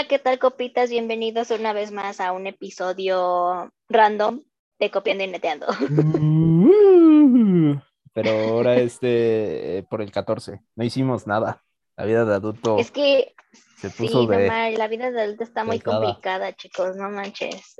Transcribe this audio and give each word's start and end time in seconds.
Hola, 0.00 0.08
¿qué 0.08 0.18
tal, 0.18 0.38
copitas? 0.38 0.88
Bienvenidos 0.88 1.50
una 1.50 1.74
vez 1.74 1.92
más 1.92 2.20
a 2.20 2.32
un 2.32 2.46
episodio 2.46 3.70
random 3.90 4.42
de 4.78 4.90
Copiando 4.90 5.24
y 5.24 5.26
Neteando. 5.26 5.66
Uh, 5.90 7.78
Pero 8.14 8.30
ahora 8.30 8.78
este, 8.78 9.76
eh, 9.78 9.82
por 9.82 10.00
el 10.00 10.10
14, 10.10 10.62
no 10.74 10.84
hicimos 10.84 11.26
nada. 11.26 11.62
La 11.98 12.06
vida 12.06 12.24
de 12.24 12.34
adulto 12.34 12.78
Es 12.78 12.90
que 12.90 13.34
se 13.76 13.90
sí, 13.90 13.98
puso 13.98 14.26
no 14.26 14.40
ma- 14.40 14.70
la 14.70 14.88
vida 14.88 15.10
de 15.10 15.20
adulto 15.20 15.44
está 15.44 15.64
muy 15.64 15.80
complicada, 15.80 16.54
chicos, 16.54 16.96
no 16.96 17.10
manches. 17.10 17.78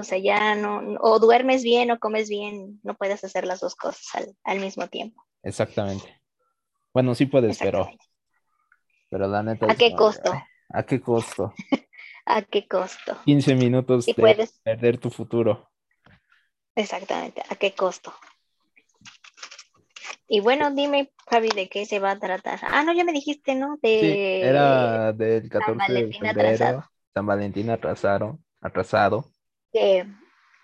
O 0.00 0.02
sea, 0.04 0.16
ya 0.16 0.54
no, 0.54 0.96
o 1.02 1.18
duermes 1.18 1.62
bien 1.64 1.90
o 1.90 1.98
comes 1.98 2.30
bien, 2.30 2.80
no 2.82 2.94
puedes 2.94 3.22
hacer 3.24 3.46
las 3.46 3.60
dos 3.60 3.74
cosas 3.74 4.06
al, 4.14 4.34
al 4.44 4.60
mismo 4.60 4.88
tiempo. 4.88 5.22
Exactamente. 5.42 6.18
Bueno, 6.94 7.14
sí 7.14 7.26
puedes, 7.26 7.58
pero, 7.58 7.90
pero 9.10 9.28
la 9.28 9.42
neta 9.42 9.66
¿A 9.66 9.74
es 9.74 9.78
qué 9.78 9.94
costo? 9.94 10.32
¿A 10.70 10.82
qué 10.84 11.00
costo? 11.00 11.52
¿A 12.26 12.42
qué 12.42 12.66
costo? 12.68 13.18
15 13.24 13.54
minutos 13.54 14.06
de 14.06 14.14
puedes, 14.14 14.60
perder 14.62 14.98
tu 14.98 15.10
futuro. 15.10 15.70
exactamente, 16.74 17.42
¿a 17.48 17.56
qué 17.56 17.74
costo? 17.74 18.12
Y 20.30 20.40
bueno, 20.40 20.70
dime, 20.74 21.10
Javi, 21.30 21.48
¿de 21.48 21.68
qué 21.70 21.86
se 21.86 22.00
va 22.00 22.10
a 22.12 22.18
tratar? 22.18 22.60
Ah, 22.62 22.82
no, 22.82 22.92
ya 22.92 23.04
me 23.04 23.12
dijiste, 23.12 23.54
¿no? 23.54 23.78
Sí, 23.82 23.88
De 24.00 24.42
era 24.42 25.12
del 25.14 25.48
San 25.50 25.78
14 25.78 25.92
de 25.92 26.04
Valentín 26.04 26.20
febrero, 26.20 26.68
atrasado. 26.68 26.90
San 27.14 27.26
Valentín 27.26 27.70
atrasaron, 27.70 28.44
atrasado. 28.60 29.24
que, 29.72 30.06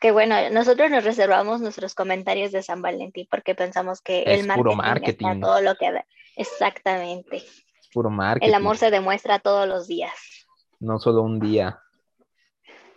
que 0.01 0.11
bueno, 0.11 0.37
nosotros 0.51 0.91
nos 0.91 1.03
reservamos 1.03 1.63
nuestros 1.63 1.95
comentarios 1.95 2.53
de 2.53 2.63
San 2.63 2.83
Valentín 2.83 3.27
porque 3.31 3.55
pensamos 3.55 4.03
que 4.03 4.23
el 4.25 4.41
Es 4.41 4.47
puro 4.49 4.75
marketing, 4.75 5.29
está 5.31 5.35
marketing. 5.35 5.41
todo 5.41 5.61
lo 5.63 5.75
que. 5.77 6.05
Exactamente. 6.37 7.43
Puro 7.95 8.11
El 8.41 8.55
amor 8.55 8.77
se 8.77 8.91
demuestra 8.91 9.39
todos 9.39 9.69
los 9.69 9.87
días. 9.87 10.13
no 10.81 10.99
solo 10.99 11.23
un 11.23 11.39
día. 11.39 11.79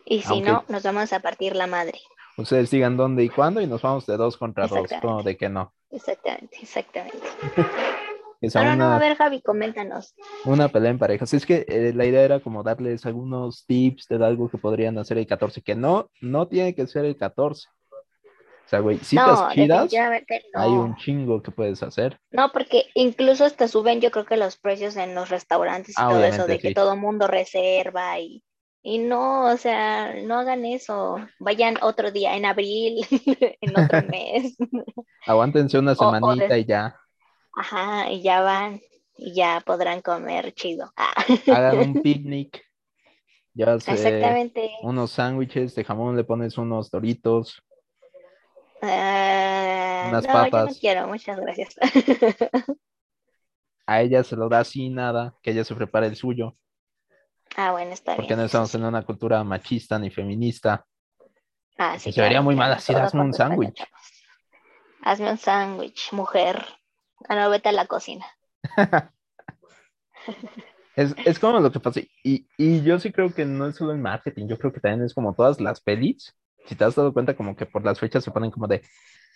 Y 0.03 0.21
si 0.23 0.33
Aunque- 0.33 0.51
no, 0.51 0.65
nos 0.67 0.83
vamos 0.83 1.13
a 1.13 1.19
partir 1.19 1.55
la 1.55 1.67
madre. 1.67 1.99
Ustedes 2.37 2.69
digan 2.71 2.97
dónde 2.97 3.23
y 3.23 3.29
cuándo 3.29 3.61
y 3.61 3.67
nos 3.67 3.81
vamos 3.81 4.05
de 4.07 4.17
dos 4.17 4.35
contra 4.37 4.67
dos, 4.67 4.89
como 5.01 5.23
de 5.23 5.37
que 5.37 5.49
no. 5.49 5.73
Exactamente, 5.91 6.57
exactamente. 6.61 7.27
No, 8.39 8.75
no, 8.75 8.91
a 8.91 8.99
ver, 8.99 9.17
Javi, 9.17 9.41
coméntanos. 9.41 10.13
una 10.45 10.67
pelea 10.67 10.91
en 10.91 10.99
parejas. 10.99 11.33
Es 11.33 11.43
que 11.43 11.65
eh, 11.67 11.91
la 11.95 12.05
idea 12.05 12.21
era 12.21 12.39
como 12.39 12.61
darles 12.61 13.03
algunos 13.07 13.65
tips 13.65 14.07
de 14.09 14.23
algo 14.23 14.47
que 14.47 14.59
podrían 14.59 14.97
hacer 14.99 15.17
el 15.17 15.25
14, 15.25 15.63
que 15.63 15.73
no, 15.73 16.11
no 16.21 16.47
tiene 16.47 16.75
que 16.75 16.85
ser 16.85 17.05
el 17.05 17.17
14. 17.17 17.67
O 18.67 18.69
sea, 18.69 18.79
güey, 18.81 18.97
citas 18.97 19.39
no, 19.39 19.49
chidas, 19.51 19.83
definitivamente 19.83 20.43
no. 20.53 20.61
hay 20.61 20.69
un 20.71 20.95
chingo 20.97 21.41
que 21.41 21.51
puedes 21.51 21.81
hacer. 21.83 22.19
No, 22.31 22.51
porque 22.51 22.87
incluso 22.95 23.45
hasta 23.45 23.69
suben, 23.69 24.01
yo 24.01 24.11
creo 24.11 24.25
que 24.25 24.35
los 24.35 24.57
precios 24.57 24.97
en 24.97 25.15
los 25.15 25.29
restaurantes 25.29 25.95
y 25.97 26.01
Ah, 26.01 26.09
todo 26.09 26.23
eso, 26.25 26.47
de 26.47 26.59
que 26.59 26.73
todo 26.73 26.97
mundo 26.97 27.27
reserva 27.27 28.19
y, 28.19 28.43
y 28.83 28.97
no, 28.99 29.45
o 29.45 29.55
sea, 29.57 30.13
no 30.21 30.35
hagan 30.35 30.65
eso. 30.65 31.15
Vayan 31.39 31.77
otro 31.81 32.11
día, 32.11 32.35
en 32.35 32.45
abril, 32.45 33.05
en 33.61 33.79
otro 33.79 34.01
mes. 34.11 34.57
Aguántense 35.25 35.79
una 35.79 35.93
O- 35.93 35.95
o 35.95 36.13
semanita 36.13 36.53
de- 36.55 36.59
y 36.59 36.65
ya. 36.65 36.95
Ajá, 37.55 38.11
y 38.11 38.21
ya 38.21 38.41
van, 38.41 38.81
y 39.15 39.33
ya 39.33 39.63
podrán 39.65 40.01
comer 40.01 40.53
chido. 40.53 40.91
Ah, 40.97 41.13
Hagan 41.55 41.79
un 41.79 42.01
picnic. 42.01 42.61
Llévase 43.53 43.93
exactamente. 43.93 44.69
unos 44.83 45.11
sándwiches 45.11 45.73
de 45.73 45.83
jamón, 45.85 46.15
le 46.17 46.23
pones 46.25 46.57
unos 46.57 46.91
doritos. 46.91 47.63
Ah, 48.81 50.07
unas 50.09 50.27
no, 50.27 50.33
yo 50.33 50.43
no 50.43 50.51
papas. 50.51 50.77
quiero, 50.79 51.07
muchas 51.07 51.39
gracias. 51.39 51.75
A 53.85 54.01
ella 54.01 54.23
se 54.23 54.35
lo 54.35 54.49
da 54.49 54.63
sin 54.63 54.95
nada, 54.95 55.33
que 55.41 55.51
ella 55.51 55.63
se 55.63 55.73
prepare 55.75 56.07
el 56.07 56.15
suyo. 56.15 56.55
Ah, 57.55 57.71
bueno, 57.71 57.91
está 57.91 58.15
Porque 58.15 58.27
bien. 58.27 58.39
no 58.39 58.45
eso 58.45 58.57
estamos 58.57 58.75
en 58.75 58.83
una 58.83 59.03
cultura 59.05 59.43
machista 59.43 59.97
ni 59.97 60.09
feminista. 60.09 60.85
Ah, 61.77 61.97
sí, 61.97 62.11
se 62.11 62.21
vería 62.21 62.35
claro, 62.39 62.43
muy 62.43 62.55
mal 62.55 62.67
claro, 62.67 62.79
así, 62.79 62.93
todo 62.93 63.03
hazme 63.03 63.21
un 63.21 63.33
sándwich. 63.33 63.83
Hazme 65.03 65.31
un 65.31 65.37
sándwich, 65.37 66.11
mujer. 66.11 66.65
Ah, 67.29 67.35
no, 67.35 67.49
vete 67.49 67.69
a 67.69 67.71
la 67.71 67.85
cocina. 67.85 68.25
Es, 70.95 71.13
es 71.25 71.37
como 71.37 71.59
lo 71.59 71.71
que 71.71 71.79
pasa. 71.79 71.99
Y, 72.23 72.47
y 72.57 72.81
yo 72.81 72.99
sí 72.99 73.11
creo 73.11 73.31
que 73.31 73.45
no 73.45 73.67
es 73.67 73.75
solo 73.75 73.91
el 73.91 73.99
marketing, 73.99 74.47
yo 74.47 74.57
creo 74.57 74.73
que 74.73 74.79
también 74.79 75.05
es 75.05 75.13
como 75.13 75.35
todas 75.35 75.61
las 75.61 75.79
pelis. 75.79 76.35
Si 76.67 76.75
te 76.75 76.83
has 76.83 76.95
dado 76.95 77.13
cuenta, 77.13 77.35
como 77.35 77.55
que 77.55 77.65
por 77.65 77.83
las 77.83 77.99
fechas 77.99 78.23
se 78.23 78.31
ponen 78.31 78.51
como 78.51 78.67
de. 78.67 78.81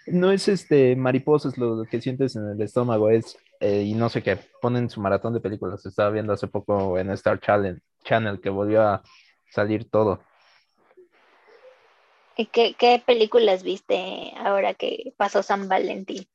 No 0.07 0.31
es 0.31 0.47
este 0.47 0.95
mariposas 0.95 1.57
lo 1.57 1.83
que 1.89 2.01
sientes 2.01 2.35
en 2.35 2.49
el 2.49 2.61
estómago, 2.61 3.09
es. 3.09 3.37
eh, 3.59 3.83
y 3.83 3.93
no 3.93 4.09
sé 4.09 4.21
qué, 4.23 4.37
ponen 4.61 4.89
su 4.89 4.99
maratón 5.01 5.33
de 5.33 5.39
películas. 5.39 5.85
Estaba 5.85 6.09
viendo 6.09 6.33
hace 6.33 6.47
poco 6.47 6.97
en 6.97 7.09
Star 7.11 7.39
Channel, 7.39 7.81
Channel 8.03 8.41
que 8.41 8.49
volvió 8.49 8.81
a 8.81 9.03
salir 9.49 9.89
todo. 9.89 10.23
¿Y 12.37 12.47
qué, 12.47 12.75
qué 12.77 13.01
películas 13.05 13.61
viste 13.63 14.33
ahora 14.37 14.73
que 14.73 15.13
pasó 15.17 15.43
San 15.43 15.67
Valentín? 15.67 16.25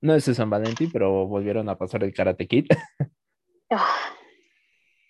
No 0.00 0.14
es 0.14 0.26
de 0.26 0.34
San 0.34 0.50
Valentín, 0.50 0.90
pero 0.92 1.26
volvieron 1.26 1.68
a 1.68 1.76
pasar 1.76 2.04
el 2.04 2.14
Karate 2.14 2.46
Kid. 2.46 2.66
Ah, 3.70 4.12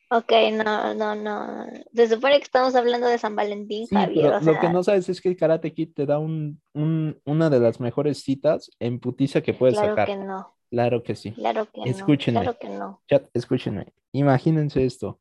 Ok, 0.09 0.33
no, 0.53 0.95
no, 0.95 1.15
no. 1.17 1.67
Se 1.95 2.09
supone 2.09 2.39
que 2.39 2.45
estamos 2.45 2.75
hablando 2.77 3.09
de 3.09 3.19
San 3.19 3.35
Valentín, 3.35 3.87
Sí, 3.89 3.95
Javier. 3.97 4.25
pero 4.27 4.37
o 4.39 4.41
lo 4.41 4.61
que 4.61 4.69
no 4.69 4.83
sabes 4.85 5.09
es 5.09 5.21
que 5.21 5.29
el 5.29 5.37
Karate 5.37 5.73
Kid 5.75 5.95
te 5.95 6.07
da 6.07 6.19
un, 6.21 6.61
un- 6.75 7.21
una 7.25 7.51
de 7.51 7.59
las 7.59 7.81
mejores 7.81 8.23
citas 8.23 8.71
en 8.79 9.01
putiza 9.01 9.41
que 9.41 9.53
puedes 9.53 9.75
claro 9.77 9.91
sacar. 9.97 10.07
que 10.07 10.17
no, 10.17 10.55
Claro 10.71 11.03
que 11.03 11.17
sí. 11.17 11.33
claro 11.33 11.67
que 11.73 11.81
no, 11.81 11.87
Escúchenme. 11.87 12.41
claro 12.41 12.57
que 12.59 12.69
no. 12.69 13.03
Chat, 13.09 13.25
escúchenme. 13.35 13.93
Imagínense 14.13 14.85
esto. 14.85 15.19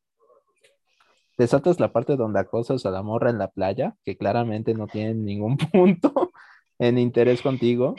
Te 1.38 1.48
saltas 1.48 1.80
la 1.80 1.92
parte 1.92 2.16
donde 2.16 2.40
acosas 2.40 2.86
a 2.86 2.92
la 2.92 3.02
morra 3.02 3.30
en 3.32 3.40
la 3.40 3.50
playa, 3.50 3.96
que 4.06 4.16
claramente 4.18 4.74
no 4.76 4.88
tiene 4.88 5.16
ningún 5.16 5.58
punto 5.72 6.32
en 6.80 6.98
interés 7.00 7.42
contigo, 7.42 7.96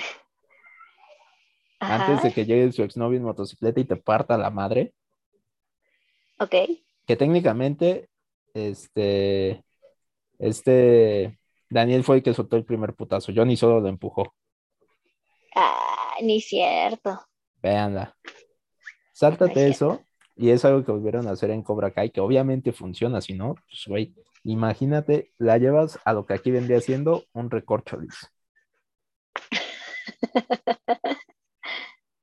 antes 1.80 2.22
de 2.22 2.32
que 2.32 2.44
llegue 2.46 2.70
su 2.72 2.82
exnovio 2.82 3.18
en 3.18 3.24
motocicleta 3.24 3.80
y 3.80 3.84
te 3.84 3.96
parta 3.96 4.38
la 4.38 4.50
madre, 4.50 4.94
ok. 6.38 6.54
que 7.06 7.16
técnicamente, 7.16 8.08
este, 8.54 9.64
este, 10.38 11.38
Daniel 11.68 12.04
fue 12.04 12.16
el 12.16 12.22
que 12.22 12.34
soltó 12.34 12.56
el 12.56 12.64
primer 12.64 12.94
putazo. 12.94 13.32
Johnny 13.34 13.56
solo 13.56 13.80
lo 13.80 13.88
empujó. 13.88 14.34
Ah, 15.54 16.14
ni 16.22 16.40
cierto. 16.40 17.20
Véanla. 17.62 18.14
No 18.24 18.32
Sáltate 19.12 19.66
es 19.66 19.76
eso, 19.76 20.04
y 20.36 20.50
es 20.50 20.64
algo 20.64 20.84
que 20.84 20.92
volvieron 20.92 21.26
a 21.26 21.30
hacer 21.30 21.50
en 21.50 21.62
Cobra 21.62 21.90
Kai, 21.90 22.10
que 22.10 22.20
obviamente 22.20 22.72
funciona, 22.72 23.22
si 23.22 23.32
no, 23.32 23.54
pues 23.54 23.84
güey, 23.86 24.14
imagínate, 24.44 25.32
la 25.38 25.56
llevas 25.56 25.98
a 26.04 26.12
lo 26.12 26.26
que 26.26 26.34
aquí 26.34 26.50
vendría 26.50 26.80
siendo 26.80 27.24
un 27.32 27.50
recorcholis. 27.50 28.30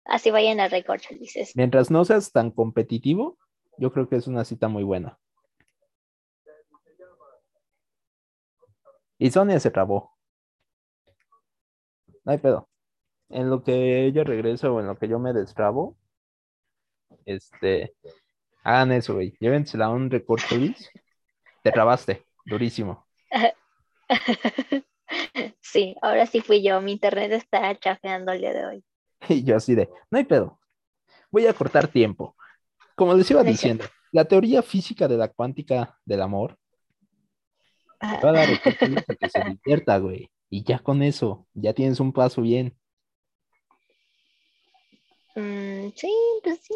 Así 0.05 0.29
vayan 0.29 0.59
a 0.59 0.67
recorcholis. 0.67 1.55
Mientras 1.55 1.89
no 1.89 2.05
seas 2.05 2.31
tan 2.31 2.51
competitivo, 2.51 3.39
yo 3.77 3.91
creo 3.91 4.07
que 4.09 4.15
es 4.17 4.27
una 4.27 4.45
cita 4.45 4.67
muy 4.67 4.83
buena. 4.83 5.19
Y 9.17 9.31
Sonia 9.31 9.59
se 9.59 9.71
trabó. 9.71 10.11
No 12.25 12.31
hay 12.31 12.37
pedo. 12.37 12.69
En 13.29 13.49
lo 13.49 13.63
que 13.63 14.05
ella 14.05 14.23
regresa 14.23 14.71
o 14.71 14.79
en 14.81 14.87
lo 14.87 14.97
que 14.97 15.07
yo 15.07 15.19
me 15.19 15.33
destrabo, 15.33 15.97
este, 17.25 17.93
hagan 18.63 18.91
eso, 18.91 19.15
güey. 19.15 19.35
Llévensela 19.39 19.85
a 19.85 19.89
un 19.89 20.09
recorcholis. 20.09 20.89
Te 21.63 21.71
trabaste, 21.71 22.25
durísimo. 22.45 23.07
Sí, 25.61 25.95
ahora 26.01 26.25
sí 26.25 26.41
fui 26.41 26.63
yo. 26.63 26.81
Mi 26.81 26.93
internet 26.93 27.31
está 27.33 27.75
chafeando 27.77 28.31
el 28.31 28.39
día 28.41 28.53
de 28.53 28.65
hoy. 28.65 28.83
Y 29.29 29.43
yo 29.43 29.55
así 29.55 29.75
de, 29.75 29.89
no 30.11 30.17
hay 30.17 30.25
pedo. 30.25 30.59
Voy 31.31 31.47
a 31.47 31.53
cortar 31.53 31.87
tiempo. 31.87 32.35
Como 32.95 33.13
les 33.13 33.29
iba 33.31 33.43
diciendo, 33.43 33.85
la 34.11 34.25
teoría 34.25 34.61
física 34.61 35.07
de 35.07 35.17
la 35.17 35.27
cuántica 35.27 35.99
del 36.05 36.21
amor 36.21 36.57
Ajá. 37.99 38.19
va 38.23 38.29
a 38.29 38.33
dar 38.33 38.49
recorcholis 38.49 39.03
a 39.09 39.15
que 39.15 39.29
se 39.29 39.43
divierta, 39.43 39.97
güey. 39.97 40.29
Y 40.49 40.63
ya 40.63 40.79
con 40.79 41.01
eso, 41.01 41.47
ya 41.53 41.73
tienes 41.73 41.99
un 41.99 42.13
paso 42.13 42.41
bien. 42.41 42.77
Mm, 45.35 45.89
sí, 45.95 46.13
pues 46.43 46.59
sí. 46.61 46.75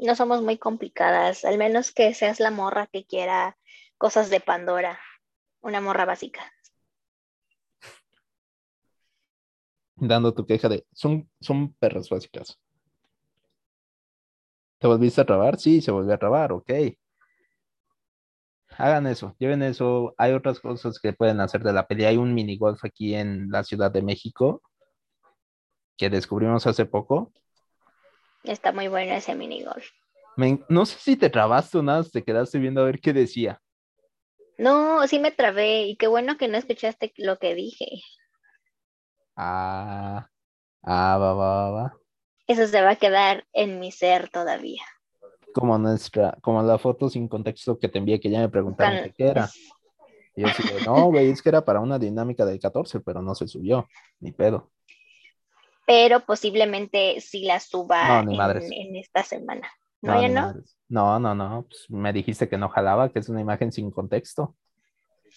No 0.00 0.14
somos 0.14 0.42
muy 0.42 0.56
complicadas, 0.56 1.44
al 1.44 1.58
menos 1.58 1.92
que 1.92 2.14
seas 2.14 2.40
la 2.40 2.50
morra 2.50 2.86
que 2.86 3.04
quiera 3.04 3.58
cosas 3.98 4.30
de 4.30 4.40
Pandora, 4.40 4.98
una 5.60 5.80
morra 5.80 6.04
básica. 6.04 6.52
Dando 9.96 10.32
tu 10.32 10.46
queja 10.46 10.68
de, 10.68 10.86
son, 10.92 11.28
son 11.40 11.74
perras 11.74 12.08
básicas. 12.08 12.58
¿Te 14.78 14.86
volviste 14.88 15.20
a 15.20 15.24
trabar? 15.26 15.56
Sí, 15.58 15.80
se 15.80 15.90
volvió 15.92 16.14
a 16.14 16.18
trabar, 16.18 16.52
ok. 16.52 16.70
Hagan 18.78 19.06
eso, 19.06 19.36
lleven 19.38 19.62
eso. 19.62 20.14
Hay 20.16 20.32
otras 20.32 20.58
cosas 20.60 20.98
que 21.00 21.12
pueden 21.12 21.40
hacer 21.40 21.62
de 21.62 21.72
la 21.74 21.86
peli. 21.86 22.04
Hay 22.06 22.16
un 22.16 22.32
mini 22.34 22.56
golf 22.56 22.82
aquí 22.84 23.14
en 23.14 23.50
la 23.50 23.62
Ciudad 23.64 23.90
de 23.92 24.00
México 24.02 24.62
que 25.98 26.08
descubrimos 26.08 26.66
hace 26.66 26.86
poco. 26.86 27.30
Está 28.42 28.72
muy 28.72 28.88
bueno 28.88 29.12
ese 29.14 29.36
minigolf. 29.36 29.86
Me- 30.38 30.64
no 30.70 30.86
sé 30.86 30.98
si 30.98 31.16
te 31.16 31.28
trabaste 31.28 31.76
o 31.76 31.82
nada, 31.82 32.02
te 32.02 32.24
quedaste 32.24 32.58
viendo 32.58 32.80
a 32.80 32.84
ver 32.84 32.98
qué 32.98 33.12
decía. 33.12 33.60
No, 34.58 35.06
sí 35.08 35.18
me 35.18 35.30
trabé 35.30 35.84
y 35.86 35.96
qué 35.96 36.06
bueno 36.06 36.36
que 36.36 36.48
no 36.48 36.58
escuchaste 36.58 37.12
lo 37.16 37.38
que 37.38 37.54
dije. 37.54 37.86
Ah, 39.36 40.28
ah, 40.84 41.18
va, 41.18 41.34
va, 41.34 41.48
va, 41.72 41.72
va. 41.78 41.84
Eso 42.48 42.66
se 42.66 42.82
va 42.82 42.90
a 42.90 42.96
quedar 42.96 43.46
en 43.52 43.78
mi 43.78 43.92
ser 43.92 44.30
todavía. 44.30 44.82
Como 45.52 45.78
nuestra, 45.78 46.36
como 46.40 46.62
la 46.62 46.78
foto 46.78 47.08
sin 47.08 47.28
contexto 47.28 47.78
que 47.78 47.88
te 47.88 47.98
envié, 47.98 48.18
que 48.18 48.30
ya 48.30 48.40
me 48.40 48.48
preguntaron 48.48 48.98
Con- 48.98 49.12
qué 49.12 49.26
era. 49.28 49.50
Y 50.34 50.42
yo 50.42 50.48
de, 50.48 50.80
no, 50.86 51.06
güey, 51.06 51.30
es 51.30 51.42
que 51.42 51.48
era 51.50 51.64
para 51.64 51.80
una 51.80 51.98
dinámica 51.98 52.46
del 52.46 52.58
14, 52.58 53.00
pero 53.00 53.20
no 53.20 53.34
se 53.34 53.46
subió, 53.48 53.86
ni 54.20 54.32
pedo. 54.32 54.70
Pero 55.86 56.20
posiblemente 56.20 57.20
sí 57.20 57.44
la 57.44 57.60
suba 57.60 58.22
No, 58.22 58.42
en, 58.42 58.96
esta 58.96 59.22
semana. 59.22 59.68
¿No, 60.00 60.14
No, 60.14 60.22
ya 60.22 60.28
no? 60.28 60.40
madres. 60.42 60.76
No, 60.88 61.18
no, 61.18 61.34
no, 61.34 61.66
pues 61.68 61.90
me 61.90 62.12
dijiste 62.12 62.48
que 62.48 62.56
no 62.56 62.68
jalaba, 62.68 63.10
que 63.10 63.18
es 63.18 63.28
una 63.28 63.40
imagen 63.40 63.72
sin 63.72 63.90
contexto. 63.90 64.54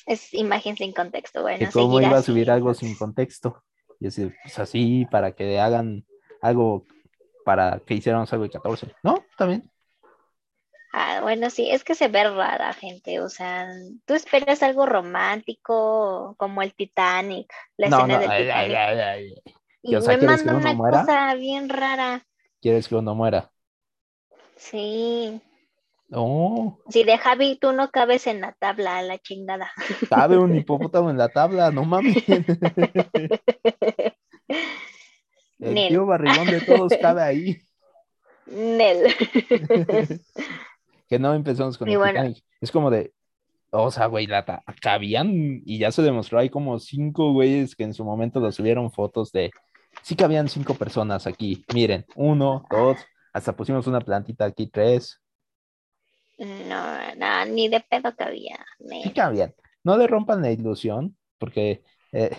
Es 0.06 0.34
imagen 0.34 0.78
sin 0.78 0.94
contexto. 0.94 1.42
Bueno, 1.42 1.60
que 1.60 1.72
cómo 1.72 2.00
iba 2.00 2.18
a 2.18 2.22
subir 2.22 2.52
algo 2.52 2.74
sin 2.74 2.96
contexto. 2.96 3.64
Y 4.00 4.08
así, 4.08 4.32
pues 4.44 4.60
así, 4.60 5.06
para 5.10 5.34
que 5.34 5.60
hagan 5.60 6.06
algo, 6.42 6.86
para 7.46 7.80
que 7.86 7.94
hiciéramos 7.96 8.32
algo 8.34 8.46
el 8.46 8.52
14. 8.52 8.94
¿No? 9.04 9.16
También. 9.38 9.70
Ah, 10.94 11.20
bueno, 11.22 11.50
sí, 11.50 11.70
es 11.72 11.84
que 11.84 11.96
se 11.96 12.10
ve 12.10 12.24
rara, 12.30 12.74
gente. 12.74 13.20
O 13.22 13.30
sea, 13.30 13.70
tú 14.06 14.14
esperas 14.14 14.62
algo 14.64 14.86
romántico 14.86 16.36
como 16.38 16.62
el 16.62 16.74
Titanic, 16.76 17.52
la 17.78 17.88
No, 17.88 17.88
escena 17.88 18.08
no, 18.08 18.18
del 18.18 18.26
ay, 18.26 18.50
ay, 18.50 18.76
Titanic. 18.76 18.76
ay, 18.76 19.00
ay. 19.00 19.34
Y 19.84 19.96
o 19.96 20.02
sea, 20.02 20.04
me 20.04 20.18
¿quieres 20.18 20.44
que 20.44 20.50
manda 20.50 20.50
uno 20.50 20.58
una 20.58 20.74
muera? 20.74 20.82
cosa 20.82 21.34
bien 21.36 21.70
rara. 21.70 22.26
¿Quieres 22.62 22.88
que 22.88 22.96
uno 22.96 23.16
muera? 23.16 23.52
Sí. 24.56 25.42
No, 26.10 26.78
Si 26.90 27.04
de 27.04 27.18
Javi 27.18 27.58
tú 27.60 27.72
no 27.74 27.90
cabes 27.90 28.28
en 28.28 28.42
la 28.42 28.52
tabla, 28.54 29.02
la 29.02 29.18
chingada. 29.18 29.72
cabe 30.10 30.38
un 30.38 30.54
hipopótamo 30.58 31.10
en 31.10 31.18
la 31.18 31.30
tabla, 31.30 31.72
no 31.72 31.86
mames. 31.86 32.18
El 35.62 35.74
Nel. 35.76 35.88
tío 35.90 36.06
barrigón 36.06 36.48
de 36.48 36.60
todos 36.62 36.92
cabe 37.02 37.22
ahí. 37.22 37.58
Nel. 38.48 39.14
Que 41.08 41.20
no 41.20 41.34
empezamos 41.34 41.78
con 41.78 41.90
Y 41.90 41.94
el 41.94 41.98
bueno. 41.98 42.14
Titanic. 42.22 42.44
Es 42.62 42.72
como 42.72 42.90
de, 42.90 43.14
o 43.70 43.92
sea, 43.92 44.06
güey, 44.06 44.28
la 44.28 44.46
ta- 44.46 44.64
cabían 44.82 45.62
y 45.66 45.78
ya 45.78 45.92
se 45.92 46.02
demostró, 46.02 46.40
hay 46.40 46.50
como 46.50 46.80
cinco 46.80 47.34
güeyes 47.34 47.76
que 47.76 47.84
en 47.84 47.94
su 47.94 48.06
momento 48.06 48.40
los 48.40 48.56
subieron 48.56 48.92
fotos 48.94 49.32
de, 49.34 49.52
sí 50.04 50.16
cabían 50.16 50.48
cinco 50.48 50.74
personas 50.76 51.28
aquí, 51.28 51.66
miren, 51.74 52.06
uno, 52.16 52.66
dos, 52.70 52.98
hasta 53.34 53.54
pusimos 53.56 53.88
una 53.88 54.00
plantita 54.00 54.46
aquí, 54.46 54.68
tres, 54.68 55.20
No, 56.40 57.16
no, 57.18 57.46
ni 57.46 57.68
de 57.68 57.82
pedo 57.82 58.16
cabía. 58.16 58.66
Nel. 58.80 59.04
sí 59.04 59.12
cabían. 59.12 59.54
No 59.84 59.98
le 59.98 60.08
rompan 60.08 60.42
la 60.42 60.52
ilusión, 60.52 61.18
porque, 61.38 61.84
eh, 62.14 62.32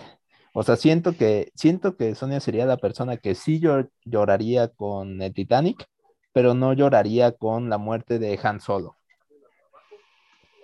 o 0.53 0.63
sea, 0.63 0.75
siento 0.77 1.15
que, 1.17 1.51
siento 1.55 1.97
que 1.97 2.15
Sonia 2.15 2.39
sería 2.39 2.65
la 2.65 2.77
persona 2.77 3.17
que 3.17 3.35
sí 3.35 3.59
llor- 3.61 3.89
lloraría 4.05 4.69
con 4.69 5.21
el 5.21 5.33
Titanic, 5.33 5.85
pero 6.33 6.53
no 6.53 6.73
lloraría 6.73 7.31
con 7.33 7.69
la 7.69 7.77
muerte 7.77 8.19
de 8.19 8.39
Han 8.43 8.59
Solo. 8.61 8.97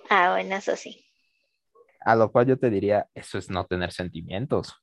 Ah, 0.10 0.32
bueno, 0.34 0.56
eso 0.56 0.76
sí. 0.76 1.06
A 2.02 2.16
lo 2.16 2.32
cual 2.32 2.48
yo 2.48 2.60
te 2.60 2.70
diría, 2.70 3.08
eso 3.14 3.38
es 3.38 3.50
no 3.50 3.66
tener 3.66 3.92
sentimientos. 3.94 4.74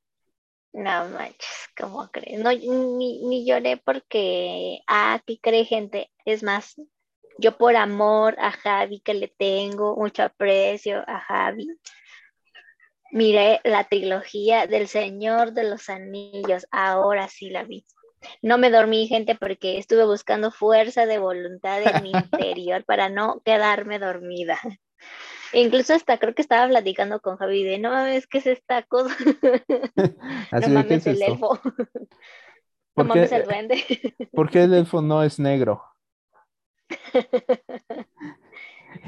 No 0.73 1.08
manches, 1.08 1.69
¿cómo 1.76 2.08
crees? 2.12 2.38
No, 2.41 2.50
ni, 2.53 3.25
ni 3.26 3.47
lloré 3.47 3.79
porque, 3.79 4.81
ah, 4.87 5.14
aquí 5.14 5.38
cree 5.43 5.64
gente. 5.64 6.11
Es 6.26 6.43
más, 6.43 6.76
yo 7.38 7.56
por 7.56 7.76
amor 7.76 8.37
a 8.38 8.53
Javi, 8.53 9.00
que 9.00 9.14
le 9.14 9.29
tengo 9.29 9.97
mucho 9.97 10.23
aprecio 10.23 11.03
a 11.08 11.20
Javi, 11.20 11.69
miré 13.11 13.61
la 13.64 13.85
trilogía 13.85 14.67
del 14.67 14.88
Señor 14.88 15.53
de 15.53 15.64
los 15.64 15.88
Anillos. 15.88 16.67
Ahora 16.70 17.29
sí 17.29 17.50
la 17.50 17.64
vi. 17.64 17.85
No 18.43 18.58
me 18.58 18.70
dormí, 18.70 19.06
gente, 19.06 19.35
porque 19.35 19.79
estuve 19.79 20.05
buscando 20.05 20.50
fuerza 20.50 21.06
de 21.06 21.19
voluntad 21.19 21.82
en 21.82 22.03
mi 22.03 22.11
interior 22.32 22.85
para 22.85 23.08
no 23.08 23.41
quedarme 23.44 23.99
dormida. 23.99 24.58
Incluso 25.53 25.94
hasta 25.94 26.19
creo 26.19 26.35
que 26.35 26.43
estaba 26.43 26.67
platicando 26.69 27.20
con 27.20 27.37
Javi 27.37 27.62
de, 27.62 27.79
no 27.79 27.91
mames, 27.91 28.26
¿qué 28.26 28.38
es 28.38 28.47
esta 28.47 28.82
cosa? 28.82 29.14
Así 30.50 30.70
no 30.70 30.82
de, 30.82 30.88
¿qué 30.88 30.97
mames 30.97 31.06
es 31.06 31.06
el 31.06 31.23
elfo. 31.23 31.61
No 31.64 31.75
¿Por 32.94 33.06
mames 33.06 33.31
qué, 33.31 33.37
el 33.37 33.44
duende. 33.44 33.85
por 34.32 34.50
qué 34.50 34.62
el 34.64 34.75
elfo 34.75 35.03
no 35.03 35.23
es 35.23 35.38
negro? 35.38 35.82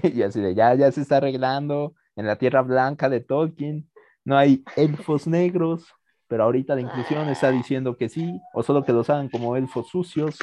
Y 0.03 0.23
así 0.23 0.41
de, 0.41 0.55
ya, 0.55 0.75
ya 0.75 0.93
se 0.93 1.01
está 1.01 1.17
arreglando 1.17 1.95
en 2.17 2.27
la 2.27 2.37
Tierra 2.37 2.63
Blanca 2.63 3.09
de 3.09 3.21
Tolkien. 3.21 3.88
No 4.29 4.37
hay 4.37 4.63
elfos 4.77 5.27
negros, 5.27 5.87
pero 6.27 6.45
ahorita 6.45 6.75
la 6.75 6.83
inclusión 6.83 7.31
está 7.31 7.51
diciendo 7.51 7.97
que 7.97 8.11
sí, 8.11 8.39
o 8.53 8.63
solo 8.63 8.85
que 8.85 8.93
los 8.93 9.09
hagan 9.09 9.31
como 9.31 9.57
elfos 9.57 9.89
sucios. 9.89 10.37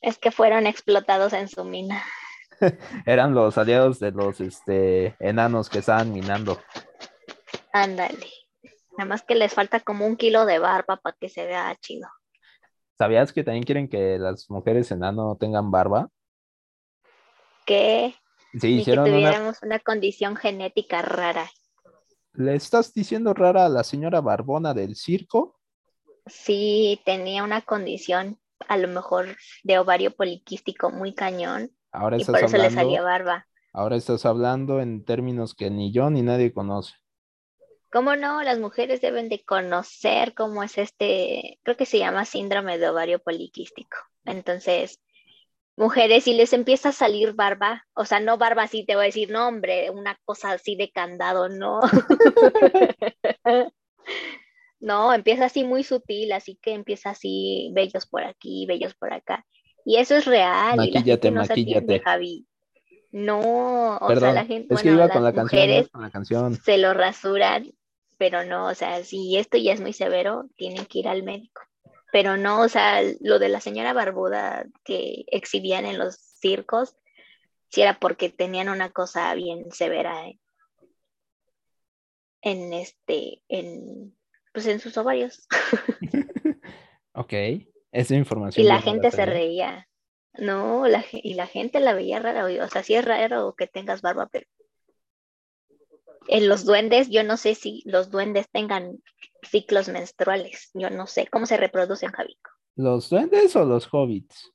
Es 0.00 0.16
que 0.16 0.30
fueron 0.30 0.66
explotados 0.66 1.34
en 1.34 1.46
su 1.46 1.62
mina. 1.62 2.02
Eran 3.04 3.34
los 3.34 3.58
aliados 3.58 3.98
de 3.98 4.12
los 4.12 4.40
este, 4.40 5.14
enanos 5.20 5.68
que 5.68 5.80
estaban 5.80 6.10
minando. 6.10 6.58
Ándale. 7.70 8.30
Nada 8.96 9.06
más 9.06 9.22
que 9.22 9.34
les 9.34 9.52
falta 9.52 9.78
como 9.78 10.06
un 10.06 10.16
kilo 10.16 10.46
de 10.46 10.60
barba 10.60 10.96
para 10.96 11.14
que 11.20 11.28
se 11.28 11.44
vea 11.44 11.76
chido. 11.82 12.08
¿Sabías 12.96 13.30
que 13.30 13.44
también 13.44 13.64
quieren 13.64 13.90
que 13.90 14.18
las 14.18 14.48
mujeres 14.48 14.90
enano 14.90 15.36
tengan 15.38 15.70
barba? 15.70 16.08
Que 17.66 18.14
Sí, 18.58 18.76
ni 18.76 18.84
que 18.84 18.92
una... 18.92 19.04
tuviéramos 19.04 19.62
una 19.62 19.78
condición 19.80 20.36
genética 20.36 21.02
rara. 21.02 21.50
¿Le 22.34 22.54
estás 22.56 22.92
diciendo 22.92 23.32
rara 23.32 23.66
a 23.66 23.68
la 23.68 23.84
señora 23.84 24.20
Barbona 24.20 24.74
del 24.74 24.96
circo? 24.96 25.60
Sí, 26.26 27.00
tenía 27.04 27.44
una 27.44 27.62
condición 27.62 28.40
a 28.68 28.76
lo 28.76 28.88
mejor 28.88 29.36
de 29.62 29.78
ovario 29.78 30.10
poliquístico 30.10 30.90
muy 30.90 31.14
cañón 31.14 31.70
Ahora 31.92 32.16
y 32.16 32.22
estás 32.22 32.40
por 32.40 32.44
eso 32.44 32.56
le 32.56 32.64
hablando... 32.64 32.80
salía 32.80 33.02
barba. 33.02 33.46
Ahora 33.72 33.96
estás 33.96 34.24
hablando 34.26 34.80
en 34.80 35.04
términos 35.04 35.54
que 35.54 35.70
ni 35.70 35.92
yo 35.92 36.10
ni 36.10 36.22
nadie 36.22 36.52
conoce. 36.52 36.94
¿Cómo 37.92 38.16
no? 38.16 38.42
Las 38.42 38.58
mujeres 38.58 39.00
deben 39.00 39.28
de 39.28 39.44
conocer 39.44 40.34
cómo 40.34 40.64
es 40.64 40.78
este, 40.78 41.60
creo 41.62 41.76
que 41.76 41.86
se 41.86 41.98
llama 41.98 42.24
síndrome 42.24 42.78
de 42.78 42.88
ovario 42.88 43.20
poliquístico. 43.20 43.96
Entonces, 44.24 45.00
mujeres, 45.76 46.24
si 46.24 46.34
les 46.34 46.52
empieza 46.52 46.90
a 46.90 46.92
salir 46.92 47.32
barba, 47.34 47.84
o 47.94 48.04
sea, 48.04 48.20
no 48.20 48.38
barba 48.38 48.62
así, 48.62 48.84
te 48.84 48.94
voy 48.94 49.04
a 49.04 49.06
decir, 49.06 49.30
no, 49.30 49.48
hombre, 49.48 49.90
una 49.90 50.18
cosa 50.24 50.52
así 50.52 50.76
de 50.76 50.90
candado, 50.90 51.48
no. 51.48 51.80
no, 54.80 55.12
empieza 55.12 55.46
así 55.46 55.64
muy 55.64 55.82
sutil, 55.82 56.32
así 56.32 56.58
que 56.62 56.72
empieza 56.72 57.10
así, 57.10 57.70
bellos 57.74 58.06
por 58.06 58.24
aquí, 58.24 58.66
bellos 58.66 58.94
por 58.94 59.12
acá. 59.12 59.44
Y 59.84 59.96
eso 59.96 60.16
es 60.16 60.24
real, 60.24 60.74
y 60.74 60.76
la 60.76 60.84
Maquíllate, 60.84 61.10
gente 61.10 61.30
no 61.30 61.40
maquíllate. 61.40 62.00
Javi. 62.00 62.46
No, 63.12 63.96
o 63.98 64.16
sea, 64.16 64.32
la 64.32 64.44
gente, 64.44 64.74
es 64.74 64.82
que 64.82 64.88
bueno, 64.88 65.04
iba 65.04 65.12
con 65.12 65.22
la 65.22 65.30
las 65.30 65.44
mujeres 65.44 65.82
iba 65.82 65.88
con 65.88 66.02
la 66.02 66.10
canción. 66.10 66.54
se 66.56 66.78
lo 66.78 66.94
rasuran, 66.94 67.72
pero 68.18 68.44
no, 68.44 68.66
o 68.66 68.74
sea, 68.74 69.04
si 69.04 69.36
esto 69.36 69.56
ya 69.56 69.72
es 69.72 69.80
muy 69.80 69.92
severo, 69.92 70.48
tienen 70.56 70.84
que 70.86 70.98
ir 70.98 71.08
al 71.08 71.22
médico. 71.22 71.62
Pero 72.14 72.36
no, 72.36 72.60
o 72.60 72.68
sea, 72.68 73.02
lo 73.22 73.40
de 73.40 73.48
la 73.48 73.60
señora 73.60 73.92
barbuda 73.92 74.66
que 74.84 75.24
exhibían 75.26 75.84
en 75.84 75.98
los 75.98 76.14
circos, 76.14 76.96
si 77.70 77.82
era 77.82 77.98
porque 77.98 78.28
tenían 78.28 78.68
una 78.68 78.90
cosa 78.90 79.34
bien 79.34 79.72
severa 79.72 80.28
en, 80.28 80.38
en 82.42 82.72
este, 82.72 83.42
en, 83.48 84.16
pues 84.52 84.68
en 84.68 84.78
sus 84.78 84.96
ovarios. 84.96 85.48
Ok, 87.16 87.32
esa 87.90 88.14
Y 88.14 88.18
información. 88.18 88.68
la 88.68 88.78
yo 88.78 88.86
no 88.86 88.92
gente 88.92 89.10
se 89.10 89.26
reía. 89.26 89.88
No, 90.34 90.86
la, 90.86 91.04
y 91.12 91.34
la 91.34 91.48
gente 91.48 91.80
la 91.80 91.94
veía 91.94 92.20
rara, 92.20 92.44
o 92.44 92.68
sea, 92.68 92.84
sí 92.84 92.94
es 92.94 93.04
raro 93.04 93.56
que 93.56 93.66
tengas 93.66 94.02
barba, 94.02 94.28
pero 94.30 94.46
en 96.28 96.48
los 96.48 96.64
duendes, 96.64 97.10
yo 97.10 97.24
no 97.24 97.36
sé 97.36 97.56
si 97.56 97.82
los 97.86 98.10
duendes 98.10 98.48
tengan 98.50 99.02
ciclos 99.44 99.88
menstruales, 99.88 100.70
yo 100.74 100.90
no 100.90 101.06
sé 101.06 101.26
cómo 101.28 101.46
se 101.46 101.56
reproducen, 101.56 102.10
Javico. 102.10 102.50
¿Los 102.76 103.08
duendes 103.10 103.54
o 103.56 103.64
los 103.64 103.86
hobbits? 103.92 104.52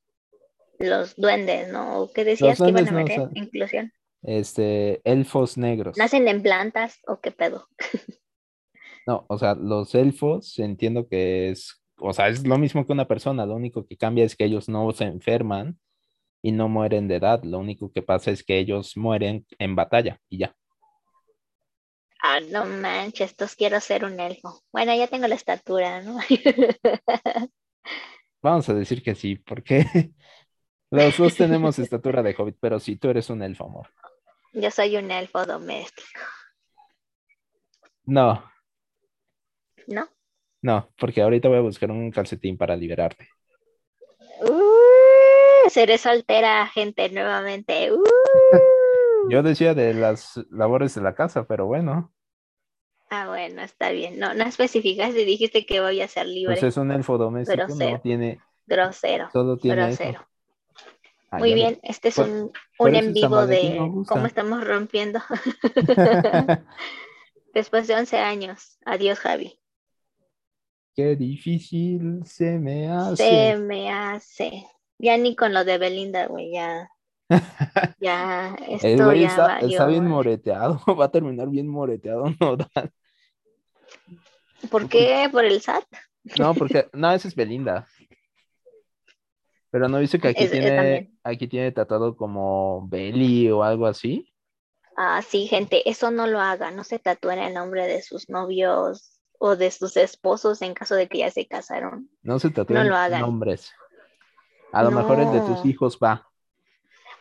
Los 0.80 1.16
duendes, 1.16 1.70
¿no? 1.72 2.10
¿Qué 2.14 2.24
decías 2.24 2.58
que 2.58 2.70
iban 2.70 2.88
a 2.88 2.92
duendes 2.92 2.94
no 2.94 3.00
meter? 3.00 3.16
son- 3.18 3.32
Inclusión. 3.38 3.92
Este, 4.22 5.02
elfos 5.06 5.58
negros. 5.58 5.98
¿Nacen 5.98 6.28
en 6.28 6.42
plantas 6.42 7.00
o 7.08 7.20
qué 7.22 7.32
pedo? 7.32 7.68
No, 9.08 9.26
o 9.28 9.40
sea, 9.40 9.56
los 9.56 9.96
elfos 9.96 10.60
entiendo 10.60 11.08
que 11.08 11.50
es, 11.50 11.82
o 12.00 12.14
sea, 12.14 12.28
es 12.28 12.46
lo 12.46 12.60
mismo 12.60 12.86
que 12.86 12.94
una 12.94 13.08
persona, 13.08 13.46
lo 13.48 13.56
único 13.56 13.88
que 13.88 13.98
cambia 13.98 14.24
es 14.24 14.36
que 14.36 14.46
ellos 14.46 14.70
no 14.70 14.92
se 14.92 15.06
enferman 15.06 15.80
y 16.44 16.52
no 16.52 16.70
mueren 16.70 17.08
de 17.08 17.16
edad, 17.16 17.42
lo 17.44 17.58
único 17.58 17.92
que 17.92 18.04
pasa 18.04 18.30
es 18.30 18.44
que 18.44 18.60
ellos 18.60 18.96
mueren 18.98 19.48
en 19.58 19.76
batalla 19.76 20.20
y 20.30 20.40
ya. 20.40 20.56
Ah, 22.22 22.40
no 22.52 22.66
manches, 22.66 23.32
estos 23.32 23.56
quiero 23.56 23.80
ser 23.82 24.06
un 24.06 24.20
elfo. 24.20 24.62
Bueno, 24.72 24.96
ya 24.96 25.08
tengo 25.08 25.28
la 25.28 25.36
estatura, 25.36 26.02
¿no? 26.02 26.20
Vamos 28.42 28.70
a 28.70 28.74
decir 28.74 29.04
que 29.04 29.16
sí, 29.16 29.36
porque 29.36 29.86
Los 30.92 31.18
dos 31.18 31.36
tenemos 31.36 31.80
estatura 31.80 32.24
de 32.24 32.36
hobbit, 32.38 32.58
pero 32.60 32.80
sí, 32.80 32.96
tú 32.98 33.10
eres 33.10 33.30
un 33.30 33.44
elfo, 33.44 33.66
amor. 33.66 33.90
Yo 34.54 34.70
soy 34.70 34.96
un 34.98 35.10
elfo 35.12 35.44
doméstico, 35.46 36.22
No, 38.06 38.44
¿no? 39.88 40.08
no, 40.62 40.90
porque 40.98 41.22
ahorita 41.22 41.48
voy 41.50 41.58
a 41.58 41.62
buscar 41.62 41.92
un 41.92 42.12
calcetín 42.12 42.58
para 42.58 42.76
liberarte. 42.76 43.30
Uh, 44.42 45.70
seré 45.70 45.98
soltera, 45.98 46.68
gente, 46.68 47.10
nuevamente. 47.10 47.92
Uh. 47.92 48.04
Yo 49.30 49.44
decía 49.44 49.74
de 49.74 49.94
las 49.94 50.40
labores 50.50 50.96
de 50.96 51.02
la 51.02 51.16
casa, 51.16 51.46
pero 51.46 51.66
bueno, 51.66 52.12
Ah, 53.12 53.28
bueno, 53.28 53.64
está 53.64 53.90
bien. 53.90 54.20
No, 54.20 54.36
no 54.36 54.44
especificaste, 54.44 55.26
dijiste 55.26 55.66
que 55.66 55.82
voy 55.82 56.00
a 56.02 56.08
ser 56.08 56.28
libre. 56.28 56.54
pues 56.54 56.64
es 56.64 56.78
un 56.78 56.92
elfo 56.92 57.18
doméstico, 57.18 57.66
Grosero. 57.66 57.92
no 57.92 58.02
tiene, 58.02 58.40
Grosero. 58.68 59.30
solo 59.34 59.58
tiene. 59.58 59.88
Grosero. 59.88 60.28
Ah, 61.32 61.40
Muy 61.40 61.54
bien, 61.54 61.80
este 61.84 62.10
es 62.10 62.18
un, 62.20 62.52
un 62.78 62.96
en 62.96 63.14
vivo 63.14 63.46
de 63.48 63.78
cómo 64.08 64.26
estamos 64.26 64.66
rompiendo 64.66 65.20
después 67.54 67.88
de 67.88 67.96
11 67.96 68.18
años. 68.20 68.78
Adiós, 68.86 69.20
Javi. 69.20 69.60
Qué 70.96 71.16
difícil 71.16 72.22
se 72.26 72.60
me 72.60 72.90
hace. 72.90 73.16
Se 73.16 73.58
me 73.58 73.92
hace. 73.92 74.66
Ya 74.98 75.18
ni 75.18 75.36
con 75.36 75.54
lo 75.54 75.64
de 75.66 75.78
Belinda, 75.78 76.28
güey, 76.28 76.52
ya. 76.52 76.90
Ya, 78.00 78.56
El 78.82 79.04
güey 79.04 79.22
ya 79.22 79.28
está, 79.28 79.60
está 79.60 79.86
bien 79.88 80.08
moreteado, 80.08 80.82
va 81.00 81.06
a 81.06 81.12
terminar 81.12 81.50
bien 81.50 81.68
moreteado, 81.68 82.26
no, 82.40 82.58
¿Por 84.70 84.90
qué? 84.90 85.28
¿Por 85.32 85.46
el 85.46 85.62
SAT? 85.62 85.84
no, 86.38 86.54
porque, 86.54 86.90
no, 86.94 87.12
esa 87.12 87.28
es 87.28 87.36
Belinda. 87.36 87.88
Pero 89.72 89.88
no 89.88 90.00
dice 90.00 90.20
que 90.20 90.30
aquí 90.30 90.44
Es- 90.44 90.52
es 90.52 90.60
tiene, 90.60 91.12
aquí 91.24 91.48
tiene 91.48 91.72
tatuado 91.72 92.16
como 92.18 92.88
Belly 92.90 93.50
o 93.52 93.64
algo 93.64 93.86
así. 93.86 94.34
Ah, 94.98 95.22
sí, 95.22 95.48
gente, 95.48 95.88
eso 95.90 96.12
no 96.12 96.28
lo 96.28 96.42
hagan. 96.42 96.76
No 96.76 96.84
se 96.84 97.00
tatúen 97.00 97.40
el 97.40 97.54
nombre 97.54 97.88
de 97.88 98.02
sus 98.02 98.28
novios 98.30 99.22
o 99.38 99.56
de 99.56 99.72
sus 99.72 99.96
esposos 99.96 100.62
en 100.62 100.74
caso 100.74 100.96
de 100.96 101.08
que 101.08 101.20
ya 101.20 101.32
se 101.32 101.48
casaron. 101.48 102.10
No 102.22 102.40
se 102.40 102.50
tatúen 102.50 102.80
No 102.80 102.90
lo 102.90 102.96
hagan. 102.96 103.22
nombres. 103.22 103.72
A 104.74 104.84
lo 104.84 104.92
mejor 104.92 105.20
el 105.20 105.32
de 105.32 105.40
tus 105.42 105.66
hijos 105.66 105.98
va. 106.04 106.29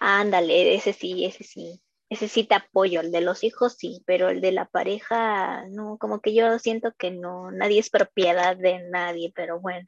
Ándale, 0.01 0.75
ese 0.75 0.93
sí, 0.93 1.25
ese 1.25 1.45
sí. 1.45 1.81
Ese 2.11 2.29
sí 2.29 2.45
te 2.45 2.55
apoyo, 2.55 3.01
el 3.01 3.13
de 3.13 3.21
los 3.21 3.45
hijos 3.45 3.77
sí, 3.77 4.03
pero 4.07 4.31
el 4.31 4.41
de 4.41 4.53
la 4.53 4.65
pareja, 4.65 5.67
no, 5.69 5.99
como 5.99 6.21
que 6.21 6.35
yo 6.35 6.59
siento 6.59 6.93
que 6.97 7.11
no, 7.11 7.51
nadie 7.51 7.81
es 7.81 7.91
propiedad 7.91 8.57
de 8.57 8.89
nadie, 8.89 9.31
pero 9.35 9.61
bueno. 9.61 9.87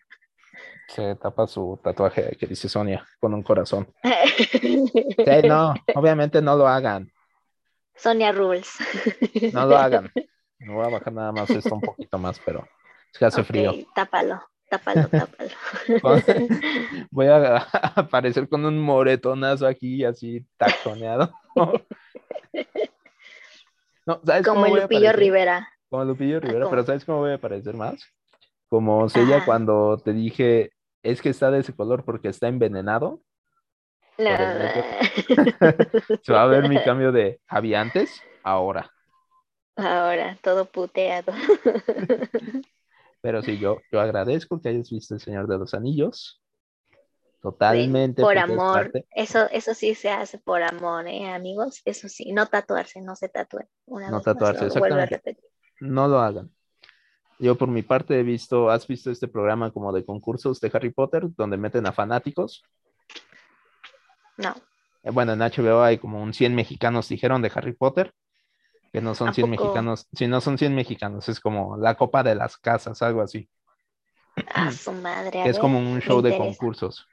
Se 0.89 1.15
tapa 1.17 1.47
su 1.47 1.81
tatuaje 1.83 2.37
que 2.39 2.47
dice 2.47 2.69
Sonia 2.69 3.07
con 3.21 3.33
un 3.33 3.43
corazón. 3.43 3.89
Sí, 4.63 5.49
no, 5.49 5.75
obviamente 5.95 6.43
no 6.43 6.57
lo 6.57 6.67
hagan. 6.67 7.11
Sonia 7.97 8.33
Rules. 8.33 8.71
No 9.53 9.67
lo 9.67 9.77
hagan. 9.77 10.11
Me 10.59 10.75
voy 10.75 10.85
a 10.85 10.89
bajar 10.91 11.13
nada 11.13 11.33
más 11.33 11.51
esto 11.51 11.75
un 11.75 11.81
poquito 11.81 12.19
más, 12.19 12.39
pero 12.45 12.67
es 13.13 13.19
que 13.19 13.25
hace 13.25 13.41
Ok, 13.41 13.47
frío. 13.47 13.73
tápalo, 13.95 14.43
tápalo, 14.71 15.09
tápalo. 15.11 15.51
Voy 17.11 17.27
a 17.27 17.59
aparecer 17.97 18.49
con 18.49 18.65
un 18.65 18.79
moretonazo 18.79 19.67
aquí, 19.67 20.05
así 20.05 20.47
taconeado. 20.57 21.31
No, 24.07 24.21
¿sabes 24.25 24.47
Como 24.47 24.63
cómo 24.65 24.77
el 24.77 24.83
Lupillo? 24.83 25.13
Rivera. 25.13 25.69
Como 25.89 26.05
Lupillo 26.05 26.41
Rivera, 26.41 26.61
¿cómo? 26.65 26.71
pero 26.71 26.85
¿sabes 26.87 27.05
cómo 27.05 27.19
voy 27.19 27.33
a 27.33 27.35
aparecer 27.35 27.75
más? 27.75 28.01
Como 28.69 29.09
Sella 29.09 29.37
Ajá. 29.37 29.45
cuando 29.45 29.99
te 29.99 30.13
dije, 30.13 30.71
es 31.03 31.21
que 31.21 31.31
está 31.31 31.51
de 31.51 31.61
ese 31.61 31.75
color 31.75 32.05
porque 32.05 32.29
está 32.29 32.49
envenenado. 32.49 33.21
La- 34.19 34.73
Se 36.23 36.33
va 36.33 36.43
a 36.43 36.47
ver 36.47 36.69
mi 36.69 36.77
cambio 36.79 37.11
de 37.13 37.41
Javi 37.47 37.75
antes, 37.75 38.21
ahora. 38.43 38.91
Ahora, 39.77 40.37
todo 40.43 40.65
puteado. 40.67 41.33
Pero 43.21 43.43
sí, 43.43 43.59
yo, 43.59 43.79
yo 43.93 44.01
agradezco 44.01 44.61
que 44.61 44.71
hayas 44.71 44.91
visto 44.91 45.15
El 45.15 45.21
Señor 45.21 45.47
de 45.47 45.59
los 45.59 45.75
Anillos. 45.75 46.41
Totalmente. 47.41 48.23
por 48.23 48.37
amor. 48.37 48.93
Eso, 49.15 49.49
eso 49.51 49.75
sí 49.75 49.95
se 49.95 50.11
hace 50.11 50.39
por 50.39 50.63
amor, 50.63 51.07
¿eh, 51.09 51.29
amigos? 51.31 51.81
Eso 51.85 52.09
sí, 52.09 52.33
no 52.33 52.47
tatuarse, 52.47 53.01
no 53.01 53.17
se 53.17 53.29
tatúen. 53.29 53.67
No 53.87 54.11
más, 54.11 54.23
tatuarse, 54.23 54.67
exactamente. 54.67 55.39
No 55.81 56.07
lo 56.07 56.21
hagan. 56.21 56.51
Yo 57.39 57.57
por 57.57 57.69
mi 57.69 57.83
parte 57.83 58.21
he 58.21 58.23
visto, 58.23 58.69
¿has 58.69 58.87
visto 58.87 59.11
este 59.11 59.27
programa 59.27 59.71
como 59.71 59.93
de 59.95 60.05
concursos 60.05 60.61
de 60.61 60.71
Harry 60.75 60.91
Potter 60.91 61.25
donde 61.35 61.57
meten 61.57 61.87
a 61.87 61.93
fanáticos? 61.93 62.63
No, 64.37 64.55
Eh, 65.03 65.11
Bueno, 65.11 65.33
en 65.33 65.41
HBO 65.41 65.83
hay 65.83 65.97
como 65.97 66.23
un 66.23 66.35
100 66.35 66.55
mexicanos 66.55 67.09
dijeron 67.09 67.41
de 67.41 67.51
Harry 67.55 67.73
Potter, 67.73 68.13
que 68.93 69.01
no 69.01 69.15
son 69.15 69.29
¿A 69.29 69.33
100 69.33 69.47
poco? 69.47 69.51
mexicanos, 69.51 70.09
si 70.13 70.27
no 70.27 70.41
son 70.41 70.59
100 70.59 70.75
mexicanos, 70.75 71.29
es 71.29 71.41
como 71.41 71.77
la 71.77 71.97
copa 71.97 72.23
de 72.23 72.35
las 72.35 72.57
casas, 72.57 73.03
algo 73.03 73.23
así, 73.23 73.49
a 74.55 74.71
su 74.71 74.93
madre. 74.93 75.41
a 75.41 75.45
es 75.49 75.57
ver, 75.57 75.61
como 75.61 75.79
un 75.79 76.01
show 76.01 76.23
de 76.23 76.37
concursos. 76.37 77.07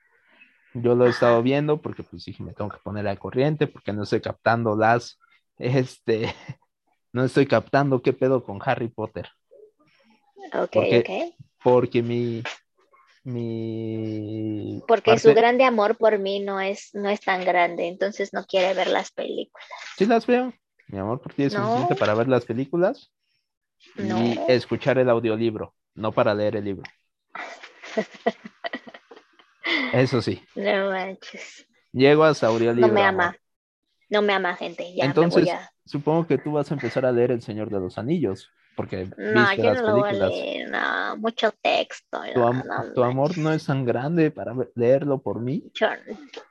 Yo 0.74 0.96
lo 0.96 1.08
he 1.08 1.10
estado 1.10 1.42
viendo 1.42 1.82
porque 1.82 2.04
pues 2.04 2.26
dije, 2.26 2.44
me 2.44 2.54
tengo 2.54 2.70
que 2.70 2.80
poner 2.84 3.08
al 3.08 3.20
corriente 3.20 3.68
porque 3.68 3.94
no 3.94 4.04
estoy 4.04 4.22
captando 4.22 4.76
las, 4.76 5.20
este, 5.58 6.34
no 7.14 7.24
estoy 7.24 7.48
captando 7.48 8.02
qué 8.02 8.14
pedo 8.14 8.44
con 8.44 8.60
Harry 8.66 8.90
Potter. 8.90 9.30
Ok, 10.54 10.76
Porque- 10.76 11.00
ok. 11.00 11.10
porque 11.64 12.02
mi 12.04 12.44
mi 13.24 14.82
Porque 14.88 15.18
su 15.20 15.34
grande 15.34 15.64
amor 15.66 15.98
por 15.98 16.18
mí 16.20 16.40
no 16.40 16.60
es, 16.62 16.90
no 16.94 17.10
es 17.10 17.20
tan 17.22 17.44
grande, 17.44 17.88
entonces 17.88 18.34
no 18.34 18.46
quiere 18.46 18.74
ver 18.74 18.88
las 18.88 19.12
películas. 19.12 19.68
sí 19.98 20.06
las 20.06 20.26
veo 20.26 20.54
mi 20.88 20.98
amor 21.00 21.22
por 21.22 21.34
ti 21.34 21.44
es 21.44 21.54
No. 21.54 21.60
suficiente 21.64 21.96
para 21.96 22.16
ver 22.16 22.28
las 22.28 22.46
películas 22.46 23.12
y 23.96 24.44
escuchar 24.48 24.98
el 25.00 25.10
audiolibro 25.10 25.76
no 25.96 26.14
para 26.14 26.36
leer 26.36 26.56
el 26.58 26.66
libro 26.66 26.84
eso 29.92 30.22
sí 30.22 30.48
No 30.56 30.90
manches. 30.92 31.66
llego 31.92 32.24
hasta 32.24 32.48
audiolibro 32.48 32.88
No 32.88 32.94
me 32.94 33.02
amor. 33.02 33.04
ama. 33.04 33.36
No 34.10 34.22
me 34.22 34.34
ama, 34.34 34.56
gente. 34.58 34.94
Ya 34.96 35.08
entonces 35.08 35.18
me 35.18 35.28
voy 35.28 35.50
a... 35.50 35.72
supongo 35.86 36.28
que 36.28 36.38
tú 36.38 36.54
vas 36.54 36.72
a 36.72 36.74
empezar 36.76 37.06
a 37.06 37.12
leer 37.12 37.32
El 37.32 37.42
Señor 37.42 37.70
de 37.70 37.80
los 37.80 37.98
Anillos 37.98 38.54
porque 38.78 39.10
No, 39.18 39.42
viste 39.42 39.58
yo 39.58 39.64
las 39.74 39.82
no 39.82 39.88
lo 39.88 39.96
voy 39.98 40.02
a 40.02 40.12
películas 40.12 40.32
leer. 40.32 40.70
No, 40.70 41.18
mucho 41.18 41.52
texto. 41.62 42.22
tu, 42.34 42.40
no, 42.40 42.48
am- 42.48 42.64
no 42.66 42.94
tu 42.94 43.04
amor 43.04 43.38
no 43.38 43.52
es 43.52 43.66
tan 43.66 43.84
grande 43.84 44.32
para 44.32 44.56
leerlo 44.76 45.20
por 45.22 45.42
mí 45.42 45.64
Yo- 45.74 45.88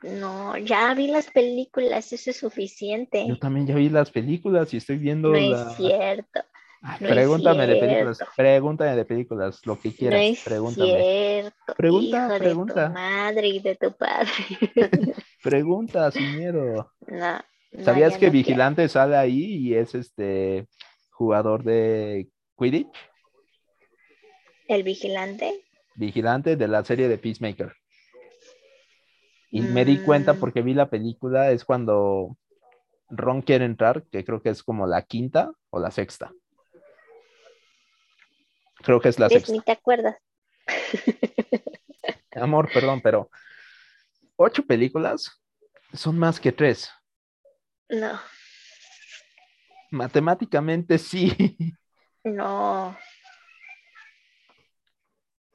no, 0.03 0.57
ya 0.59 0.93
vi 0.95 1.07
las 1.07 1.31
películas, 1.31 2.13
eso 2.13 2.31
es 2.31 2.37
suficiente. 2.37 3.25
yo 3.27 3.39
también 3.39 3.67
ya 3.67 3.77
vi 3.77 3.89
las 3.89 4.11
películas 4.11 4.75
y 4.75 4.79
estoy 4.79 4.99
viendo 4.99 5.31
No 5.31 5.39
la 5.39 5.63
es 5.71 5.77
cierto, 5.77 6.41
Ay, 6.83 6.99
no 7.01 7.09
pregúntame 7.09 7.67
de 7.67 7.77
películas, 7.77 8.19
pregúntame 8.37 8.97
de 8.97 9.05
películas, 9.05 9.61
lo 9.65 9.79
que 9.79 9.89
no 9.89 9.95
quieras, 9.97 10.21
es 10.23 10.41
pregúntame. 10.45 11.03
cierto. 11.03 11.75
Pregunta, 11.77 12.17
Hijo 12.27 12.33
de 12.33 12.39
pregunta. 12.41 12.87
tu 12.89 12.93
madre 12.95 13.49
y 13.49 13.59
de 13.61 13.75
tu 13.77 13.93
padre. 13.97 14.33
Pregunta 15.43 16.11
sin 16.11 16.35
miedo. 16.37 16.93
no, 17.07 17.41
no, 17.73 17.85
¿Sabías 17.85 18.11
que 18.19 18.27
no 18.27 18.33
quiero. 18.33 18.33
Vigilante 18.33 18.89
sale 18.89 19.17
ahí 19.17 19.45
y 19.69 19.75
es 19.75 19.95
este 19.95 20.69
jugador 21.17 21.65
de 21.65 22.29
Quidditch? 22.59 22.95
El 24.69 24.83
vigilante. 24.83 25.65
Vigilante 25.95 26.57
de 26.57 26.69
la 26.69 26.85
serie 26.85 27.09
de 27.09 27.17
Peacemaker. 27.19 27.73
Y 29.51 29.63
me 29.63 29.85
di 29.85 29.99
cuenta 30.03 30.35
Mm. 30.35 30.39
porque 30.41 30.61
vi 30.63 30.75
la 30.75 30.91
película, 30.91 31.51
es 31.51 31.65
cuando 31.65 32.37
Ron 33.09 33.41
quiere 33.43 33.65
entrar, 33.65 34.05
que 34.11 34.25
creo 34.25 34.43
que 34.43 34.51
es 34.51 34.63
como 34.63 34.87
la 34.87 35.03
quinta 35.03 35.53
o 35.71 35.79
la 35.79 35.91
sexta. 35.91 36.33
Creo 38.83 39.01
que 39.01 39.09
es 39.09 39.19
la 39.19 39.29
¿Ves? 39.29 39.35
sexta. 39.35 39.53
Ni 39.53 39.61
te 39.61 39.73
acuerdas. 39.73 40.17
Amor, 42.33 42.69
perdón, 42.73 43.01
pero 43.01 43.31
ocho 44.37 44.67
películas 44.67 45.41
son 45.95 46.19
más 46.19 46.39
que 46.39 46.53
tres. 46.53 46.91
No, 47.89 48.21
Matemáticamente 49.91 50.99
sí. 50.99 51.33
no. 52.25 52.97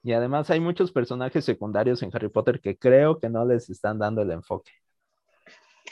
Y 0.03 0.13
además 0.13 0.49
hay 0.49 0.59
muchos 0.59 0.91
personajes 0.91 1.45
secundarios 1.45 2.01
en 2.01 2.09
Harry 2.13 2.29
Potter 2.29 2.59
que 2.59 2.77
creo 2.77 3.19
que 3.19 3.29
no 3.29 3.45
les 3.45 3.69
están 3.69 3.99
dando 3.99 4.21
el 4.21 4.31
enfoque. 4.31 4.71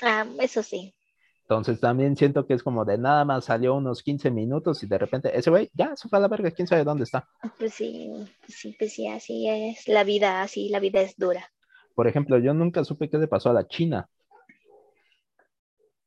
Ah, 0.02 0.26
eso 0.40 0.64
sí. 0.64 0.96
Entonces 1.50 1.80
también 1.80 2.16
siento 2.16 2.46
que 2.46 2.54
es 2.54 2.62
como 2.62 2.86
de 2.86 2.98
nada 2.98 3.26
más 3.26 3.46
salió 3.46 3.74
unos 3.76 4.04
15 4.04 4.30
minutos 4.30 4.84
y 4.84 4.88
de 4.88 5.00
repente 5.00 5.38
ese 5.38 5.50
güey 5.50 5.70
ya 5.74 5.96
se 5.96 6.08
fue 6.08 6.20
a 6.20 6.22
la 6.22 6.28
verga, 6.28 6.52
quién 6.52 6.68
sabe 6.68 6.84
dónde 6.84 7.06
está. 7.06 7.28
Pues 7.58 7.74
sí, 7.74 8.12
pues 8.42 8.56
sí, 8.56 8.76
pues 8.78 8.94
sí, 8.94 9.08
así 9.08 9.48
es 9.50 9.88
la 9.88 10.04
vida, 10.04 10.44
así 10.44 10.70
la 10.70 10.80
vida 10.80 11.02
es 11.02 11.16
dura. 11.18 11.52
Por 11.96 12.08
ejemplo, 12.08 12.38
yo 12.38 12.54
nunca 12.54 12.84
supe 12.84 13.10
qué 13.10 13.18
le 13.18 13.28
pasó 13.28 13.50
a 13.50 13.54
la 13.54 13.68
China. 13.68 14.08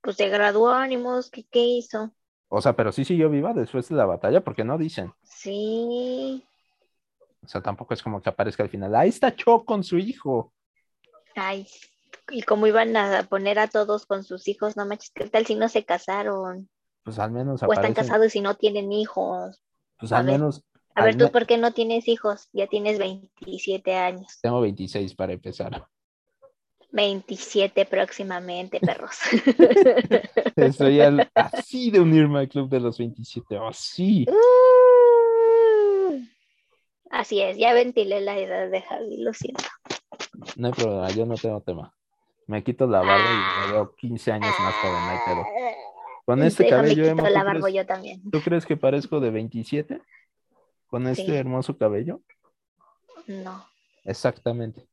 Pues 0.00 0.16
se 0.16 0.28
graduó, 0.28 0.70
ánimos, 0.70 1.28
¿qué, 1.28 1.44
qué 1.50 1.60
hizo? 1.60 2.12
O 2.52 2.60
sea, 2.62 2.74
pero 2.76 2.92
sí 2.92 3.04
siguió 3.04 3.30
viva 3.30 3.52
después 3.52 3.88
de 3.88 3.96
la 3.96 4.06
batalla 4.06 4.42
porque 4.44 4.64
no 4.64 4.78
dicen. 4.78 5.12
Sí, 5.24 6.44
O 7.44 7.46
sea, 7.48 7.60
tampoco 7.62 7.94
es 7.94 8.02
como 8.02 8.20
que 8.20 8.30
aparezca 8.30 8.62
al 8.64 8.68
final. 8.68 8.94
Ahí 8.96 9.08
está 9.10 9.34
Cho 9.36 9.64
con 9.64 9.84
su 9.84 9.98
hijo. 9.98 10.52
ay, 11.34 11.66
y 12.30 12.42
como 12.42 12.66
iban 12.66 12.96
a 12.96 13.24
poner 13.24 13.58
a 13.58 13.68
todos 13.68 14.06
con 14.06 14.24
sus 14.24 14.48
hijos, 14.48 14.76
no 14.76 14.86
manches, 14.86 15.10
¿qué 15.14 15.28
tal 15.28 15.46
si 15.46 15.54
no 15.54 15.68
se 15.68 15.84
casaron? 15.84 16.68
Pues 17.04 17.18
al 17.18 17.30
menos 17.30 17.62
O 17.62 17.72
están 17.72 17.94
aparecen. 17.94 17.94
casados 17.94 18.36
y 18.36 18.40
no 18.40 18.56
tienen 18.56 18.92
hijos. 18.92 19.62
Pues 19.98 20.12
a 20.12 20.18
al 20.18 20.26
ver. 20.26 20.34
menos. 20.34 20.62
A 20.94 21.02
al 21.02 21.06
ver, 21.06 21.16
¿tú 21.16 21.30
por 21.30 21.46
qué 21.46 21.58
no 21.58 21.72
tienes 21.72 22.08
hijos? 22.08 22.48
Ya 22.52 22.66
tienes 22.66 22.98
27 22.98 23.94
años. 23.96 24.42
Tengo 24.42 24.60
26 24.60 25.14
para 25.14 25.32
empezar. 25.32 25.88
27 26.92 27.84
próximamente, 27.86 28.78
perros. 28.80 29.16
Estoy 30.56 31.00
al- 31.00 31.30
así 31.34 31.90
de 31.90 32.00
unirme 32.00 32.40
al 32.40 32.48
club 32.48 32.68
de 32.68 32.80
los 32.80 32.98
27. 32.98 33.58
Así. 33.58 34.26
Uh, 34.28 34.32
Así 37.10 37.40
es, 37.42 37.58
ya 37.58 37.74
ventilé 37.74 38.20
la 38.22 38.38
edad 38.38 38.70
de 38.70 38.80
Javi, 38.82 39.18
lo 39.18 39.34
siento. 39.34 39.64
No 40.56 40.68
hay 40.68 40.72
problema, 40.72 41.10
yo 41.10 41.26
no 41.26 41.34
tengo 41.34 41.60
tema. 41.60 41.94
Me 42.46 42.62
quito 42.64 42.86
la 42.86 43.00
barba 43.00 43.24
y 43.30 43.66
me 43.66 43.72
veo 43.74 43.94
15 43.94 44.32
años 44.32 44.54
más 44.60 44.74
joven, 44.76 44.96
hay 44.96 45.18
pedo. 45.26 45.44
Con 46.24 46.42
este 46.42 46.64
Déjame 46.64 46.82
cabello, 46.84 47.02
quito 47.02 47.12
Emma, 47.12 47.30
la 47.30 47.40
¿tú 47.40 47.46
barba 47.46 47.60
crees, 47.60 47.74
yo 47.76 47.86
también. 47.86 48.30
tú 48.30 48.40
crees 48.40 48.64
que 48.66 48.76
parezco 48.78 49.20
de 49.20 49.30
27? 49.30 50.00
Con 50.86 51.06
este 51.06 51.26
Sí. 51.26 51.34
hermoso 51.34 51.76
cabello. 51.76 52.20
No, 53.26 53.66
Exactamente. 54.04 54.86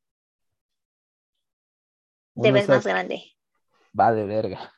Te 2.41 2.51
ves 2.51 2.69
más 2.69 2.85
grande. 2.85 3.23
Va 3.97 4.11
de 4.13 4.25
verga. 4.25 4.73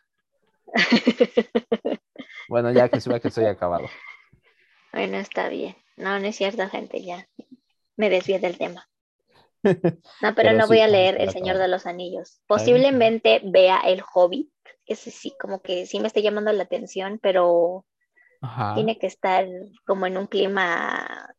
Bueno, 2.50 2.72
ya 2.72 2.90
que 2.90 3.00
se 3.00 3.10
vea 3.10 3.20
que 3.20 3.30
estoy 3.30 3.46
acabado. 3.46 3.88
Bueno, 4.94 5.18
está 5.18 5.48
bien. 5.48 5.76
No, 5.96 6.20
no 6.20 6.28
es 6.28 6.36
cierto, 6.36 6.68
gente, 6.68 7.02
ya. 7.02 7.26
Me 7.96 8.10
desvié 8.10 8.40
del 8.40 8.58
tema. 8.58 8.90
No, 9.64 9.72
pero, 10.22 10.36
Pero 10.36 10.58
no 10.58 10.64
sí, 10.64 10.68
voy 10.68 10.82
a 10.82 10.88
leer 10.88 11.22
El 11.22 11.32
Señor 11.32 11.58
de 11.58 11.70
los 11.70 11.86
Anillos. 11.86 12.42
Posiblemente 12.46 13.42
vea 13.46 13.80
El 13.86 14.04
Hobbit. 14.14 14.52
Ese 14.86 15.12
sí, 15.12 15.34
como 15.40 15.62
que 15.62 15.86
sí 15.86 16.02
me 16.02 16.08
está 16.08 16.20
llamando 16.20 16.52
la 16.52 16.64
atención, 16.64 17.20
pero 17.24 17.86
Ajá. 18.42 18.76
tiene 18.76 18.98
que 19.00 19.08
estar 19.08 19.48
como 19.86 20.08
en 20.08 20.18
un 20.18 20.28
clima 20.28 21.34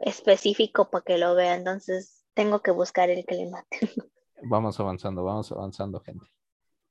específico 0.00 0.90
para 0.90 1.04
que 1.04 1.18
lo 1.18 1.36
vea. 1.36 1.54
Entonces 1.54 2.24
tengo 2.34 2.62
que 2.62 2.72
buscar 2.72 3.10
el 3.10 3.24
clima. 3.24 3.64
Vamos 4.42 4.78
avanzando, 4.80 5.24
vamos 5.24 5.50
avanzando, 5.52 6.00
gente. 6.00 6.26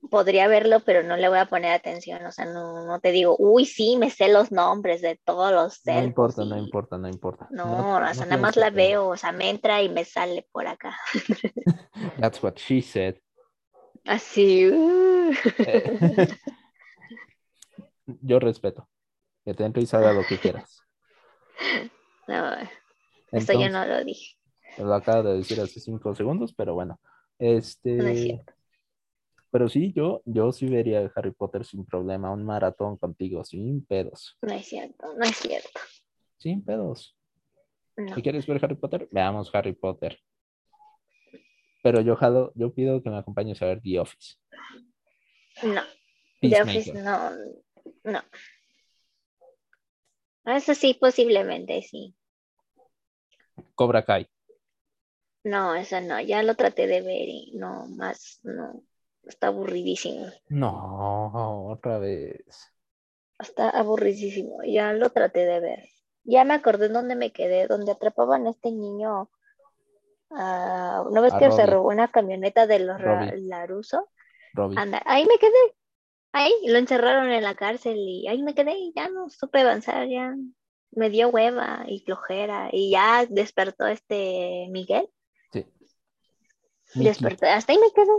Podría 0.09 0.47
verlo, 0.47 0.81
pero 0.81 1.03
no 1.03 1.17
le 1.17 1.27
voy 1.27 1.39
a 1.39 1.47
poner 1.47 1.71
atención. 1.71 2.25
O 2.25 2.31
sea, 2.31 2.45
no, 2.45 2.85
no 2.85 2.99
te 2.99 3.11
digo, 3.11 3.35
uy, 3.39 3.65
sí, 3.65 3.97
me 3.97 4.09
sé 4.09 4.31
los 4.31 4.51
nombres 4.51 5.01
de 5.01 5.19
todos 5.25 5.51
los 5.51 5.81
No 5.85 6.03
importa, 6.03 6.45
no 6.45 6.57
importa, 6.57 6.97
no 6.97 7.09
importa. 7.09 7.47
No, 7.49 7.65
No- 7.65 7.95
o 7.97 8.13
sea, 8.13 8.25
nada 8.25 8.37
más 8.37 8.55
la 8.57 8.69
veo, 8.69 9.07
o 9.07 9.17
sea, 9.17 9.31
me 9.31 9.49
entra 9.49 9.81
y 9.81 9.89
me 9.89 10.05
sale 10.05 10.47
por 10.51 10.67
acá. 10.67 10.95
That's 12.19 12.41
what 12.43 12.55
she 12.57 12.81
said. 12.81 13.15
Así. 14.05 14.69
uh. 14.69 15.33
Yo 18.21 18.39
respeto. 18.39 18.87
Que 19.43 19.53
te 19.53 19.65
entre 19.65 19.83
y 19.83 19.85
salga 19.85 20.13
lo 20.13 20.25
que 20.25 20.37
quieras. 20.37 20.81
No, 22.27 22.51
esto 22.51 23.53
yo 23.53 23.61
Entonces, 23.61 23.71
no 23.71 23.85
lo 23.85 24.03
dije. 24.03 24.35
lo 24.77 24.93
acabo 24.93 25.23
de 25.23 25.37
decir 25.37 25.61
hace 25.61 25.79
cinco 25.79 26.13
segundos, 26.13 26.53
pero 26.53 26.73
bueno. 26.73 26.99
No 27.39 27.47
es 27.47 27.67
Este, 27.67 28.15
cierto. 28.15 28.53
pero 29.51 29.69
sí, 29.69 29.93
yo, 29.93 30.21
yo 30.25 30.51
sí 30.51 30.67
vería 30.67 31.11
Harry 31.15 31.31
Potter 31.31 31.65
sin 31.65 31.85
problema, 31.85 32.31
un 32.31 32.43
maratón 32.43 32.97
contigo, 32.97 33.43
sin 33.43 33.85
pedos. 33.85 34.37
No 34.41 34.53
es 34.53 34.65
cierto, 34.67 35.13
no 35.15 35.23
es 35.25 35.35
cierto. 35.37 35.79
Sin 36.37 36.63
pedos. 36.63 37.15
No. 37.95 38.13
¿Si 38.15 38.21
quieres 38.21 38.45
ver 38.45 38.63
Harry 38.63 38.75
Potter? 38.75 39.07
Veamos 39.11 39.53
Harry 39.53 39.73
Potter. 39.73 40.19
Pero 41.83 42.01
yo 42.01 42.15
jalo, 42.15 42.51
yo 42.55 42.73
pido 42.73 43.01
que 43.01 43.09
me 43.09 43.17
acompañes 43.17 43.61
a 43.61 43.65
ver 43.67 43.81
The 43.81 43.99
Office. 43.99 44.35
No. 45.63 45.81
The 46.41 46.61
Office 46.61 46.93
no. 46.93 47.31
No. 48.03 48.21
Eso 50.45 50.73
sí, 50.75 50.93
posiblemente 50.99 51.81
sí. 51.81 52.15
Cobra 53.75 54.03
Kai. 54.05 54.27
No, 55.47 55.75
eso 55.75 56.01
no. 56.01 56.19
Ya 56.19 56.43
lo 56.43 56.55
traté 56.55 56.87
de 56.87 57.01
ver 57.01 57.29
y 57.29 57.53
no, 57.55 57.87
más, 57.87 58.41
no. 58.43 58.83
Está 59.23 59.47
aburridísimo. 59.47 60.27
No, 60.49 61.67
otra 61.67 61.99
vez. 61.99 62.43
Está 63.39 63.69
aburridísimo. 63.69 64.57
Ya 64.65 64.91
lo 64.91 65.09
traté 65.09 65.45
de 65.45 65.59
ver. 65.61 65.89
Ya 66.25 66.43
me 66.43 66.53
acordé 66.53 66.87
en 66.87 66.93
dónde 66.93 67.15
me 67.15 67.31
quedé, 67.31 67.65
donde 67.67 67.93
atrapaban 67.93 68.45
a 68.45 68.49
este 68.49 68.71
niño. 68.71 69.29
ah, 70.31 71.05
¿No 71.09 71.21
ves 71.21 71.33
A 71.33 71.39
que 71.39 71.51
se 71.51 71.65
robó 71.65 71.87
una 71.87 72.09
camioneta 72.09 72.67
de 72.67 72.79
los 72.79 73.01
Robbie. 73.01 73.37
Laruso? 73.43 74.09
Robbie. 74.53 74.77
Anda, 74.77 75.01
ahí 75.05 75.25
me 75.25 75.37
quedé. 75.39 75.75
Ahí 76.33 76.51
lo 76.67 76.77
encerraron 76.77 77.31
en 77.31 77.43
la 77.43 77.55
cárcel 77.55 77.97
y 77.97 78.27
ahí 78.27 78.43
me 78.43 78.53
quedé 78.53 78.77
y 78.77 78.91
ya 78.93 79.07
no 79.07 79.29
supe 79.29 79.61
avanzar, 79.61 80.07
ya 80.09 80.35
me 80.91 81.09
dio 81.09 81.29
hueva 81.29 81.85
y 81.87 82.01
flojera 82.01 82.67
y 82.71 82.91
ya 82.91 83.25
despertó 83.29 83.87
este 83.87 84.67
Miguel. 84.69 85.07
Despertó, 86.95 87.45
hasta 87.47 87.73
ahí 87.73 87.79
me 87.79 87.91
quedé. 87.91 88.11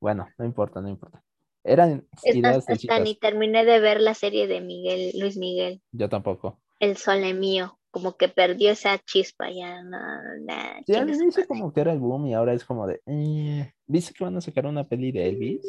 Bueno, 0.00 0.28
no 0.38 0.44
importa, 0.44 0.80
no 0.80 0.88
importa. 0.88 1.22
Eran 1.62 2.06
ideas 2.24 2.68
Hasta, 2.68 2.98
ni 2.98 3.14
terminé 3.14 3.64
de 3.64 3.80
ver 3.80 4.00
la 4.00 4.14
serie 4.14 4.46
de 4.46 4.60
Miguel, 4.60 5.12
Luis 5.18 5.38
Miguel, 5.38 5.80
Yo 5.92 6.10
tampoco. 6.10 6.60
El 6.78 6.98
Sole 6.98 7.32
Mío, 7.32 7.78
como 7.90 8.16
que 8.16 8.28
perdió 8.28 8.70
esa 8.70 8.98
chispa 8.98 9.50
ya, 9.50 9.82
no, 9.82 9.98
nah, 10.42 10.80
Sí, 10.86 10.92
madre. 10.92 11.46
como 11.48 11.72
que 11.72 11.80
era 11.80 11.92
el 11.92 12.00
boom 12.00 12.26
y 12.26 12.34
ahora 12.34 12.52
es 12.52 12.64
como 12.64 12.86
de... 12.86 13.00
eh, 13.06 13.72
¿Viste 13.86 14.12
que 14.12 14.24
van 14.24 14.36
a 14.36 14.42
sacar 14.42 14.66
una 14.66 14.84
peli 14.86 15.10
de 15.10 15.28
Elvis? 15.28 15.64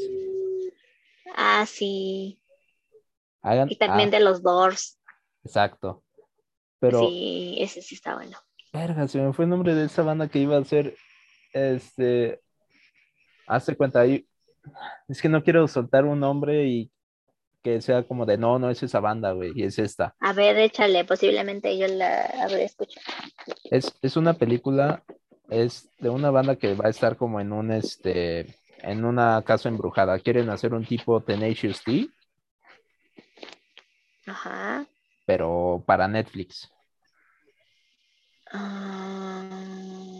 Ah, 1.33 1.65
sí, 1.65 2.41
Hagan... 3.41 3.71
y 3.71 3.77
también 3.77 4.09
ah, 4.09 4.17
de 4.17 4.19
los 4.19 4.41
Doors, 4.41 4.99
Exacto. 5.45 6.03
Pero, 6.79 7.07
sí, 7.07 7.55
ese 7.59 7.81
sí 7.81 7.95
está 7.95 8.15
bueno. 8.15 8.37
verga, 8.73 9.07
se 9.07 9.21
me 9.21 9.31
fue 9.31 9.45
el 9.45 9.49
nombre 9.49 9.73
de 9.75 9.85
esa 9.85 10.01
banda 10.03 10.27
que 10.27 10.39
iba 10.39 10.57
a 10.57 10.63
ser, 10.65 10.97
este... 11.55 12.41
Hazte 13.47 13.75
cuenta 13.75 14.01
ahí... 14.01 14.27
Es 15.07 15.21
que 15.21 15.29
no 15.29 15.43
quiero 15.43 15.67
soltar 15.67 16.05
un 16.05 16.19
nombre 16.19 16.65
y 16.65 16.91
que 17.65 17.81
sea 17.81 18.03
como 18.03 18.27
de, 18.27 18.37
no, 18.37 18.59
no 18.59 18.69
es 18.69 18.83
esa 18.83 18.99
banda, 18.99 19.31
güey, 19.31 19.51
y 19.55 19.63
es 19.63 19.79
esta. 19.79 20.15
A 20.19 20.33
ver, 20.33 20.55
échale, 20.57 21.03
posiblemente 21.03 21.75
yo 21.77 21.87
la 21.87 22.25
habré 22.43 22.63
escuchado. 22.63 23.05
Es, 23.71 23.91
es 24.03 24.17
una 24.17 24.35
película, 24.35 25.03
es 25.49 25.89
de 25.97 26.09
una 26.09 26.29
banda 26.29 26.57
que 26.57 26.75
va 26.75 26.85
a 26.85 26.91
estar 26.91 27.17
como 27.17 27.39
en 27.39 27.51
un, 27.51 27.71
este, 27.71 28.55
en 28.79 29.03
una 29.03 29.41
casa 29.43 29.67
embrujada. 29.67 30.19
Quieren 30.19 30.51
hacer 30.51 30.75
un 30.75 30.85
tipo 30.85 31.23
Tenacious 31.23 31.83
D, 31.83 32.07
Ajá. 34.27 34.85
pero 35.25 35.83
para 35.87 36.07
Netflix. 36.07 36.71
Ah, 38.51 39.64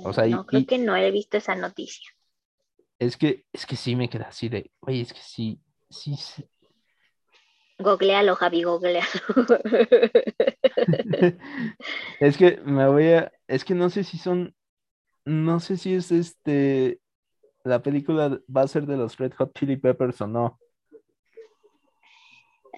O 0.05 0.13
sea, 0.13 0.27
y- 0.27 0.31
no, 0.31 0.45
creo 0.45 0.61
y- 0.61 0.65
que 0.65 0.77
no 0.77 0.95
he 0.95 1.11
visto 1.11 1.37
esa 1.37 1.55
noticia. 1.55 2.09
Es 2.99 3.17
que, 3.17 3.45
es 3.51 3.65
que 3.65 3.75
sí 3.75 3.95
me 3.95 4.09
queda 4.09 4.27
así 4.29 4.49
de, 4.49 4.71
oye, 4.81 5.01
es 5.01 5.13
que 5.13 5.19
sí, 5.19 5.59
sí, 5.89 6.15
sí. 6.15 6.45
Googlealo, 7.79 8.35
Javi, 8.35 8.63
googlealo. 8.63 9.09
es 12.21 12.37
que 12.37 12.57
me 12.65 12.87
voy 12.87 13.13
a, 13.13 13.31
es 13.47 13.65
que 13.65 13.75
no 13.75 13.89
sé 13.89 14.03
si 14.03 14.17
son, 14.17 14.55
no 15.25 15.59
sé 15.59 15.77
si 15.77 15.95
es 15.95 16.11
este, 16.11 16.99
la 17.63 17.81
película 17.81 18.39
va 18.55 18.61
a 18.61 18.67
ser 18.67 18.85
de 18.85 18.97
los 18.97 19.17
Red 19.17 19.33
Hot 19.37 19.57
Chili 19.57 19.77
Peppers 19.77 20.21
o 20.21 20.27
no. 20.27 20.59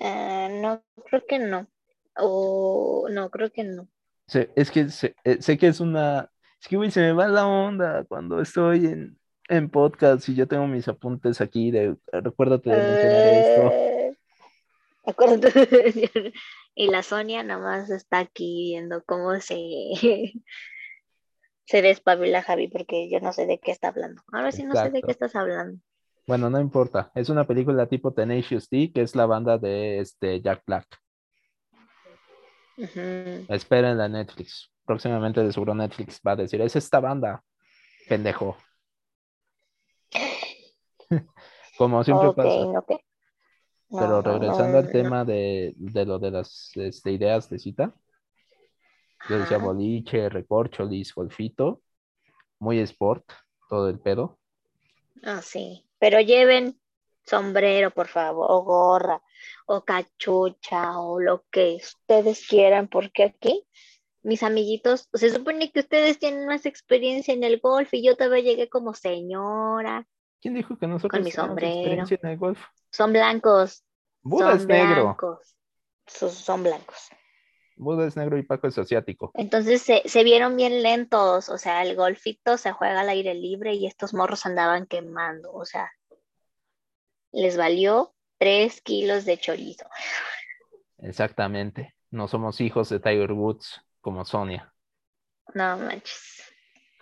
Ah, 0.01 0.47
no, 0.51 0.83
creo 1.05 1.23
que 1.27 1.39
no. 1.39 1.67
O 2.17 3.07
no, 3.11 3.29
creo 3.29 3.51
que 3.51 3.63
no. 3.63 3.87
Es 4.55 4.71
que 4.71 4.89
sé, 4.89 5.15
eh, 5.23 5.41
sé 5.41 5.57
que 5.57 5.67
es 5.67 5.79
una, 5.79 6.29
es 6.61 6.67
que 6.67 6.77
güey, 6.77 6.91
se 6.91 7.01
me 7.01 7.13
va 7.13 7.27
la 7.27 7.47
onda 7.47 8.03
cuando 8.05 8.41
estoy 8.41 8.85
en, 8.87 9.19
en 9.49 9.69
podcast 9.69 10.27
y 10.29 10.35
yo 10.35 10.47
tengo 10.47 10.67
mis 10.67 10.87
apuntes 10.87 11.41
aquí 11.41 11.71
de, 11.71 11.95
recuérdate 12.11 12.69
de 12.69 12.77
mencionar 12.77 13.23
esto. 13.33 13.71
Eh, 13.71 14.17
acuérdate 15.05 15.65
de 15.65 15.93
mencionar. 15.93 16.33
Y 16.79 16.91
la 16.91 17.01
Sonia 17.01 17.41
nada 17.41 17.59
más 17.59 17.89
está 17.89 18.19
aquí 18.19 18.71
viendo 18.73 19.03
cómo 19.03 19.39
se, 19.39 19.55
se 21.65 21.81
despabila 21.81 22.43
Javi, 22.43 22.67
porque 22.67 23.09
yo 23.09 23.19
no 23.19 23.33
sé 23.33 23.47
de 23.47 23.59
qué 23.59 23.71
está 23.71 23.87
hablando. 23.87 24.21
Ahora 24.31 24.51
sí 24.51 24.63
no 24.63 24.75
sé 24.75 24.91
de 24.91 25.01
qué 25.01 25.11
estás 25.11 25.35
hablando. 25.35 25.81
Bueno, 26.27 26.49
no 26.49 26.59
importa, 26.59 27.11
es 27.15 27.29
una 27.29 27.47
película 27.47 27.87
tipo 27.87 28.13
Tenacious 28.13 28.69
D, 28.69 28.91
que 28.93 29.01
es 29.01 29.15
la 29.15 29.25
banda 29.25 29.57
de 29.57 29.99
este 29.99 30.41
Jack 30.41 30.61
Black. 30.67 30.85
Ujú. 32.77 33.45
Esperen 33.47 33.97
la 33.97 34.07
Netflix. 34.07 34.69
Próximamente 34.87 35.43
de 35.43 35.51
seguro 35.51 35.75
Netflix 35.75 36.21
va 36.25 36.31
a 36.31 36.37
decir, 36.37 36.61
es 36.61 36.77
esta 36.77 37.01
banda, 37.01 37.43
pendejo. 38.07 38.55
Como 41.77 42.03
siempre 42.05 42.31
pasa. 42.33 42.49
ok. 42.49 42.91
No, 43.89 43.99
Pero 43.99 44.21
regresando 44.21 44.71
no, 44.71 44.77
al 44.77 44.89
tema 44.89 45.25
de, 45.25 45.73
de 45.75 46.05
lo 46.05 46.19
de 46.19 46.31
las 46.31 46.71
este, 46.75 47.11
ideas 47.11 47.49
de 47.49 47.59
cita, 47.59 47.93
yo 49.29 49.39
decía 49.39 49.57
boliche, 49.57 50.29
recorcholis, 50.29 51.13
golfito, 51.13 51.81
muy 52.59 52.79
sport, 52.79 53.29
todo 53.69 53.89
el 53.89 53.99
pedo. 53.99 54.39
Ah, 55.23 55.41
sí, 55.41 55.85
pero 55.99 56.21
lleven 56.21 56.79
sombrero, 57.25 57.91
por 57.91 58.07
favor, 58.07 58.47
o 58.49 58.63
gorra, 58.63 59.21
o 59.65 59.83
cachucha, 59.83 60.97
o 60.97 61.19
lo 61.19 61.43
que 61.51 61.75
ustedes 61.75 62.47
quieran, 62.47 62.87
porque 62.87 63.23
aquí 63.23 63.65
mis 64.23 64.43
amiguitos, 64.43 65.09
se 65.13 65.29
supone 65.29 65.71
que 65.71 65.79
ustedes 65.81 66.19
tienen 66.19 66.45
más 66.47 66.65
experiencia 66.65 67.33
en 67.33 67.43
el 67.43 67.59
golf 67.59 67.93
y 67.93 68.03
yo 68.03 68.15
todavía 68.15 68.43
llegué 68.43 68.69
como 68.69 68.93
señora. 68.93 70.05
¿Quién 70.41 70.53
dijo 70.53 70.77
que 70.77 70.87
nosotros 70.87 71.11
Con 71.11 71.23
mi 71.23 71.31
sombrero. 71.31 71.73
experiencia 71.73 72.19
en 72.21 72.29
el 72.29 72.37
golf? 72.37 72.59
Son 72.91 73.11
blancos. 73.13 73.83
Buda 74.21 74.51
son 74.51 74.57
es 74.59 74.67
negro. 74.67 75.03
blancos. 75.03 75.55
Son, 76.05 76.29
son 76.29 76.63
blancos. 76.63 77.09
Buda 77.75 78.07
es 78.07 78.15
negro 78.17 78.37
y 78.37 78.43
Paco 78.43 78.67
es 78.67 78.77
asiático. 78.77 79.31
Entonces 79.35 79.81
se, 79.81 80.01
se 80.05 80.23
vieron 80.23 80.55
bien 80.55 80.81
lentos, 80.81 81.49
o 81.49 81.57
sea, 81.57 81.83
el 81.83 81.95
golfito 81.95 82.57
se 82.57 82.71
juega 82.71 83.01
al 83.01 83.09
aire 83.09 83.35
libre 83.35 83.73
y 83.75 83.85
estos 83.85 84.13
morros 84.13 84.45
andaban 84.45 84.87
quemando, 84.87 85.51
o 85.53 85.63
sea, 85.63 85.91
les 87.31 87.55
valió 87.55 88.15
tres 88.39 88.81
kilos 88.81 89.25
de 89.25 89.37
chorizo. 89.37 89.85
Exactamente. 90.99 91.93
No 92.09 92.27
somos 92.27 92.61
hijos 92.61 92.89
de 92.89 92.99
Tiger 92.99 93.33
Woods 93.33 93.81
como 94.07 94.23
Sonia. 94.23 94.73
No 95.53 95.77
manches. 95.77 96.41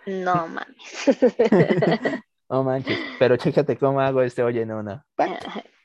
No 0.06 0.48
mames. 0.48 1.06
No 2.48 2.64
manches. 2.64 2.98
Pero 3.20 3.36
chécate 3.36 3.76
cómo 3.76 4.00
hago 4.00 4.22
este 4.22 4.42
hoy 4.42 4.58
en 4.58 4.72
una. 4.72 5.06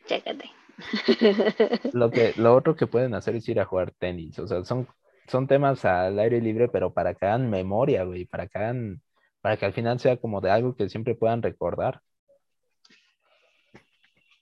Chécate. 0.07 0.49
Lo, 1.93 2.09
que, 2.09 2.33
lo 2.37 2.55
otro 2.55 2.75
que 2.75 2.87
pueden 2.87 3.13
hacer 3.13 3.35
es 3.35 3.47
ir 3.49 3.59
a 3.59 3.65
jugar 3.65 3.91
tenis. 3.91 4.39
O 4.39 4.47
sea, 4.47 4.63
son, 4.63 4.87
son 5.27 5.45
temas 5.45 5.85
al 5.85 6.17
aire 6.17 6.41
libre, 6.41 6.69
pero 6.69 6.91
para 6.91 7.13
que 7.13 7.27
hagan 7.27 7.51
memoria, 7.51 8.03
güey. 8.03 8.25
Para 8.25 8.47
que 8.47 8.57
hagan, 8.57 9.01
para 9.41 9.57
que 9.57 9.65
al 9.65 9.73
final 9.73 9.99
sea 9.99 10.17
como 10.17 10.41
de 10.41 10.49
algo 10.49 10.75
que 10.75 10.89
siempre 10.89 11.13
puedan 11.13 11.43
recordar. 11.43 12.01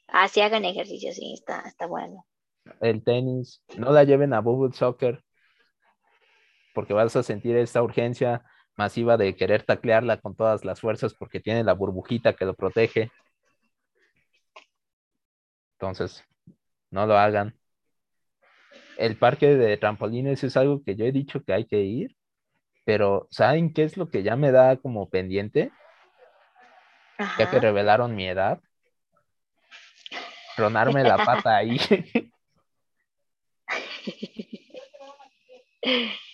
Así 0.08 0.40
hagan 0.40 0.64
ejercicio, 0.64 1.12
sí, 1.12 1.34
está, 1.34 1.62
está 1.68 1.88
bueno. 1.88 2.26
El 2.80 3.04
tenis, 3.04 3.62
no 3.78 3.92
la 3.92 4.06
lleven 4.06 4.34
a 4.34 4.40
Bubble 4.40 4.74
Soccer, 4.74 5.24
porque 6.80 6.94
vas 6.94 7.14
a 7.18 7.24
sentir 7.24 7.58
esta 7.58 7.84
urgencia 7.84 8.42
masiva 8.78 9.18
de 9.18 9.36
querer 9.36 9.64
taclearla 9.64 10.22
con 10.22 10.34
todas 10.34 10.64
las 10.64 10.80
fuerzas 10.80 11.14
porque 11.14 11.42
tiene 11.42 11.66
la 11.66 11.74
burbujita 11.74 12.38
que 12.38 12.46
lo 12.46 12.54
protege. 12.54 13.12
Entonces, 15.74 16.24
no 16.90 17.06
lo 17.06 17.18
hagan. 17.18 17.54
El 18.96 19.18
parque 19.18 19.58
de 19.58 19.76
trampolines 19.76 20.42
es 20.46 20.56
algo 20.56 20.82
que 20.82 20.96
yo 20.96 21.04
he 21.04 21.12
dicho 21.12 21.44
que 21.44 21.52
hay 21.52 21.66
que 21.66 21.82
ir, 21.82 22.16
pero 22.86 23.28
¿saben 23.30 23.74
qué 23.74 23.84
es 23.84 23.98
lo 23.98 24.10
que 24.10 24.24
ya 24.24 24.38
me 24.38 24.54
da 24.54 24.78
como 24.78 25.10
pendiente? 25.10 25.74
Ya 27.38 27.52
que 27.52 27.60
revelaron 27.60 28.16
mi 28.16 28.26
edad. 28.26 28.62
Tronarme 30.56 31.04
la 31.04 31.18
pata 31.26 31.58
ahí. 31.58 31.78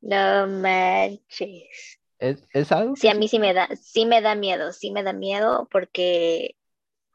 No 0.00 0.46
manches. 0.46 1.98
es, 2.18 2.46
es 2.52 2.72
algo 2.72 2.96
Sí, 2.96 3.08
a 3.08 3.14
mí 3.14 3.28
sí 3.28 3.38
me 3.38 3.54
da, 3.54 3.68
sí 3.76 4.06
me 4.06 4.20
da 4.20 4.34
miedo, 4.34 4.72
sí 4.72 4.90
me 4.90 5.02
da 5.02 5.12
miedo 5.12 5.68
porque 5.70 6.56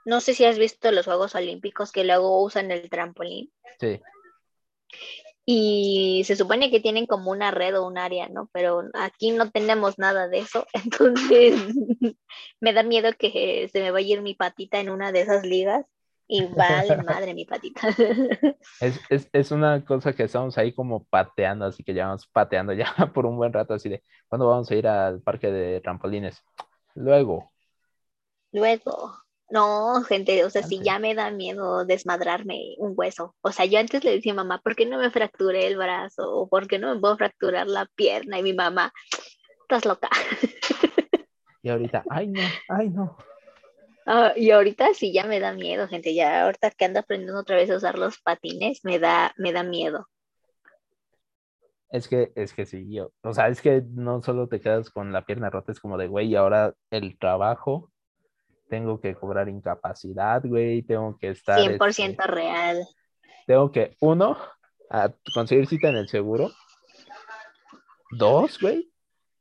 no 0.06 0.19
sé 0.22 0.34
si 0.34 0.46
has 0.46 0.58
visto 0.58 0.91
los 0.91 1.06
Juegos 1.06 1.36
Olímpicos 1.36 1.91
que 1.91 2.04
luego 2.04 2.43
usan 2.43 2.72
el 2.72 2.89
trampolín 2.89 3.52
sí. 3.80 4.02
y 5.46 6.24
se 6.26 6.36
supone 6.36 6.72
que 6.72 6.80
tienen 6.80 7.06
como 7.06 7.32
una 7.32 7.52
red 7.52 7.78
o 7.78 7.88
un 7.88 7.98
área, 7.98 8.28
¿no? 8.28 8.50
Pero 8.52 8.84
aquí 8.93 9.32
no 9.32 9.50
tenemos 9.50 9.98
nada 9.98 10.28
de 10.28 10.39
eso, 10.39 10.65
entonces 10.74 11.56
me 12.60 12.74
da 12.74 12.84
miedo 12.84 13.12
que 13.17 13.69
se 13.72 13.82
me 13.82 13.91
vaya 13.91 14.08
a 14.08 14.17
ir 14.17 14.22
mi 14.22 14.36
patita 14.36 14.80
en 14.80 14.89
una 14.89 15.12
de 15.12 15.22
esas 15.22 15.46
ligas 15.46 15.86
y 16.28 16.46
vale 16.48 16.98
madre 17.04 17.34
mi 17.34 17.46
patita. 17.46 17.88
Es, 18.80 19.00
es, 19.10 19.30
es 19.32 19.52
una 19.52 19.84
cosa 19.86 20.14
que 20.14 20.24
estamos 20.24 20.58
ahí 20.58 20.74
como 20.74 21.06
pateando, 21.06 21.66
así 21.66 21.84
que 21.84 21.94
llevamos 21.94 22.28
pateando 22.28 22.74
ya 22.74 22.94
por 23.14 23.26
un 23.26 23.38
buen 23.38 23.54
rato, 23.54 23.74
así 23.74 23.90
de, 23.90 24.04
¿cuándo 24.28 24.48
vamos 24.48 24.70
a 24.70 24.76
ir 24.76 24.88
al 24.88 25.22
parque 25.22 25.52
de 25.52 25.82
trampolines? 25.82 26.44
Luego, 26.96 27.54
Luego, 28.54 29.18
no, 29.50 30.04
gente, 30.04 30.46
o 30.46 30.50
sea, 30.52 30.62
si 30.62 30.80
ya 30.80 31.00
me 31.00 31.16
da 31.16 31.32
miedo 31.32 31.86
desmadrarme 31.86 32.76
un 32.78 32.94
hueso. 32.96 33.36
O 33.42 33.52
sea, 33.52 33.66
yo 33.66 33.80
antes 33.80 34.04
le 34.04 34.12
decía 34.12 34.32
a 34.32 34.36
mamá, 34.36 34.62
¿por 34.64 34.76
qué 34.76 34.86
no 34.86 35.00
me 35.00 35.10
fracturé 35.10 35.66
el 35.66 35.76
brazo? 35.76 36.32
¿O 36.32 36.48
por 36.48 36.68
qué 36.68 36.78
no 36.78 36.94
me 36.94 37.02
puedo 37.02 37.18
fracturar 37.18 37.68
la 37.68 37.88
pierna? 37.96 38.38
Y 38.38 38.44
mi 38.44 38.54
mamá, 38.54 38.94
estás 39.62 39.86
loca. 39.86 40.08
y 41.64 41.70
ahorita, 41.70 42.04
ay 42.12 42.28
no, 42.28 42.42
ay 42.70 42.90
no. 42.90 43.18
Ah, 44.06 44.34
y 44.36 44.52
ahorita 44.52 44.94
sí 44.94 45.13
ya 45.13 45.26
me 45.26 45.39
da 45.39 45.54
miedo, 45.54 45.88
gente. 45.88 46.13
Ya 46.13 46.44
ahorita 46.44 46.72
que 46.72 46.86
ando 46.86 47.00
aprendiendo 47.00 47.39
otra 47.39 47.56
vez 47.56 47.70
a 47.70 47.78
usar 47.78 47.98
los 47.98 48.20
patines, 48.20 48.84
me 48.84 49.00
da, 49.00 49.34
me 49.38 49.54
da 49.54 49.63
miedo. 49.63 50.08
Es 51.89 52.08
que, 52.08 52.32
es 52.36 52.54
que 52.54 52.66
sí, 52.66 52.92
yo, 52.92 53.12
o 53.22 53.36
sea, 53.36 53.50
es 53.50 53.62
que 53.62 53.84
no 53.88 54.24
solo 54.24 54.48
te 54.48 54.60
quedas 54.60 54.89
con 54.89 55.13
la 55.13 55.28
pierna 55.28 55.52
rota, 55.52 55.72
es 55.72 55.80
como 55.80 55.96
de, 55.96 56.08
güey, 56.08 56.36
ahora 56.36 56.74
el 56.89 57.20
trabajo, 57.20 57.92
tengo 58.68 59.00
que 59.00 59.13
cobrar 59.13 59.48
incapacidad, 59.48 60.42
güey, 60.44 60.82
tengo 60.82 61.16
que 61.20 61.30
estar, 61.30 61.60
100% 61.60 62.10
este, 62.10 62.24
real. 62.24 62.84
tengo 63.46 63.72
que, 63.72 63.96
uno, 64.00 64.36
a 64.89 65.13
conseguir 65.36 65.68
cita 65.68 65.89
en 65.89 65.98
el 65.98 66.08
seguro. 66.08 66.50
Dos, 68.10 68.60
güey, 68.60 68.92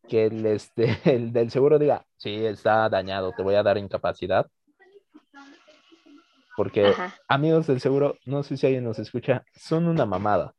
que 0.09 0.27
el, 0.27 0.47
este, 0.47 0.99
el 1.05 1.33
del 1.33 1.51
seguro 1.51 1.79
diga, 1.79 2.07
sí, 2.17 2.45
está 2.47 2.88
dañado, 2.88 3.33
te 3.35 3.43
voy 3.43 3.55
a 3.55 3.62
dar 3.62 3.79
incapacidad. 3.79 4.51
Porque 6.55 6.83
Ajá. 6.88 7.12
amigos 7.29 7.67
del 7.67 7.81
seguro, 7.81 8.17
no 8.25 8.43
sé 8.43 8.57
si 8.57 8.67
alguien 8.67 8.85
nos 8.85 8.99
escucha, 8.99 9.45
son 9.55 9.87
una 9.87 10.07
mamada. 10.07 10.55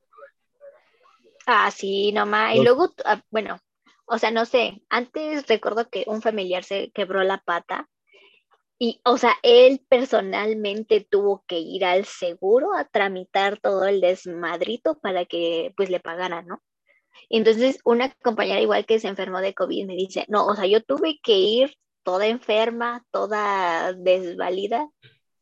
Ah, 1.46 1.72
sí, 1.72 2.12
nomás. 2.12 2.56
Y 2.56 2.60
Los- 2.60 2.64
luego, 2.64 2.90
ah, 3.06 3.22
bueno, 3.32 3.60
o 4.06 4.18
sea, 4.18 4.32
no 4.32 4.46
sé, 4.46 4.82
antes 4.90 5.48
recuerdo 5.48 5.90
que 5.90 6.04
un 6.08 6.22
familiar 6.22 6.64
se 6.64 6.92
quebró 6.92 7.24
la 7.24 7.40
pata 7.40 7.90
y, 8.80 9.02
o 9.06 9.18
sea, 9.18 9.34
él 9.44 9.86
personalmente 9.90 11.08
tuvo 11.10 11.44
que 11.48 11.60
ir 11.60 11.86
al 11.86 12.06
seguro 12.06 12.76
a 12.76 12.86
tramitar 12.86 13.60
todo 13.60 13.86
el 13.88 14.02
desmadrito 14.02 15.00
para 15.00 15.26
que, 15.26 15.74
pues, 15.78 15.90
le 15.90 16.00
pagaran, 16.00 16.48
¿no? 16.48 16.62
Entonces, 17.30 17.80
una 17.84 18.10
compañera 18.23 18.62
igual 18.62 18.86
que 18.86 18.99
se 18.99 19.08
enfermó 19.08 19.39
de 19.41 19.54
COVID 19.54 19.86
me 19.86 19.95
dice, 19.95 20.26
no, 20.30 20.45
o 20.45 20.56
sea, 20.56 20.65
yo 20.65 20.84
tuve 20.84 21.19
que 21.21 21.38
ir 21.38 21.76
toda 22.04 22.28
enferma, 22.28 23.06
toda 23.12 23.93
desvalida 23.93 24.89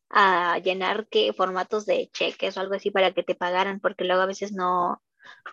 a 0.10 0.60
llenar 0.60 1.08
que 1.08 1.34
formatos 1.34 1.86
de 1.86 2.10
cheques 2.14 2.58
o 2.58 2.60
algo 2.60 2.76
así 2.76 2.92
para 2.92 3.14
que 3.14 3.24
te 3.24 3.36
pagaran, 3.36 3.80
porque 3.80 4.04
luego 4.04 4.22
a 4.22 4.28
veces 4.28 4.52
no, 4.52 5.02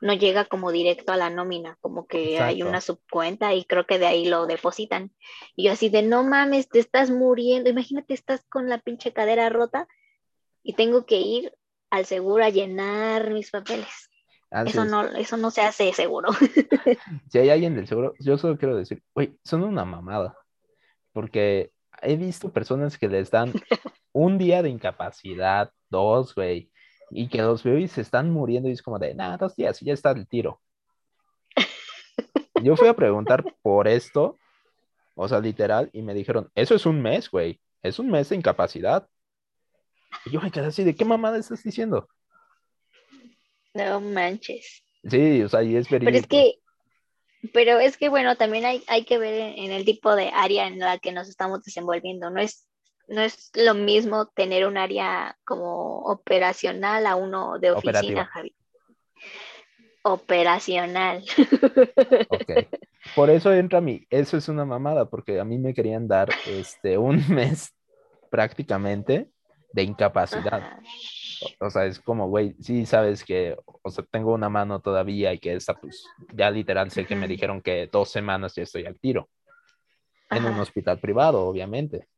no 0.00 0.14
llega 0.14 0.44
como 0.44 0.72
directo 0.72 1.12
a 1.12 1.16
la 1.16 1.30
nómina, 1.30 1.78
como 1.80 2.06
que 2.06 2.40
hay 2.40 2.62
una 2.62 2.80
subcuenta 2.80 3.54
y 3.54 3.64
creo 3.64 3.86
que 3.86 3.98
de 3.98 4.06
ahí 4.06 4.26
lo 4.26 4.46
depositan. 4.46 5.12
Y 5.56 5.64
yo 5.64 5.72
así 5.72 5.88
de, 5.88 6.02
no 6.02 6.24
mames, 6.24 6.68
te 6.68 6.78
estás 6.78 7.10
muriendo, 7.10 7.70
imagínate, 7.70 8.14
estás 8.14 8.44
con 8.48 8.68
la 8.68 8.78
pinche 8.78 9.12
cadera 9.12 9.48
rota 9.48 9.86
y 10.62 10.74
tengo 10.74 11.06
que 11.06 11.20
ir 11.20 11.54
al 11.90 12.04
seguro 12.04 12.44
a 12.44 12.50
llenar 12.50 13.30
mis 13.30 13.50
papeles. 13.50 14.07
Así 14.50 14.70
Eso 14.70 14.84
es. 14.84 14.90
no, 14.90 15.02
eso 15.04 15.36
no 15.36 15.50
se 15.50 15.62
hace 15.62 15.92
seguro. 15.92 16.28
Si 17.30 17.38
hay 17.38 17.50
alguien 17.50 17.74
del 17.74 17.86
seguro, 17.86 18.14
yo 18.18 18.38
solo 18.38 18.56
quiero 18.56 18.76
decir, 18.76 19.02
güey, 19.14 19.38
son 19.44 19.62
una 19.62 19.84
mamada. 19.84 20.36
Porque 21.12 21.72
he 22.02 22.16
visto 22.16 22.52
personas 22.52 22.96
que 22.96 23.08
les 23.08 23.30
dan 23.30 23.52
un 24.12 24.38
día 24.38 24.62
de 24.62 24.70
incapacidad, 24.70 25.72
dos, 25.90 26.34
güey, 26.34 26.70
y 27.10 27.28
que 27.28 27.42
los 27.42 27.62
veo 27.62 27.78
y 27.78 27.88
se 27.88 28.00
están 28.00 28.30
muriendo 28.30 28.68
y 28.68 28.72
es 28.72 28.82
como 28.82 28.98
de, 28.98 29.14
nada, 29.14 29.36
dos 29.36 29.56
días 29.56 29.80
y 29.82 29.86
ya 29.86 29.92
está 29.92 30.10
el 30.10 30.26
tiro. 30.26 30.60
Yo 32.62 32.76
fui 32.76 32.88
a 32.88 32.94
preguntar 32.94 33.44
por 33.62 33.86
esto, 33.86 34.36
o 35.14 35.28
sea, 35.28 35.40
literal, 35.40 35.90
y 35.92 36.02
me 36.02 36.14
dijeron, 36.14 36.50
eso 36.54 36.74
es 36.74 36.86
un 36.86 37.00
mes, 37.00 37.30
güey, 37.30 37.60
es 37.82 37.98
un 37.98 38.10
mes 38.10 38.28
de 38.28 38.36
incapacidad. 38.36 39.08
Y 40.24 40.30
yo 40.30 40.40
me 40.40 40.50
quedé 40.50 40.66
así, 40.66 40.84
¿de 40.84 40.94
qué 40.94 41.04
mamada 41.04 41.38
estás 41.38 41.62
diciendo? 41.62 42.08
No 43.74 44.00
manches. 44.00 44.84
Sí, 45.04 45.42
o 45.42 45.48
sea, 45.48 45.62
y 45.62 45.76
es 45.76 45.88
verídico. 45.88 46.10
Pero 46.10 46.18
es 46.18 46.26
que, 46.26 46.54
pero 47.52 47.78
es 47.78 47.96
que 47.96 48.08
bueno, 48.08 48.36
también 48.36 48.64
hay, 48.64 48.82
hay 48.88 49.04
que 49.04 49.18
ver 49.18 49.34
en, 49.34 49.64
en 49.64 49.72
el 49.72 49.84
tipo 49.84 50.14
de 50.14 50.30
área 50.34 50.66
en 50.66 50.78
la 50.78 50.98
que 50.98 51.12
nos 51.12 51.28
estamos 51.28 51.62
desenvolviendo. 51.64 52.30
No 52.30 52.40
es, 52.40 52.68
no 53.06 53.20
es 53.20 53.50
lo 53.54 53.74
mismo 53.74 54.26
tener 54.26 54.66
un 54.66 54.76
área 54.76 55.36
como 55.44 56.00
operacional 56.00 57.06
a 57.06 57.16
uno 57.16 57.58
de 57.58 57.70
oficina, 57.70 57.98
Operativa. 58.00 58.24
Javi. 58.26 58.54
Operacional. 60.02 61.24
Ok. 62.28 62.52
Por 63.14 63.30
eso 63.30 63.52
entra 63.52 63.78
a 63.78 63.82
mí, 63.82 64.06
eso 64.10 64.36
es 64.36 64.48
una 64.48 64.64
mamada, 64.64 65.08
porque 65.08 65.40
a 65.40 65.44
mí 65.44 65.58
me 65.58 65.74
querían 65.74 66.08
dar 66.08 66.28
este 66.46 66.98
un 66.98 67.16
mes 67.28 67.72
prácticamente 68.30 69.30
de 69.78 69.84
incapacidad. 69.84 70.54
Ajá. 70.60 70.82
O 71.60 71.70
sea, 71.70 71.86
es 71.86 72.00
como, 72.00 72.26
güey, 72.28 72.56
sí 72.60 72.84
sabes 72.84 73.22
que, 73.24 73.56
o 73.64 73.90
sea, 73.90 74.04
tengo 74.10 74.34
una 74.34 74.48
mano 74.48 74.80
todavía 74.80 75.32
y 75.32 75.38
que 75.38 75.54
esta, 75.54 75.74
pues, 75.74 76.04
ya 76.34 76.50
literal 76.50 76.90
sé 76.90 77.06
que 77.06 77.14
me 77.14 77.28
dijeron 77.28 77.62
que 77.62 77.86
dos 77.86 78.10
semanas 78.10 78.56
ya 78.56 78.64
estoy 78.64 78.86
al 78.86 78.98
tiro. 78.98 79.28
En 80.30 80.44
un 80.44 80.58
hospital 80.58 80.98
privado, 80.98 81.46
obviamente. 81.46 82.08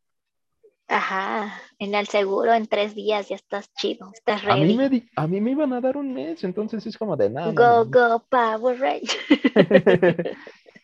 Ajá, 0.89 1.61
en 1.79 1.95
el 1.95 2.07
seguro 2.09 2.53
en 2.55 2.67
tres 2.67 2.95
días 2.95 3.29
ya 3.29 3.37
estás 3.37 3.71
chido, 3.75 4.11
estás 4.13 4.43
A 4.47 4.57
mí, 4.57 4.63
ready. 4.63 4.77
me 4.77 4.89
di- 4.89 5.09
a 5.15 5.27
mí 5.27 5.41
me 5.41 5.51
iban 5.53 5.73
a 5.75 5.81
dar 5.83 5.97
un 5.99 6.13
mes, 6.15 6.43
entonces 6.43 6.85
es 6.87 6.97
como 6.97 7.15
de 7.15 7.29
nada. 7.29 7.53
Go, 7.53 7.85
go, 7.91 8.25
Power 8.29 8.79
Ranger. 8.81 9.21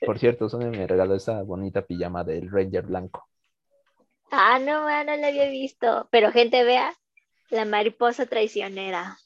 Por 0.04 0.18
cierto, 0.18 0.48
Sonia 0.50 0.68
me 0.68 0.86
regaló 0.86 1.14
esta 1.14 1.42
bonita 1.42 1.80
pijama 1.82 2.22
del 2.22 2.50
Ranger 2.50 2.84
blanco. 2.84 3.26
Ah, 4.30 4.58
no, 4.58 4.80
no 5.04 5.16
la 5.16 5.26
había 5.28 5.48
visto. 5.48 6.08
Pero 6.10 6.32
gente, 6.32 6.64
vea, 6.64 6.92
la 7.50 7.64
mariposa 7.64 8.26
traicionera. 8.26 9.18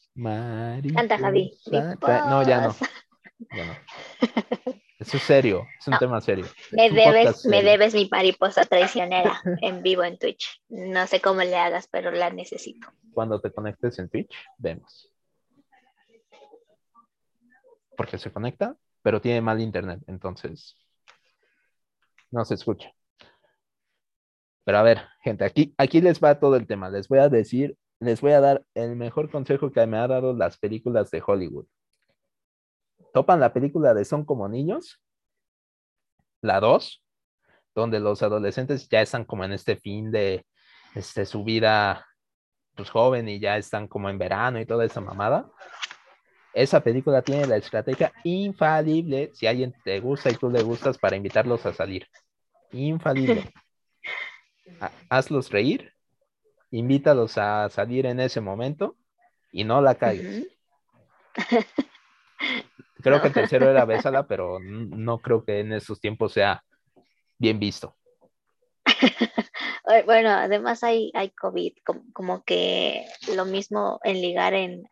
Canta, 0.94 1.18
Javi. 1.18 1.52
Mariposa 1.70 2.26
No, 2.26 2.42
ya 2.42 2.60
no. 2.60 2.68
Mariposa. 2.68 2.90
ya 3.56 3.64
no. 3.66 3.76
Eso 4.98 5.16
es 5.16 5.22
serio, 5.22 5.66
es 5.78 5.86
un 5.86 5.92
No. 5.92 5.98
tema 5.98 6.20
serio. 6.20 6.44
Me 6.72 6.90
debes, 6.90 7.24
podcast 7.24 7.44
me 7.46 7.56
serio. 7.56 7.70
debes 7.70 7.94
mi 7.94 8.08
mariposa 8.10 8.66
traicionera 8.66 9.40
en 9.62 9.82
vivo 9.82 10.04
en 10.04 10.18
Twitch. 10.18 10.62
No 10.68 11.06
sé 11.06 11.22
cómo 11.22 11.40
le 11.40 11.56
hagas, 11.56 11.88
pero 11.88 12.10
la 12.10 12.28
necesito. 12.28 12.86
Cuando 13.14 13.40
te 13.40 13.50
conectes 13.50 13.98
en 13.98 14.10
Twitch, 14.10 14.34
vemos. 14.58 15.10
Porque 17.96 18.18
se 18.18 18.30
conecta, 18.30 18.76
pero 19.02 19.20
tiene 19.22 19.40
mal 19.40 19.60
internet, 19.60 20.00
entonces 20.06 20.76
no 22.30 22.44
se 22.44 22.54
escucha. 22.54 22.92
Pero 24.64 24.78
a 24.78 24.82
ver, 24.82 25.02
gente, 25.22 25.44
aquí, 25.44 25.74
aquí 25.78 26.00
les 26.00 26.20
va 26.20 26.38
todo 26.38 26.56
el 26.56 26.66
tema. 26.66 26.90
Les 26.90 27.08
voy 27.08 27.18
a 27.18 27.28
decir, 27.28 27.76
les 27.98 28.20
voy 28.20 28.32
a 28.32 28.40
dar 28.40 28.62
el 28.74 28.96
mejor 28.96 29.30
consejo 29.30 29.70
que 29.70 29.86
me 29.86 29.98
ha 29.98 30.06
dado 30.06 30.32
las 30.32 30.58
películas 30.58 31.10
de 31.10 31.22
Hollywood. 31.24 31.66
Topan 33.12 33.40
la 33.40 33.52
película 33.52 33.94
de 33.94 34.04
Son 34.04 34.24
como 34.24 34.48
niños, 34.48 35.02
la 36.42 36.60
2, 36.60 37.02
donde 37.74 38.00
los 38.00 38.22
adolescentes 38.22 38.88
ya 38.88 39.00
están 39.00 39.24
como 39.24 39.44
en 39.44 39.52
este 39.52 39.76
fin 39.76 40.10
de 40.10 40.46
este, 40.94 41.26
su 41.26 41.44
vida 41.44 42.06
pues 42.74 42.90
joven 42.90 43.28
y 43.28 43.40
ya 43.40 43.56
están 43.56 43.88
como 43.88 44.08
en 44.08 44.18
verano 44.18 44.60
y 44.60 44.66
toda 44.66 44.84
esa 44.84 45.00
mamada. 45.00 45.50
Esa 46.52 46.80
película 46.82 47.22
tiene 47.22 47.46
la 47.46 47.56
estrategia 47.56 48.12
infalible 48.24 49.30
si 49.34 49.46
alguien 49.46 49.74
te 49.84 50.00
gusta 50.00 50.30
y 50.30 50.34
tú 50.34 50.50
le 50.50 50.62
gustas 50.62 50.98
para 50.98 51.16
invitarlos 51.16 51.64
a 51.66 51.72
salir. 51.72 52.06
Infalible. 52.72 53.52
Ha- 54.80 54.92
Hazlos 55.08 55.50
reír, 55.50 55.92
invítalos 56.70 57.36
a 57.38 57.68
salir 57.70 58.06
en 58.06 58.20
ese 58.20 58.40
momento 58.40 58.96
y 59.52 59.64
no 59.64 59.80
la 59.80 59.94
cagues. 59.96 60.38
Ujú. 60.38 60.48
Creo 63.02 63.16
No. 63.16 63.22
que 63.22 63.28
el 63.28 63.34
tercero 63.34 63.70
era 63.70 63.84
Bésala, 63.84 64.22
pero 64.28 64.58
no 64.60 65.18
creo 65.20 65.44
que 65.44 65.60
en 65.60 65.72
estos 65.72 66.00
tiempos 66.00 66.32
sea 66.32 66.62
bien 67.38 67.58
visto. 67.58 67.96
Bueno, 70.06 70.30
además 70.30 70.84
hay, 70.84 71.10
hay 71.14 71.30
COVID, 71.30 71.78
como, 71.84 72.02
como 72.12 72.44
que 72.44 73.06
lo 73.34 73.44
mismo 73.44 73.98
en 74.04 74.20
ligar 74.20 74.54
en 74.54 74.84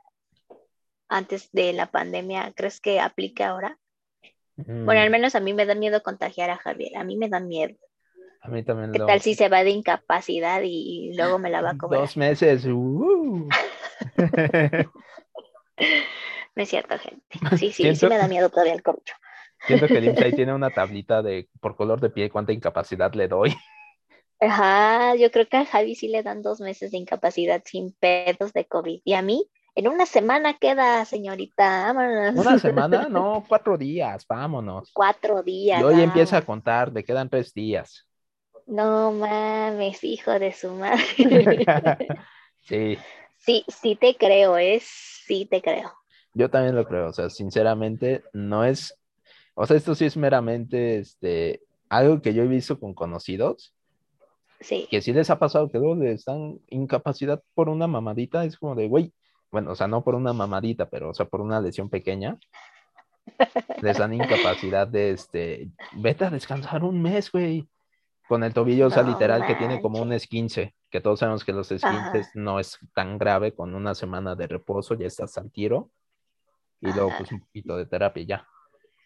antes 1.08 1.50
de 1.52 1.72
la 1.72 1.86
pandemia, 1.90 2.52
¿crees 2.56 2.80
que 2.80 2.98
aplique 3.00 3.44
ahora? 3.44 3.78
Bueno, 4.56 5.00
al 5.02 5.08
Mm, 5.08 5.12
menos 5.12 5.34
a 5.34 5.40
mí 5.40 5.52
me 5.54 5.66
da 5.66 5.74
miedo 5.74 6.02
contagiar 6.02 6.50
a 6.50 6.56
Javier, 6.56 6.96
a 6.96 7.04
mí 7.04 7.16
me 7.16 7.28
da 7.28 7.38
miedo. 7.40 7.76
A 8.40 8.48
mí 8.48 8.62
también 8.62 8.92
¿Qué 8.92 8.98
lo- 8.98 9.06
tal 9.06 9.20
si 9.20 9.34
se 9.34 9.48
va 9.48 9.64
de 9.64 9.70
incapacidad 9.70 10.62
y, 10.62 11.10
y 11.10 11.16
luego 11.16 11.38
me 11.38 11.50
la 11.50 11.60
va 11.62 11.70
a 11.70 11.76
cobrar? 11.78 12.00
Dos 12.00 12.16
meses. 12.16 12.64
uh. 12.66 13.48
No 16.56 16.62
es 16.62 16.68
cierto, 16.70 16.98
gente. 16.98 17.22
Sí, 17.56 17.70
sí, 17.70 17.94
sí 17.94 18.06
me 18.08 18.16
da 18.18 18.26
miedo 18.26 18.48
todavía 18.50 18.72
el 18.74 18.82
COVID. 18.82 18.98
Siento 19.66 19.86
que 19.86 19.98
el 19.98 20.04
IMSS 20.06 20.22
ahí 20.22 20.32
tiene 20.32 20.54
una 20.54 20.70
tablita 20.70 21.22
de 21.22 21.48
por 21.60 21.76
color 21.76 22.00
de 22.00 22.10
piel 22.10 22.32
cuánta 22.32 22.52
incapacidad 22.52 23.12
le 23.14 23.28
doy. 23.28 23.54
Ajá, 24.40 25.14
yo 25.16 25.30
creo 25.30 25.46
que 25.48 25.56
a 25.56 25.64
Javi 25.66 25.94
sí 25.94 26.08
le 26.08 26.22
dan 26.22 26.42
dos 26.42 26.60
meses 26.60 26.90
de 26.92 26.98
incapacidad 26.98 27.62
sin 27.64 27.92
pedos 27.92 28.52
de 28.52 28.64
COVID. 28.66 29.00
Y 29.04 29.14
a 29.14 29.22
mí, 29.22 29.48
en 29.74 29.88
una 29.88 30.06
semana 30.06 30.54
queda, 30.54 31.04
señorita, 31.04 31.92
vámonos. 31.92 32.34
Una 32.36 32.58
semana, 32.58 33.08
no, 33.08 33.44
cuatro 33.48 33.76
días, 33.76 34.24
vámonos. 34.28 34.90
Cuatro 34.92 35.42
días. 35.42 35.80
Y 35.80 35.84
hoy 35.84 36.00
empieza 36.02 36.38
a 36.38 36.42
contar, 36.42 36.92
le 36.92 37.04
quedan 37.04 37.28
tres 37.28 37.52
días. 37.52 38.07
No 38.68 39.10
mames, 39.12 40.04
hijo 40.04 40.38
de 40.38 40.52
su 40.52 40.70
madre. 40.74 41.04
Sí, 42.64 42.98
Sí, 43.38 43.64
sí 43.68 43.96
te 43.96 44.14
creo, 44.16 44.58
es, 44.58 44.82
sí 44.84 45.46
te 45.46 45.62
creo. 45.62 45.90
yo 46.34 46.50
también 46.50 46.74
lo 46.76 46.84
creo, 46.86 47.08
o 47.08 47.12
sea, 47.14 47.30
sinceramente, 47.30 48.22
no 48.34 48.62
es, 48.64 48.94
o 49.54 49.64
sea, 49.64 49.76
esto 49.76 49.94
sí 49.94 50.04
es 50.04 50.16
meramente, 50.18 50.98
este, 50.98 51.62
algo 51.88 52.20
que 52.20 52.34
yo 52.34 52.42
he 52.42 52.46
visto 52.46 52.78
con 52.78 52.92
conocidos, 52.94 53.74
Sí. 54.60 54.86
que 54.90 55.00
sí 55.00 55.12
les 55.14 55.30
ha 55.30 55.38
pasado 55.38 55.70
que 55.70 55.78
luego 55.78 55.94
les 55.94 56.24
dan 56.26 56.58
incapacidad 56.68 57.42
por 57.54 57.68
una 57.70 57.86
mamadita, 57.86 58.44
es 58.44 58.58
como 58.58 58.74
de, 58.74 58.88
güey, 58.88 59.12
bueno, 59.50 59.70
o 59.70 59.74
sea, 59.76 59.86
no 59.88 60.04
por 60.04 60.14
una 60.14 60.34
mamadita, 60.34 60.90
pero, 60.90 61.08
o 61.10 61.14
sea, 61.14 61.24
por 61.26 61.40
una 61.40 61.60
lesión 61.60 61.88
pequeña, 61.88 62.36
les 63.80 63.96
dan 63.96 64.12
incapacidad 64.66 64.86
de, 64.86 65.12
este, 65.12 65.70
vete 65.92 66.26
a 66.26 66.30
descansar 66.30 66.84
un 66.84 67.00
mes, 67.00 67.32
güey, 67.32 67.66
con 68.28 68.44
el 68.44 68.52
tobillo, 68.52 68.88
o 68.88 68.90
sea, 68.90 69.02
No 69.02 69.10
literal, 69.10 69.46
que 69.46 69.54
tiene 69.54 69.80
como 69.80 70.00
un 70.00 70.12
esquince, 70.12 70.74
que 70.90 71.00
todos 71.00 71.20
sabemos 71.20 71.44
que 71.44 71.52
los 71.52 71.72
esquinces 71.72 72.30
no 72.34 72.60
es 72.60 72.78
tan 72.94 73.16
grave, 73.18 73.54
con 73.54 73.74
una 73.74 73.94
semana 73.94 74.34
de 74.34 74.46
reposo 74.46 74.94
ya 74.94 75.06
estás 75.06 75.38
al 75.38 75.50
tiro, 75.50 75.90
y 76.80 76.92
luego, 76.92 77.08
Ajá. 77.08 77.18
pues, 77.18 77.32
un 77.32 77.40
poquito 77.40 77.76
de 77.76 77.86
terapia 77.86 78.22
y 78.22 78.26
ya. 78.26 78.46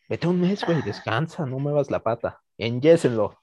Vete 0.09 0.27
un 0.27 0.41
mes, 0.41 0.65
güey, 0.65 0.79
Ajá. 0.79 0.87
descansa, 0.87 1.47
no 1.47 1.59
muevas 1.61 1.91
la 1.91 2.03
pata, 2.03 2.43
enyésenlo. 2.59 3.39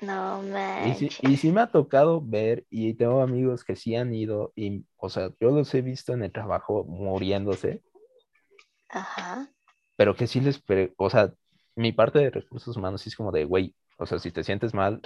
No 0.00 0.42
Y 0.42 0.48
manches. 0.50 0.98
sí, 0.98 1.10
y 1.20 1.36
sí 1.36 1.52
me 1.52 1.60
ha 1.60 1.66
tocado 1.66 2.22
ver, 2.24 2.64
y 2.70 2.94
tengo 2.94 3.20
amigos 3.20 3.64
que 3.64 3.76
sí 3.76 3.94
han 3.94 4.14
ido, 4.14 4.52
y, 4.56 4.86
o 4.96 5.10
sea, 5.10 5.30
yo 5.38 5.50
los 5.50 5.72
he 5.74 5.82
visto 5.82 6.14
en 6.14 6.22
el 6.22 6.32
trabajo 6.32 6.84
muriéndose, 6.84 7.82
Ajá. 8.88 9.50
pero 9.96 10.16
que 10.16 10.26
sí 10.26 10.40
les, 10.40 10.62
o 10.96 11.10
sea, 11.10 11.34
mi 11.76 11.92
parte 11.92 12.20
de 12.20 12.30
recursos 12.30 12.74
humanos 12.76 13.02
sí 13.02 13.10
es 13.10 13.16
como 13.16 13.30
de, 13.32 13.44
güey, 13.44 13.74
o 13.98 14.06
sea, 14.06 14.18
si 14.18 14.30
te 14.30 14.44
sientes 14.44 14.72
mal, 14.72 15.02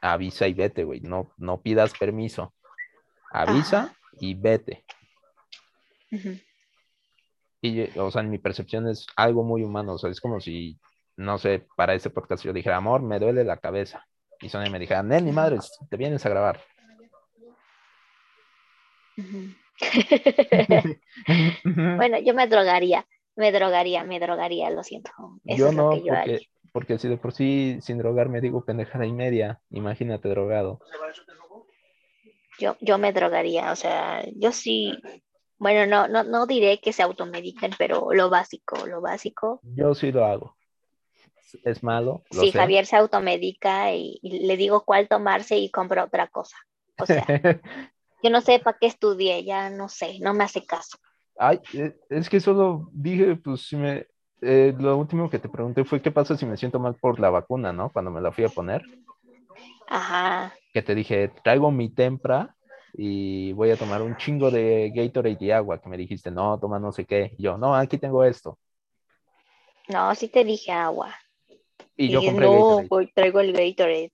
avisa 0.00 0.46
y 0.46 0.54
vete, 0.54 0.84
güey, 0.84 1.00
no, 1.00 1.32
no 1.38 1.62
pidas 1.62 1.96
permiso, 1.96 2.52
avisa 3.30 3.84
Ajá. 3.84 3.96
y 4.20 4.34
vete. 4.34 4.84
Y, 7.62 7.98
o 7.98 8.10
sea, 8.10 8.20
en 8.22 8.30
mi 8.30 8.38
percepción 8.38 8.88
es 8.88 9.06
algo 9.16 9.42
muy 9.42 9.62
humano, 9.62 9.94
o 9.94 9.98
sea, 9.98 10.10
es 10.10 10.20
como 10.20 10.40
si, 10.40 10.78
no 11.16 11.38
sé, 11.38 11.66
para 11.76 11.94
este 11.94 12.10
podcast 12.10 12.44
yo 12.44 12.52
dijera, 12.52 12.76
amor, 12.76 13.02
me 13.02 13.18
duele 13.18 13.44
la 13.44 13.56
cabeza, 13.56 14.06
y 14.40 14.48
Sonia 14.48 14.70
me 14.70 14.78
dijera, 14.78 15.02
Nel, 15.02 15.24
ni 15.24 15.32
madre, 15.32 15.58
te 15.88 15.96
vienes 15.96 16.26
a 16.26 16.28
grabar. 16.28 16.60
Bueno, 21.64 22.18
yo 22.20 22.34
me 22.34 22.46
drogaría, 22.46 23.06
me 23.36 23.52
drogaría, 23.52 24.04
me 24.04 24.20
drogaría, 24.20 24.70
lo 24.70 24.82
siento. 24.82 25.10
Eso 25.44 25.58
Yo 25.58 25.72
lo 25.72 25.72
no, 25.72 25.90
que 25.90 26.04
yo 26.04 26.14
haría. 26.14 26.38
Porque, 26.74 26.98
si 26.98 27.06
de 27.06 27.16
por 27.16 27.32
sí 27.32 27.78
sin 27.80 27.98
drogarme 27.98 28.40
digo 28.40 28.64
pendejada 28.64 29.06
y 29.06 29.12
media, 29.12 29.60
imagínate 29.70 30.28
drogado. 30.28 30.80
Yo, 32.58 32.76
yo 32.80 32.98
me 32.98 33.12
drogaría, 33.12 33.70
o 33.70 33.76
sea, 33.76 34.24
yo 34.34 34.50
sí, 34.50 34.92
bueno, 35.56 35.86
no, 35.86 36.08
no, 36.08 36.24
no 36.24 36.46
diré 36.46 36.80
que 36.80 36.92
se 36.92 37.04
automediquen, 37.04 37.70
pero 37.78 38.12
lo 38.12 38.28
básico, 38.28 38.86
lo 38.86 39.00
básico. 39.00 39.60
Yo 39.76 39.94
sí 39.94 40.10
lo 40.10 40.24
hago. 40.24 40.56
Es- 41.64 41.84
malo, 41.84 42.24
lo 42.32 42.42
Si 42.42 42.50
sé. 42.50 42.58
Javier 42.58 42.86
se 42.86 42.96
automedica 42.96 43.94
y, 43.94 44.18
y 44.20 44.44
le 44.44 44.56
digo 44.56 44.84
cuál 44.84 45.06
tomarse 45.06 45.56
y 45.56 45.70
compra 45.70 46.02
otra 46.04 46.26
cosa. 46.26 46.56
O 46.98 47.06
sea, 47.06 47.24
yo 48.22 48.30
no 48.30 48.40
sé 48.40 48.58
para 48.58 48.76
qué 48.80 48.88
estudié, 48.88 49.44
ya 49.44 49.70
no 49.70 49.88
sé, 49.88 50.18
no 50.18 50.34
me 50.34 50.42
hace 50.42 50.66
caso. 50.66 50.98
Ay, 51.38 51.60
eh, 51.74 51.94
es 52.10 52.28
que 52.28 52.40
solo 52.40 52.88
dije, 52.92 53.36
pues 53.36 53.62
si 53.68 53.76
me, 53.76 54.06
eh, 54.44 54.74
lo 54.78 54.96
último 54.96 55.30
que 55.30 55.38
te 55.38 55.48
pregunté 55.48 55.84
fue 55.84 56.02
qué 56.02 56.10
pasa 56.10 56.36
si 56.36 56.46
me 56.46 56.56
siento 56.56 56.78
mal 56.78 56.94
por 56.94 57.18
la 57.18 57.30
vacuna, 57.30 57.72
¿no? 57.72 57.90
Cuando 57.90 58.10
me 58.10 58.20
la 58.20 58.32
fui 58.32 58.44
a 58.44 58.48
poner, 58.48 58.82
Ajá, 59.88 60.52
que 60.72 60.82
te 60.82 60.94
dije, 60.94 61.30
traigo 61.42 61.70
mi 61.70 61.88
tempra 61.88 62.56
y 62.92 63.52
voy 63.52 63.70
a 63.70 63.76
tomar 63.76 64.02
un 64.02 64.16
chingo 64.16 64.50
de 64.50 64.92
Gatorade 64.94 65.38
y 65.40 65.50
agua, 65.50 65.80
que 65.80 65.88
me 65.88 65.96
dijiste, 65.96 66.30
no, 66.30 66.58
toma 66.58 66.78
no 66.78 66.92
sé 66.92 67.04
qué. 67.04 67.34
Y 67.38 67.44
yo, 67.44 67.58
no, 67.58 67.74
aquí 67.74 67.98
tengo 67.98 68.24
esto. 68.24 68.58
no, 69.88 70.14
sí 70.14 70.28
te 70.28 70.44
dije 70.44 70.72
agua. 70.72 71.14
Y 71.96 72.08
yo 72.08 72.22
compré 72.22 72.46
no, 72.46 72.52
Gatorade. 72.52 72.88
voy, 72.88 73.12
traigo 73.12 73.40
el 73.40 73.52
Gatorade. 73.52 74.12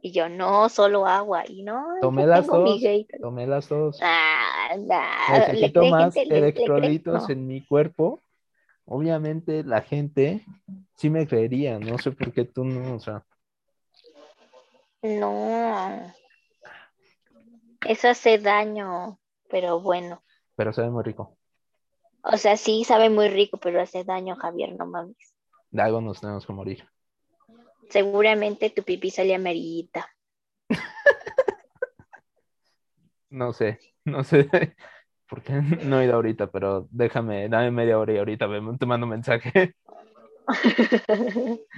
Y 0.00 0.12
yo, 0.12 0.28
no, 0.28 0.68
solo 0.68 1.06
agua. 1.06 1.44
Y 1.48 1.62
no, 1.62 1.84
Tomé 2.00 2.26
las 2.26 2.46
dos. 2.46 2.80
Tomé 3.20 3.46
las 3.46 3.68
dos. 3.68 3.98
Ah, 4.02 4.76
nah, 4.78 5.38
Necesito 5.38 5.84
más 5.86 6.16
electrolitos 6.16 7.28
no. 7.28 7.34
en 7.34 7.46
mi 7.46 7.66
cuerpo. 7.66 8.22
Obviamente 8.90 9.64
la 9.64 9.82
gente 9.82 10.44
sí 10.96 11.10
me 11.10 11.26
creería, 11.26 11.78
no 11.78 11.98
sé 11.98 12.10
por 12.10 12.32
qué 12.32 12.44
tú 12.44 12.64
no, 12.64 12.94
o 12.96 13.00
sea, 13.00 13.24
No, 15.02 16.12
eso 17.86 18.08
hace 18.08 18.38
daño, 18.38 19.20
pero 19.50 19.80
bueno. 19.80 20.22
pero 20.56 20.72
sabe 20.72 20.90
muy 20.90 21.04
rico. 21.04 21.36
O 22.22 22.36
sea, 22.36 22.56
sí 22.56 22.82
sabe 22.84 23.10
muy 23.10 23.28
rico, 23.28 23.58
pero 23.58 23.80
hace 23.80 24.04
daño, 24.04 24.36
Javier, 24.36 24.74
no 24.76 24.86
mames. 24.86 25.34
De 25.70 25.82
algo 25.82 26.00
nos 26.00 26.20
tenemos 26.20 26.46
que 26.46 26.52
morir. 26.52 26.88
Seguramente 27.90 28.70
tu 28.70 28.82
pipí 28.82 29.10
sale 29.10 29.34
amarillita. 29.34 30.08
No 33.30 33.52
sé, 33.52 33.78
no 34.06 34.24
sé 34.24 34.48
por 35.28 35.42
qué 35.42 35.52
no 35.84 36.00
he 36.00 36.04
ido 36.06 36.14
ahorita, 36.14 36.50
pero 36.50 36.88
déjame, 36.90 37.48
dame 37.48 37.70
media 37.70 37.98
hora 37.98 38.12
y 38.12 38.18
ahorita 38.18 38.46
te 38.78 38.86
mando 38.86 39.06
un 39.06 39.10
mensaje. 39.10 39.74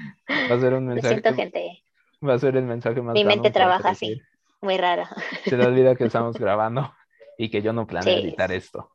Va 0.51 0.55
a 0.55 0.61
ser 0.61 0.75
un 0.75 0.87
Lo 0.87 0.95
mensaje. 0.95 1.15
siento, 1.15 1.35
gente. 1.35 1.83
Va 2.27 2.35
a 2.35 2.39
ser 2.39 2.57
el 2.57 2.65
mensaje 2.65 3.03
más 3.03 3.15
Mi 3.15 3.25
mente 3.25 3.51
trabaja 3.51 3.91
así. 3.91 4.23
Muy 4.61 4.77
raro. 4.77 5.05
Se 5.47 5.57
le 5.57 5.65
olvida 5.65 5.97
que 5.97 6.05
estamos 6.05 6.39
grabando 6.39 6.93
y 7.39 7.51
que 7.51 7.63
yo 7.63 7.73
no 7.73 7.87
planeo 7.87 8.15
Sí. 8.15 8.21
editar 8.21 8.53
esto. 8.53 8.91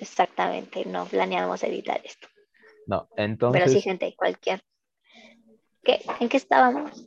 Exactamente. 0.00 0.84
No 0.86 1.04
planeamos 1.06 1.62
editar 1.62 2.00
esto. 2.04 2.28
No, 2.86 3.08
Pero 3.16 3.24
entonces 3.24 3.72
sí, 3.72 3.80
gente, 3.82 4.14
cualquier. 4.16 4.60
¿Qué? 5.84 6.00
¿En 6.20 6.28
qué 6.28 6.36
estábamos? 6.36 7.04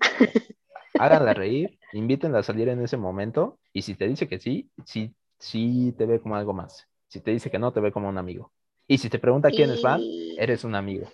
háganla 0.97 1.33
reír, 1.33 1.79
invítenla 1.93 2.39
a 2.39 2.43
salir 2.43 2.69
en 2.69 2.81
ese 2.81 2.97
momento 2.97 3.59
y 3.73 3.81
si 3.81 3.95
te 3.95 4.07
dice 4.07 4.27
que 4.27 4.39
sí, 4.39 4.69
sí, 4.85 5.15
sí 5.41 5.93
te 5.97 6.05
ve 6.05 6.21
como 6.21 6.35
algo 6.37 6.53
más. 6.53 6.87
Si 7.07 7.19
te 7.19 7.31
dice 7.31 7.51
que 7.51 7.59
no, 7.59 7.73
te 7.73 7.81
ve 7.81 7.91
como 7.91 8.07
un 8.07 8.17
amigo. 8.17 8.53
Y 8.87 8.97
si 8.97 9.09
te 9.09 9.19
pregunta 9.19 9.51
quién 9.51 9.69
es 9.71 9.81
fan, 9.81 10.01
Y- 10.01 10.35
eres 10.39 10.63
un 10.63 10.75
amigo. 10.75 11.07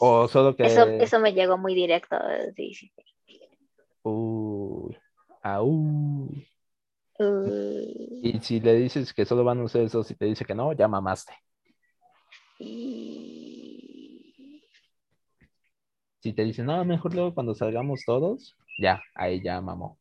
O 0.00 0.26
solo 0.28 0.56
que... 0.56 0.64
Eso, 0.64 0.82
eso 0.82 1.20
me 1.20 1.32
llegó 1.32 1.58
muy 1.58 1.74
directo. 1.74 2.16
Sí, 2.56 2.74
sí. 2.74 2.92
Uy. 4.02 4.96
Uy, 7.18 8.20
Y 8.22 8.38
si 8.40 8.60
le 8.60 8.74
dices 8.74 9.12
que 9.12 9.24
solo 9.24 9.44
van 9.44 9.60
ustedes 9.60 9.92
dos 9.92 10.10
y 10.10 10.14
te 10.14 10.26
dice 10.26 10.44
que 10.44 10.54
no, 10.54 10.72
ya 10.72 10.88
mamaste. 10.88 11.32
y- 12.58 14.62
Si 16.20 16.32
te 16.32 16.44
dice, 16.44 16.62
no, 16.62 16.84
mejor 16.84 17.14
luego 17.14 17.34
cuando 17.34 17.54
salgamos 17.54 18.04
todos, 18.06 18.56
ya, 18.78 19.02
ahí 19.14 19.42
ya 19.42 19.60
mamó. 19.60 19.98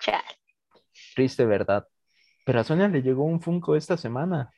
Chale. 0.00 0.34
Triste 1.14 1.44
verdad. 1.44 1.86
Pero 2.44 2.60
a 2.60 2.64
Sonia 2.64 2.88
le 2.88 3.02
llegó 3.02 3.24
un 3.24 3.40
Funko 3.40 3.76
esta 3.76 3.96
semana. 3.96 4.52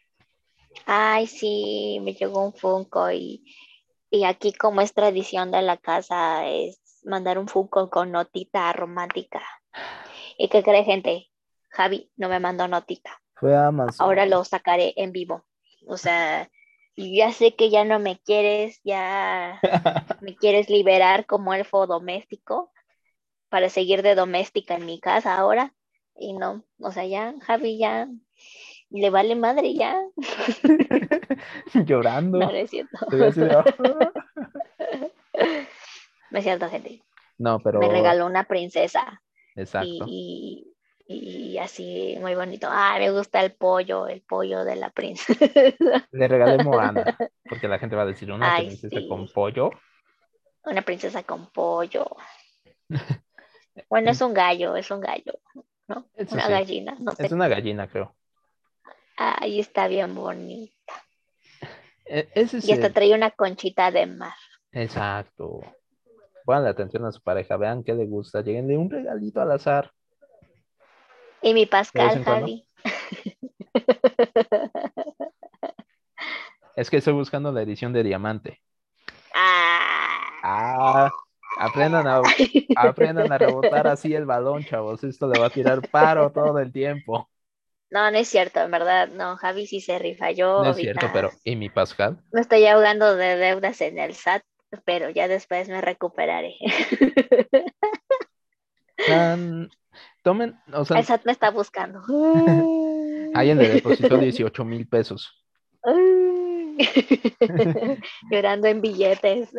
Ay, 0.84 1.26
sí, 1.26 1.98
me 2.02 2.14
llegó 2.14 2.44
un 2.44 2.52
Funko 2.52 3.10
y, 3.12 3.44
y 4.10 4.24
aquí 4.24 4.52
como 4.52 4.80
es 4.80 4.92
tradición 4.92 5.50
de 5.50 5.62
la 5.62 5.76
casa 5.76 6.46
es 6.48 6.80
mandar 7.04 7.38
un 7.38 7.48
Funko 7.48 7.88
con 7.90 8.10
notita 8.10 8.72
romántica. 8.72 9.42
¿Y 10.38 10.48
qué 10.48 10.62
cree 10.62 10.84
gente? 10.84 11.30
Javi 11.70 12.10
no 12.16 12.28
me 12.28 12.40
mandó 12.40 12.68
notita. 12.68 13.22
Fue 13.34 13.54
a 13.54 13.68
Amazon. 13.68 14.04
Ahora 14.04 14.26
lo 14.26 14.44
sacaré 14.44 14.94
en 14.96 15.12
vivo. 15.12 15.46
O 15.86 15.96
sea, 15.96 16.50
ya 16.96 17.32
sé 17.32 17.54
que 17.54 17.70
ya 17.70 17.84
no 17.84 17.98
me 17.98 18.18
quieres, 18.18 18.80
ya 18.82 19.60
me 20.20 20.34
quieres 20.36 20.68
liberar 20.68 21.26
como 21.26 21.54
elfo 21.54 21.86
doméstico 21.86 22.72
para 23.48 23.68
seguir 23.68 24.02
de 24.02 24.14
doméstica 24.14 24.74
en 24.74 24.86
mi 24.86 25.00
casa 25.00 25.36
ahora. 25.36 25.72
Y 26.18 26.32
no, 26.32 26.64
o 26.80 26.92
sea, 26.92 27.04
ya 27.06 27.34
Javi 27.42 27.78
ya 27.78 28.08
le 28.90 29.10
vale 29.10 29.34
madre 29.34 29.74
ya. 29.74 30.00
Llorando. 31.74 32.38
No, 32.38 32.46
no 32.46 32.52
es 32.52 32.70
cierto. 32.70 32.98
No 36.30 36.38
es 36.38 36.44
cierto, 36.44 36.68
gente. 36.68 37.02
No, 37.38 37.60
pero. 37.60 37.78
Me 37.78 37.88
regaló 37.88 38.26
una 38.26 38.44
princesa 38.44 39.22
Exacto. 39.54 40.06
y, 40.08 40.74
y, 41.06 41.52
y 41.52 41.58
así 41.58 42.16
muy 42.20 42.34
bonito. 42.34 42.66
Ah, 42.68 42.96
me 42.98 43.10
gusta 43.12 43.40
el 43.42 43.54
pollo, 43.54 44.08
el 44.08 44.22
pollo 44.22 44.64
de 44.64 44.76
la 44.76 44.90
princesa. 44.90 45.46
Le 46.10 46.28
regalé 46.28 46.64
Moana. 46.64 47.16
Porque 47.48 47.68
la 47.68 47.78
gente 47.78 47.94
va 47.94 48.02
a 48.02 48.06
decir 48.06 48.32
una 48.32 48.54
Ay, 48.54 48.66
princesa 48.66 48.98
sí. 48.98 49.08
con 49.08 49.28
pollo. 49.28 49.70
Una 50.64 50.82
princesa 50.82 51.22
con 51.22 51.46
pollo. 51.52 52.16
Bueno, 53.88 54.10
es 54.10 54.20
un 54.20 54.34
gallo, 54.34 54.74
es 54.74 54.90
un 54.90 55.00
gallo, 55.00 55.34
¿no? 55.88 56.06
Eso 56.14 56.34
Una 56.34 56.46
sí. 56.46 56.52
gallina, 56.52 56.96
no 57.00 57.12
sé. 57.12 57.26
Es 57.26 57.32
una 57.32 57.48
gallina, 57.48 57.88
creo. 57.88 58.14
Ahí 59.16 59.60
está 59.60 59.88
bien 59.88 60.14
bonita. 60.14 60.92
E- 62.04 62.28
Ese 62.34 62.58
Y 62.62 62.72
hasta 62.72 62.86
el- 62.88 62.92
trae 62.92 63.14
una 63.14 63.30
conchita 63.30 63.90
de 63.90 64.06
mar. 64.06 64.34
Exacto. 64.72 65.60
Pongan 66.44 66.66
atención 66.66 67.04
a 67.04 67.12
su 67.12 67.20
pareja, 67.22 67.56
vean 67.56 67.82
qué 67.82 67.94
le 67.94 68.06
gusta. 68.06 68.40
Lleguenle 68.42 68.76
un 68.76 68.90
regalito 68.90 69.40
al 69.40 69.50
azar. 69.52 69.90
Y 71.42 71.54
mi 71.54 71.66
Pascal. 71.66 72.22
Javi. 72.24 72.68
Es 76.76 76.90
que 76.90 76.98
estoy 76.98 77.14
buscando 77.14 77.50
la 77.52 77.62
edición 77.62 77.92
de 77.92 78.02
diamante. 78.02 78.62
Ah. 79.38 80.30
Ah, 80.42 81.10
aprendan 81.58 82.06
a, 82.06 82.20
aprendan 82.76 83.32
a 83.32 83.38
rebotar 83.38 83.86
así 83.86 84.14
el 84.14 84.26
balón, 84.26 84.64
chavos. 84.64 85.02
Esto 85.04 85.28
le 85.28 85.38
va 85.38 85.46
a 85.46 85.50
tirar 85.50 85.80
paro 85.88 86.30
todo 86.30 86.58
el 86.58 86.72
tiempo. 86.72 87.28
No, 87.90 88.10
no 88.10 88.18
es 88.18 88.28
cierto, 88.28 88.60
en 88.60 88.70
verdad, 88.70 89.08
no, 89.08 89.36
Javi 89.36 89.66
sí 89.66 89.80
se 89.80 89.98
rifa. 89.98 90.30
Yo 90.32 90.58
No 90.58 90.62
es 90.62 90.76
ahorita 90.76 91.00
cierto, 91.00 91.10
pero 91.12 91.30
¿y 91.44 91.56
mi 91.56 91.68
Pascal? 91.68 92.18
me 92.32 92.40
estoy 92.40 92.66
ahogando 92.66 93.14
de 93.14 93.36
deudas 93.36 93.80
en 93.80 93.98
el 93.98 94.10
SAT, 94.10 94.42
pero 94.84 95.10
ya 95.10 95.28
después 95.28 95.68
me 95.68 95.80
recuperaré. 95.80 96.56
Tomen, 100.22 100.56
o 100.72 100.84
sea, 100.84 100.98
El 100.98 101.04
SAT 101.04 101.24
me 101.24 101.32
está 101.32 101.50
buscando. 101.50 102.02
alguien 103.34 103.58
le 103.58 103.68
depositó 103.68 104.18
18 104.18 104.64
mil 104.64 104.88
pesos. 104.88 105.44
Llorando 108.30 108.68
en 108.68 108.80
billetes. 108.80 109.50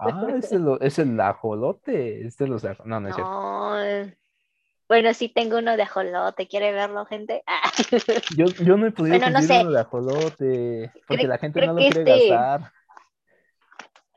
Ah, 0.00 0.26
es 0.38 0.52
el, 0.52 0.78
es 0.80 0.98
el 0.98 1.20
ajolote. 1.20 2.26
Este 2.26 2.46
los 2.46 2.64
aj- 2.64 2.84
No, 2.84 3.00
no 3.00 3.08
es 3.08 3.14
cierto. 3.14 4.16
Bueno, 4.86 5.14
sí 5.14 5.28
tengo 5.30 5.58
uno 5.58 5.76
de 5.76 5.82
ajolote. 5.82 6.46
¿Quiere 6.46 6.72
verlo, 6.72 7.06
gente? 7.06 7.42
Ah. 7.46 7.70
Yo, 8.36 8.46
yo 8.46 8.76
no 8.76 8.86
he 8.86 8.90
podido 8.92 9.18
Bueno, 9.18 9.30
no 9.40 9.42
sé. 9.42 9.60
uno 9.60 9.70
de 9.72 9.80
ajolote. 9.80 10.92
Porque 11.08 11.26
la 11.26 11.38
gente 11.38 11.66
no 11.66 11.72
lo 11.72 11.78
quiere 11.78 12.00
este- 12.02 12.28
gastar. 12.28 12.72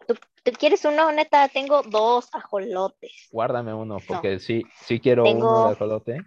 ¿Tú, 0.08 0.16
tú 0.44 0.52
quieres 0.60 0.84
uno? 0.86 1.12
Neta, 1.12 1.48
tengo 1.48 1.84
dos 1.84 2.28
ajolotes. 2.34 3.28
Guárdame 3.32 3.74
uno, 3.74 3.98
porque 4.08 4.40
sí, 4.40 4.64
sí 4.86 5.00
quiero 5.00 5.24
Tengo- 5.24 5.48
uno 5.50 5.68
de 5.68 5.74
ajolote. 5.74 6.22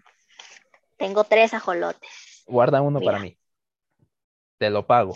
Tengo 0.97 1.25
tres 1.25 1.53
ajolotes. 1.55 2.43
Guarda 2.47 2.81
uno 2.83 3.01
para 3.01 3.19
mí. 3.19 3.37
Te 4.61 4.69
lo 4.69 4.87
pago. 4.87 5.15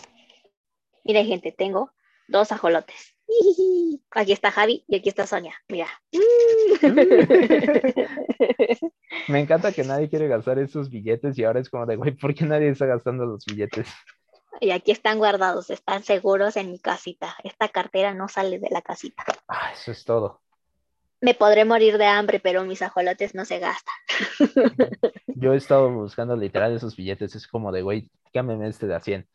Mira, 1.05 1.23
gente, 1.23 1.53
tengo 1.53 1.93
dos 2.29 2.51
ajolotes. 2.51 3.15
Aquí 4.11 4.33
está 4.33 4.51
Javi 4.51 4.87
y 4.89 4.97
aquí 4.97 5.11
está 5.11 5.27
Sonia. 5.27 5.55
Mira. 5.69 5.87
Me 9.29 9.41
encanta 9.41 9.73
que 9.73 9.85
nadie 9.85 10.09
quiere 10.09 10.29
gastar 10.29 10.59
esos 10.59 10.89
billetes 10.89 11.39
y 11.39 11.45
ahora 11.45 11.61
es 11.61 11.69
como 11.69 11.85
de, 11.85 11.97
güey, 11.97 12.13
¿por 12.13 12.35
qué 12.35 12.47
nadie 12.47 12.71
está 12.71 12.87
gastando 12.87 13.27
los 13.27 13.45
billetes? 13.45 13.87
Y 14.61 14.71
aquí 14.71 14.93
están 14.93 15.19
guardados, 15.19 15.69
están 15.69 16.05
seguros 16.05 16.57
en 16.57 16.71
mi 16.71 16.79
casita. 16.79 17.37
Esta 17.45 17.69
cartera 17.69 18.15
no 18.15 18.29
sale 18.29 18.59
de 18.59 18.71
la 18.71 18.81
casita. 18.81 19.25
Ah, 19.47 19.73
eso 19.75 19.93
es 19.93 20.07
todo. 20.07 20.41
Me 21.25 21.33
podré 21.33 21.65
morir 21.65 21.97
de 21.97 22.05
hambre, 22.05 22.39
pero 22.39 22.65
mis 22.65 22.83
ajolotes 22.83 23.35
no 23.35 23.47
se 23.47 23.59
gastan. 23.59 23.95
Yo 25.27 25.55
he 25.55 25.57
estado 25.57 25.91
buscando 25.91 26.37
literal 26.37 26.77
esos 26.77 26.95
billetes. 26.95 27.35
Es 27.35 27.49
como 27.49 27.73
de, 27.73 27.81
güey, 27.81 28.11
cámbiame 28.35 28.69
este 28.69 28.87
de 28.87 28.95
a 28.95 29.01
100. 29.01 29.27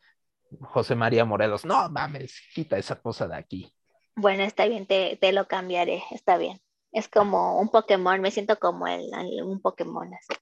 José 0.60 0.94
María 0.94 1.24
Morelos, 1.24 1.64
no 1.64 1.88
mames, 1.90 2.40
quita 2.54 2.78
esa 2.78 2.94
cosa 3.00 3.26
de 3.26 3.34
aquí. 3.36 3.74
Bueno, 4.14 4.44
está 4.44 4.66
bien, 4.66 4.86
te, 4.86 5.16
te 5.20 5.32
lo 5.32 5.48
cambiaré, 5.48 6.04
está 6.12 6.38
bien. 6.38 6.60
Es 6.92 7.08
como 7.08 7.58
un 7.60 7.70
Pokémon, 7.70 8.20
me 8.20 8.30
siento 8.30 8.56
como 8.60 8.86
el, 8.86 9.10
un 9.44 9.60
Pokémon 9.60 10.12
así. 10.14 10.40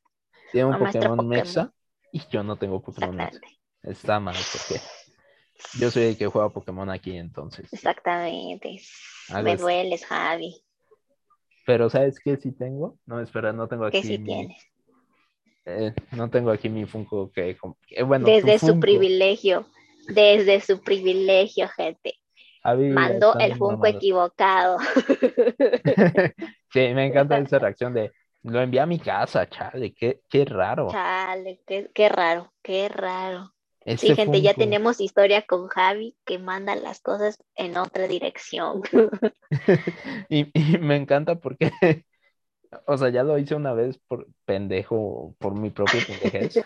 Tiene 0.53 0.67
un 0.67 0.79
nuestro 0.79 1.01
Pokémon. 1.01 1.29
Mexa 1.29 1.73
y 2.13 2.23
yo 2.31 2.43
no 2.43 2.57
tengo 2.57 2.83
Pokémon 2.83 3.17
Mexa. 3.17 3.41
Está 3.83 4.21
mal, 4.21 4.37
porque 4.53 4.83
yo 5.79 5.91
soy 5.91 6.05
el 6.05 6.19
que 6.19 6.27
juega 6.27 6.51
Pokémon 6.51 6.91
aquí, 6.91 7.17
entonces. 7.17 7.73
exactamente. 7.73 8.81
Algo 9.31 9.45
Me 9.45 9.53
es- 9.53 9.61
dueles, 9.61 10.05
Javi. 10.05 10.63
Pero 11.69 11.91
¿sabes 11.91 12.21
qué 12.21 12.37
sí 12.37 12.53
tengo? 12.53 12.99
No, 13.07 13.21
espera, 13.21 13.53
no 13.53 13.69
tengo 13.69 13.85
aquí 13.87 13.97
Que 13.97 14.03
sí 14.03 14.19
mi- 14.19 14.19
tienes. 14.19 14.63
eh, 15.65 15.95
no 16.13 16.31
tengo 16.31 16.51
aquí 16.51 16.69
mi 16.69 16.87
Funko 16.87 17.31
que... 17.33 17.57
eh, 17.91 18.03
bueno, 18.03 18.37
Desde 18.37 18.59
su 18.59 18.79
privilegio, 18.79 19.67
desde 20.09 20.61
su 20.61 20.81
privilegio, 20.83 21.69
gente. 21.69 22.15
Mandó 22.89 23.37
el 23.39 23.55
Funko 23.57 23.87
equivocado. 23.87 24.79
sí, 26.73 26.81
me 26.95 27.07
encanta 27.07 27.39
esa 27.39 27.59
reacción 27.59 27.95
de 27.95 28.13
lo 28.43 28.61
envié 28.61 28.81
a 28.81 28.87
mi 28.87 28.99
casa, 29.01 29.49
chale, 29.49 29.93
qué, 29.95 30.21
qué 30.29 30.45
raro. 30.45 31.03
Chale, 31.03 31.63
qué, 31.67 31.89
qué 31.95 32.09
raro, 32.09 32.53
qué 32.63 32.89
raro. 32.89 33.55
Sí, 33.97 34.13
gente, 34.13 34.41
ya 34.43 34.55
tenemos 34.55 35.01
historia 35.01 35.43
con 35.43 35.69
Javi 35.69 36.17
que 36.25 36.39
manda 36.39 36.75
las 36.77 37.01
cosas 37.01 37.37
en 37.57 37.77
otra 37.77 38.07
dirección. 38.09 38.83
Y, 40.29 40.51
y 40.55 40.79
me 40.79 40.97
encanta 40.97 41.37
porque, 41.41 41.71
o 42.87 42.99
sea, 42.99 43.11
ya 43.11 43.23
lo 43.25 43.39
hice 43.39 43.55
una 43.55 43.73
vez 43.75 43.99
por 44.09 44.29
pendejo, 44.45 45.37
por 45.39 45.55
mi 45.57 45.71
propio 45.71 46.05
pendejez. 46.05 46.65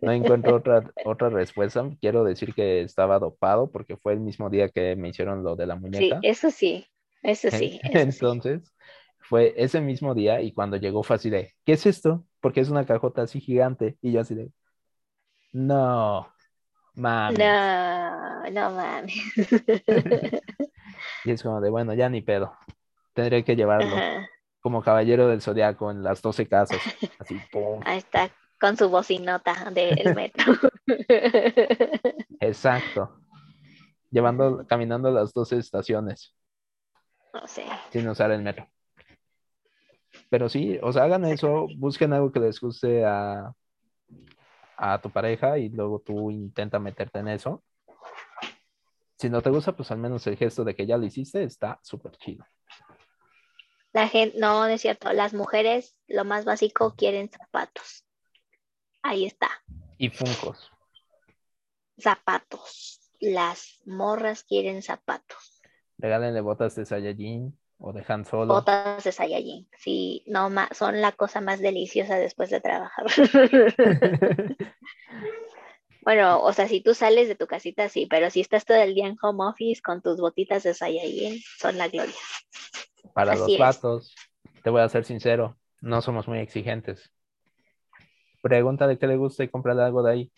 No 0.00 0.12
encuentro 0.12 0.56
otra, 0.56 0.92
otra 1.02 1.30
respuesta. 1.30 1.88
Quiero 2.00 2.24
decir 2.24 2.54
que 2.54 2.82
estaba 2.82 3.18
dopado 3.18 3.70
porque 3.70 3.96
fue 3.96 4.14
el 4.14 4.20
mismo 4.20 4.50
día 4.50 4.68
que 4.70 4.96
me 4.96 5.08
hicieron 5.10 5.42
lo 5.44 5.56
de 5.56 5.66
la 5.66 5.76
Sí, 5.92 6.16
muñeca. 6.16 6.22
eso 6.22 6.50
sí, 6.50 6.86
Eso 7.22 7.50
sí. 7.50 7.80
eso 7.82 8.10
sí. 8.12 8.30
Entonces, 8.32 8.72
fue 9.20 9.54
ese 9.56 9.80
mismo 9.80 10.14
día 10.14 10.40
y 10.42 10.52
cuando 10.52 10.76
llegó 10.76 11.02
fue 11.02 11.16
así 11.16 11.30
de, 11.30 11.52
¿qué 11.64 11.72
es 11.72 11.86
esto? 11.86 12.24
Porque 12.40 12.60
es 12.60 12.70
una 12.70 12.86
cajota 12.86 13.22
así 13.22 13.40
gigante 13.40 13.96
y 14.02 14.12
yo 14.12 14.20
así 14.20 14.34
de, 14.34 14.50
no, 15.52 16.28
mami. 16.94 17.36
No, 17.36 18.50
no 18.50 18.70
mames. 18.70 19.14
Y 21.24 21.30
es 21.32 21.42
como 21.42 21.60
de, 21.60 21.70
bueno, 21.70 21.94
ya 21.94 22.08
ni 22.08 22.22
pedo. 22.22 22.56
Tendré 23.12 23.44
que 23.44 23.54
llevarlo 23.56 23.94
Ajá. 23.96 24.28
como 24.60 24.82
caballero 24.82 25.28
del 25.28 25.42
zodiaco 25.42 25.90
en 25.90 26.02
las 26.02 26.22
12 26.22 26.48
casas. 26.48 26.80
Así, 27.18 27.38
pum. 27.52 27.80
Ahí 27.84 27.98
está, 27.98 28.30
con 28.60 28.76
su 28.76 28.88
bocinota 28.88 29.70
del 29.70 30.14
metro. 30.14 30.54
Exacto. 32.40 33.20
Llevando, 34.10 34.66
caminando 34.66 35.10
las 35.10 35.32
12 35.34 35.58
estaciones 35.58 36.34
No 37.34 37.46
sé. 37.46 37.64
sin 37.90 38.08
usar 38.08 38.30
el 38.30 38.42
metro. 38.42 38.66
Pero 40.30 40.48
sí, 40.48 40.78
o 40.82 40.92
sea, 40.92 41.04
hagan 41.04 41.24
eso, 41.26 41.66
busquen 41.76 42.12
algo 42.12 42.32
que 42.32 42.40
les 42.40 42.60
guste 42.60 43.04
a, 43.04 43.52
a 44.78 45.00
tu 45.00 45.10
pareja 45.10 45.58
y 45.58 45.68
luego 45.68 46.00
tú 46.00 46.30
intenta 46.30 46.78
meterte 46.78 47.18
en 47.18 47.28
eso. 47.28 47.62
Si 49.18 49.28
no 49.28 49.42
te 49.42 49.50
gusta, 49.50 49.76
pues 49.76 49.90
al 49.90 49.98
menos 49.98 50.26
el 50.28 50.36
gesto 50.36 50.62
de 50.62 50.76
que 50.76 50.86
ya 50.86 50.96
lo 50.96 51.04
hiciste 51.04 51.42
está 51.42 51.80
súper 51.82 52.12
chido. 52.18 52.46
La 53.92 54.06
gente, 54.06 54.38
no, 54.38 54.60
no 54.60 54.68
es 54.68 54.80
cierto. 54.80 55.12
Las 55.12 55.34
mujeres, 55.34 55.96
lo 56.06 56.24
más 56.24 56.44
básico, 56.44 56.94
quieren 56.94 57.28
zapatos. 57.28 58.04
Ahí 59.02 59.24
está. 59.24 59.48
Y 59.96 60.10
funcos. 60.10 60.70
Zapatos. 61.98 63.00
Las 63.18 63.80
morras 63.84 64.44
quieren 64.44 64.82
zapatos. 64.82 65.60
Regálenle 65.96 66.40
botas 66.40 66.76
de 66.76 66.86
Saiyajin 66.86 67.58
o 67.78 67.92
de 67.92 68.04
Han 68.08 68.24
Solo. 68.24 68.54
Botas 68.54 69.04
de 69.04 69.12
Saiyajin. 69.12 69.68
Sí, 69.78 70.24
no 70.26 70.50
ma- 70.50 70.68
son 70.72 71.00
la 71.00 71.12
cosa 71.12 71.40
más 71.40 71.60
deliciosa 71.60 72.16
después 72.16 72.50
de 72.50 72.60
trabajar. 72.60 73.06
Bueno, 76.00 76.40
o 76.42 76.52
sea, 76.52 76.68
si 76.68 76.80
tú 76.80 76.94
sales 76.94 77.28
de 77.28 77.34
tu 77.34 77.46
casita, 77.46 77.88
sí, 77.88 78.06
pero 78.08 78.30
si 78.30 78.40
estás 78.40 78.64
todo 78.64 78.78
el 78.78 78.94
día 78.94 79.06
en 79.06 79.16
home 79.20 79.44
office 79.44 79.82
con 79.82 80.00
tus 80.00 80.18
botitas 80.20 80.62
de 80.62 80.72
Saiyajin, 80.74 81.40
son 81.58 81.76
la 81.76 81.88
gloria. 81.88 82.14
Para 83.12 83.32
Así 83.32 83.38
los 83.38 83.54
es. 83.54 83.60
vatos, 83.60 84.14
te 84.62 84.70
voy 84.70 84.80
a 84.82 84.88
ser 84.88 85.04
sincero, 85.04 85.58
no 85.80 86.00
somos 86.00 86.28
muy 86.28 86.38
exigentes. 86.38 87.12
Pregúntale 88.40 88.98
qué 88.98 89.06
le 89.06 89.16
gusta 89.16 89.44
y 89.44 89.48
cómprale 89.48 89.82
algo 89.82 90.02
de 90.02 90.12
ahí. 90.12 90.32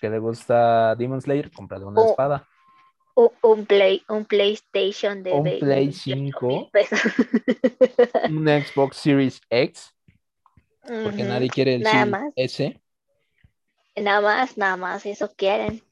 ¿Qué 0.00 0.08
le 0.10 0.18
gusta 0.18 0.94
Demon 0.96 1.20
Slayer? 1.20 1.52
Cómprale 1.52 1.84
una 1.84 2.00
Oh. 2.00 2.04
espada. 2.04 2.48
Un, 3.14 3.28
un 3.42 3.66
play, 3.66 4.02
un 4.08 4.24
PlayStation 4.24 5.22
de 5.22 5.32
Un 5.32 5.44
de 5.44 5.58
Play 5.58 5.86
18 5.88 6.16
5. 6.32 6.46
mil 6.46 6.68
pesos. 6.72 7.00
Un 8.30 8.48
Xbox 8.48 8.96
Series 8.96 9.40
X, 9.50 9.94
porque 10.80 11.22
nadie 11.24 11.48
quiere 11.50 11.74
el 11.74 11.82
Nada 11.82 12.06
más. 12.06 12.32
S. 12.36 12.80
Nada 13.96 14.20
más, 14.22 14.56
nada 14.56 14.76
más, 14.78 15.04
eso 15.04 15.30
quieren. 15.36 15.82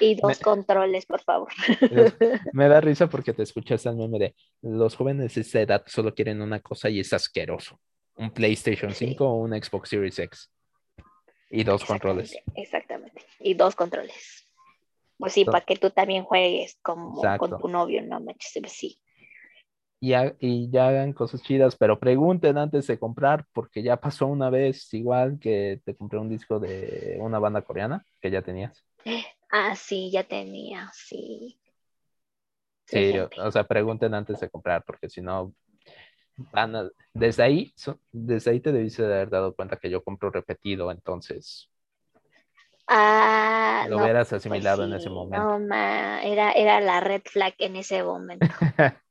Y 0.00 0.16
dos 0.20 0.40
controles, 0.40 1.06
por 1.06 1.22
favor. 1.22 1.52
Me 2.52 2.68
da 2.68 2.80
risa 2.80 3.08
porque 3.08 3.32
te 3.32 3.44
escuchas 3.44 3.86
el 3.86 3.94
meme 3.96 4.18
de 4.18 4.34
los 4.62 4.96
jóvenes 4.96 5.34
de 5.36 5.42
esa 5.42 5.60
edad 5.60 5.84
solo 5.86 6.12
quieren 6.14 6.42
una 6.42 6.58
cosa 6.60 6.90
y 6.90 6.98
es 7.00 7.12
asqueroso. 7.12 7.78
Un 8.16 8.32
PlayStation 8.32 8.92
Sí. 8.92 9.06
5 9.08 9.24
o 9.24 9.34
un 9.38 9.50
Xbox 9.52 9.90
Series 9.90 10.18
X. 10.18 10.50
Y 11.50 11.62
dos 11.62 11.84
controles. 11.84 12.36
Exactamente. 12.56 13.24
Y 13.38 13.54
dos 13.54 13.76
controles. 13.76 14.43
Pues 15.24 15.32
sí, 15.34 15.44
para 15.44 15.64
que 15.64 15.76
tú 15.76 15.90
también 15.90 16.24
juegues 16.24 16.78
como 16.82 17.16
Exacto. 17.16 17.48
con 17.50 17.60
tu 17.62 17.68
novio, 17.68 18.02
no 18.02 18.20
manches, 18.20 18.52
sí. 18.72 19.00
y, 20.00 20.12
ha- 20.12 20.36
y 20.38 20.70
ya 20.70 20.88
hagan 20.88 21.12
cosas 21.12 21.42
chidas, 21.42 21.76
pero 21.76 21.98
pregunten 21.98 22.58
antes 22.58 22.86
de 22.86 22.98
comprar, 22.98 23.46
porque 23.52 23.82
ya 23.82 23.96
pasó 23.98 24.26
una 24.26 24.50
vez, 24.50 24.92
igual 24.92 25.38
que 25.40 25.80
te 25.84 25.96
compré 25.96 26.18
un 26.18 26.28
disco 26.28 26.60
de 26.60 27.16
una 27.20 27.38
banda 27.38 27.62
coreana 27.62 28.04
que 28.20 28.30
ya 28.30 28.42
tenías. 28.42 28.84
Ah, 29.50 29.74
sí, 29.76 30.10
ya 30.10 30.24
tenía, 30.24 30.90
sí. 30.94 31.58
Sí, 32.86 32.98
gente. 32.98 33.40
o, 33.40 33.46
o 33.48 33.50
sea, 33.52 33.64
pregunten 33.64 34.14
antes 34.14 34.40
de 34.40 34.50
comprar, 34.50 34.84
porque 34.84 35.08
si 35.08 35.20
no, 35.22 35.54
van 36.36 36.76
a- 36.76 36.90
desde 37.14 37.42
ahí, 37.42 37.72
so- 37.76 38.00
desde 38.12 38.50
ahí 38.52 38.60
te 38.60 38.72
debiste 38.72 39.02
de 39.04 39.14
haber 39.14 39.30
dado 39.30 39.54
cuenta 39.54 39.78
que 39.78 39.90
yo 39.90 40.02
compro 40.04 40.30
repetido, 40.30 40.90
entonces 40.90 41.70
Ah, 42.86 43.86
lo 43.88 43.96
no, 43.96 44.04
hubieras 44.04 44.28
pues 44.28 44.40
asimilado 44.42 44.84
en 44.84 44.92
ese 44.94 45.10
momento. 45.10 45.48
no, 45.48 45.58
ma, 45.60 46.22
era, 46.22 46.52
era 46.52 46.80
la 46.80 47.00
red 47.00 47.22
flag 47.24 47.54
en 47.58 47.76
ese 47.76 48.02
momento. 48.02 48.46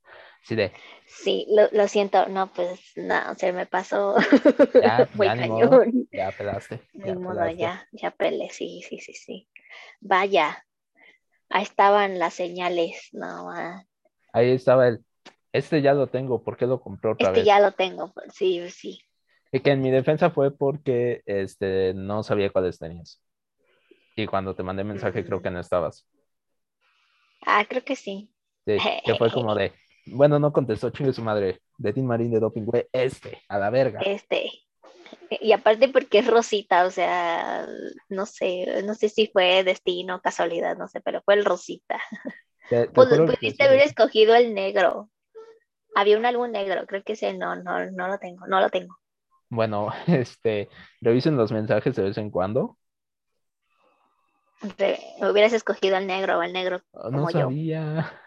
Sí, 0.42 0.56
de, 0.56 0.74
Sí, 1.06 1.46
lo, 1.50 1.70
lo 1.72 1.88
siento, 1.88 2.28
no, 2.28 2.52
pues 2.54 2.80
no, 2.96 3.36
se 3.36 3.54
me 3.54 3.66
pasó 3.66 4.16
Ya, 4.80 5.08
modo. 5.14 5.36
cañón. 5.38 6.10
ya 6.12 6.32
pelaste. 6.32 6.82
Ya 6.94 7.16
modo, 7.16 7.36
pelaste. 7.36 7.58
ya, 7.58 7.88
ya 7.92 8.12
pele, 8.12 8.50
sí, 8.50 8.82
sí, 8.88 9.00
sí, 9.00 9.14
sí. 9.14 9.50
Vaya, 10.02 10.66
ahí 11.50 11.64
estaban 11.64 12.20
las 12.20 12.36
señales, 12.36 13.10
no, 13.14 13.46
ma, 13.46 13.86
Ahí 14.34 14.52
estaba 14.52 14.88
el, 14.90 15.06
este 15.54 15.82
ya 15.82 15.94
lo 15.94 16.08
tengo, 16.08 16.44
¿por 16.44 16.58
qué 16.58 16.66
lo 16.68 16.82
compró 16.82 17.14
otra 17.14 17.30
este 17.30 17.40
vez? 17.40 17.48
ya 17.48 17.60
lo 17.60 17.72
tengo, 17.72 18.14
sí, 18.34 18.70
sí. 18.70 19.02
Y 19.54 19.62
que 19.62 19.72
en 19.72 19.82
mi 19.82 19.90
defensa 19.92 20.32
fue 20.32 20.52
porque 20.52 21.22
este, 21.26 21.94
no 21.94 22.24
sabía 22.24 22.52
cuáles 22.52 22.78
tenías. 22.80 23.23
Y 24.16 24.26
cuando 24.28 24.56
te 24.56 24.64
mandé 24.64 24.84
mensaje 24.84 25.24
creo 25.26 25.42
que 25.42 25.52
no 25.52 25.60
estabas. 25.60 26.08
Ah, 27.46 27.66
creo 27.70 27.84
que 27.86 27.96
sí. 27.96 28.30
Sí, 28.66 28.90
que 29.04 29.16
fue 29.16 29.32
como 29.32 29.56
de, 29.56 29.74
bueno, 30.06 30.40
no 30.40 30.54
contestó, 30.54 30.90
chingue 30.90 31.14
su 31.14 31.22
madre, 31.22 31.62
de 31.78 31.94
Team 31.94 32.06
Marín 32.08 32.32
de 32.32 32.40
Doping, 32.40 32.64
güey, 32.66 32.88
este, 32.94 33.42
a 33.50 33.58
la 33.60 33.70
verga. 33.70 34.06
Este, 34.06 34.52
y 35.30 35.54
aparte 35.54 35.90
porque 35.90 36.20
es 36.20 36.28
Rosita, 36.28 36.86
o 36.86 36.92
sea, 36.92 37.68
no 38.10 38.26
sé, 38.26 38.84
no 38.86 38.96
sé 38.96 39.10
si 39.10 39.28
fue 39.28 39.64
destino, 39.64 40.22
casualidad, 40.22 40.78
no 40.78 40.88
sé, 40.88 41.02
pero 41.02 41.22
fue 41.24 41.36
el 41.36 41.46
Rosita. 41.46 42.00
Te- 42.68 42.88
te 42.88 43.06
Pues, 43.06 43.10
pudiste 43.22 43.64
sí. 43.64 43.66
haber 43.66 43.82
escogido 43.82 44.36
el 44.36 44.54
negro. 44.54 45.10
Había 45.96 46.18
un 46.20 46.26
álbum 46.28 46.52
negro, 46.52 46.86
creo 46.88 47.04
que 47.04 47.14
ese 47.14 47.34
no, 47.36 47.56
no, 47.58 47.92
no 47.92 48.08
lo 48.10 48.20
tengo, 48.20 48.48
no 48.48 48.60
lo 48.62 48.70
tengo. 48.70 48.98
Bueno, 49.50 49.90
este, 50.08 50.70
revisen 51.02 51.38
los 51.38 51.52
mensajes 51.52 51.96
de 51.96 52.04
vez 52.04 52.18
en 52.18 52.30
cuando. 52.32 52.78
Re- 54.78 55.00
hubieras 55.30 55.54
escogido 55.54 55.98
el 55.98 56.08
negro 56.08 56.40
o 56.40 56.44
el 56.44 56.54
negro 56.54 56.82
Ah, 56.94 57.10
No 57.10 57.18
como 57.18 57.30
yo. 57.32 57.40
sabía. 57.42 58.20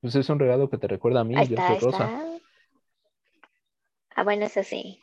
Pues 0.00 0.14
es 0.16 0.28
un 0.28 0.38
regalo 0.38 0.68
que 0.68 0.78
te 0.78 0.88
recuerda 0.88 1.20
a 1.20 1.24
mí, 1.24 1.36
Ahí 1.36 1.46
yo 1.48 1.56
está, 1.56 1.66
soy 1.68 1.76
rosa. 1.90 2.04
está. 2.06 2.28
Ah, 4.16 4.24
bueno, 4.24 4.46
eso 4.46 4.62
sí. 4.62 5.00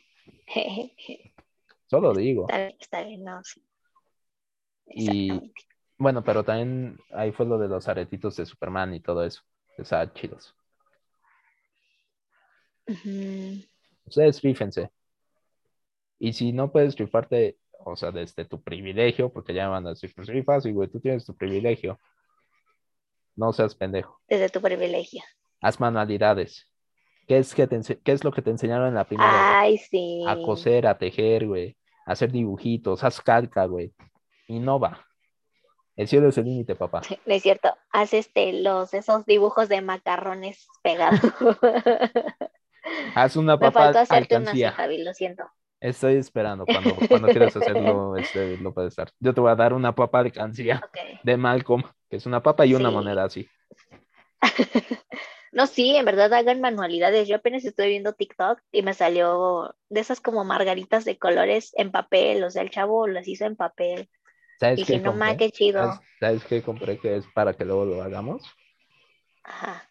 Solo 1.88 2.14
digo. 2.14 2.44
Está 2.44 2.58
bien, 2.58 2.76
está 2.80 3.04
bien, 3.04 3.24
no, 3.24 3.44
sí. 3.44 3.64
Y 4.88 5.54
bueno, 5.98 6.24
pero 6.24 6.44
también 6.44 6.98
ahí 7.12 7.32
fue 7.32 7.46
lo 7.46 7.58
de 7.58 7.68
los 7.68 7.88
aretitos 7.88 8.36
de 8.36 8.46
Superman 8.46 8.94
y 8.94 9.00
todo 9.00 9.24
eso. 9.24 9.42
Estaban 9.78 10.14
chidos. 10.14 10.56
Ujú. 12.88 13.64
Ustedes 14.06 14.42
rífense. 14.42 14.90
Y 16.18 16.34
si 16.34 16.52
no 16.52 16.72
puedes 16.72 16.98
rifarte, 16.98 17.58
o 17.86 17.96
sea, 17.96 18.12
desde 18.12 18.46
tu 18.46 18.62
privilegio, 18.62 19.32
porque 19.32 19.54
ya 19.54 19.66
me 19.66 19.72
van 19.72 19.88
a 19.88 19.90
decir, 19.92 20.14
pues 20.16 20.28
rifas 20.28 20.66
y 20.66 20.72
güey, 20.72 20.90
tú 20.90 21.00
tienes 21.00 21.26
tu 21.26 21.36
privilegio. 21.36 22.00
No 23.36 23.54
seas 23.54 23.74
pendejo. 23.76 24.20
Desde 24.28 24.50
tu 24.50 24.62
privilegio. 24.62 25.24
Haz 25.62 25.80
manualidades. 25.80 26.68
¿Qué 27.28 27.38
es, 27.38 27.54
que 27.54 27.68
te 27.68 27.78
ense- 27.78 28.02
qué 28.04 28.12
es 28.12 28.24
lo 28.24 28.32
que 28.32 28.42
te 28.42 28.50
enseñaron 28.50 28.88
en 28.88 28.96
la 28.96 29.06
primaria? 29.06 29.32
güey? 29.32 29.54
Ay, 29.72 29.78
sí. 29.78 30.24
A 30.28 30.36
coser, 30.38 30.88
a 30.88 30.98
tejer, 30.98 31.48
güey. 31.48 31.78
A 32.06 32.14
hacer 32.14 32.32
dibujitos, 32.32 33.04
haz 33.04 33.22
calca, 33.22 33.66
güey. 33.66 33.94
Innova. 34.48 35.06
El 35.96 36.08
cielo 36.08 36.30
es 36.30 36.38
el 36.38 36.46
límite, 36.46 36.76
papá. 36.76 37.02
No 37.26 37.34
es 37.34 37.44
cierto, 37.44 37.70
haz 37.92 38.14
este, 38.14 38.54
los, 38.62 38.94
esos 38.94 39.26
dibujos 39.26 39.70
de 39.70 39.82
macarrones 39.82 40.68
pegados. 40.82 41.20
Haz 43.16 43.36
una 43.36 43.54
Me 43.58 43.60
papa 43.60 43.84
faltó 43.86 44.00
hacerte 44.00 44.36
una 44.36 44.42
alcancía. 44.50 44.72
Javi, 44.72 45.04
lo 45.04 45.14
siento. 45.14 45.44
Estoy 45.82 46.16
esperando. 46.16 46.68
Cuando, 46.68 47.06
cuando 47.10 47.30
quieras 47.32 47.56
hacerlo, 47.56 48.18
este, 48.18 48.58
lo 48.58 48.74
puedes 48.74 48.96
dar. 48.96 49.12
Yo 49.20 49.34
te 49.34 49.42
voy 49.42 49.52
a 49.52 49.56
dar 49.56 49.74
una 49.74 49.96
papa 49.96 50.20
alcancía 50.20 50.84
Ok. 50.84 50.98
de 51.22 51.38
Malcolm, 51.38 51.84
que 52.10 52.18
es 52.18 52.26
una 52.26 52.44
papa 52.44 52.66
y 52.66 52.74
una 52.74 52.92
moneda 52.92 53.24
así. 53.26 53.50
No, 55.52 55.66
sí, 55.68 55.96
en 55.96 56.06
verdad 56.06 56.32
hagan 56.34 56.62
manualidades. 56.62 57.28
Yo 57.28 57.38
apenas 57.38 57.66
estoy 57.66 57.90
viendo 57.90 58.14
TikTok 58.14 58.62
y 58.72 58.84
me 58.84 58.94
salió 58.94 59.76
de 59.90 60.00
esas 60.02 60.22
como 60.22 60.44
margaritas 60.46 61.06
de 61.06 61.18
colores 61.18 61.72
en 61.76 61.92
papel. 61.92 62.44
O 62.44 62.52
sea, 62.52 62.62
el 62.62 62.70
chavo 62.70 63.08
las 63.08 63.28
hizo 63.28 63.46
en 63.46 63.56
papel. 63.56 64.10
¿Sabes 64.60 64.84
Dije, 64.84 65.00
qué 65.00 65.02
no 65.02 65.14
ma, 65.14 65.36
compré? 65.36 65.38
qué 65.38 65.52
chido. 65.52 65.82
¿Sabes, 65.82 66.02
sabes 66.20 66.44
qué 66.46 66.62
compré 66.64 67.00
que 67.00 67.16
es 67.16 67.26
para 67.34 67.54
que 67.56 67.66
luego 67.66 67.86
lo 67.86 68.02
hagamos? 68.04 68.44
Ajá. 69.44 69.90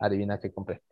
Adivina 0.00 0.40
qué 0.40 0.50
compré. 0.52 0.82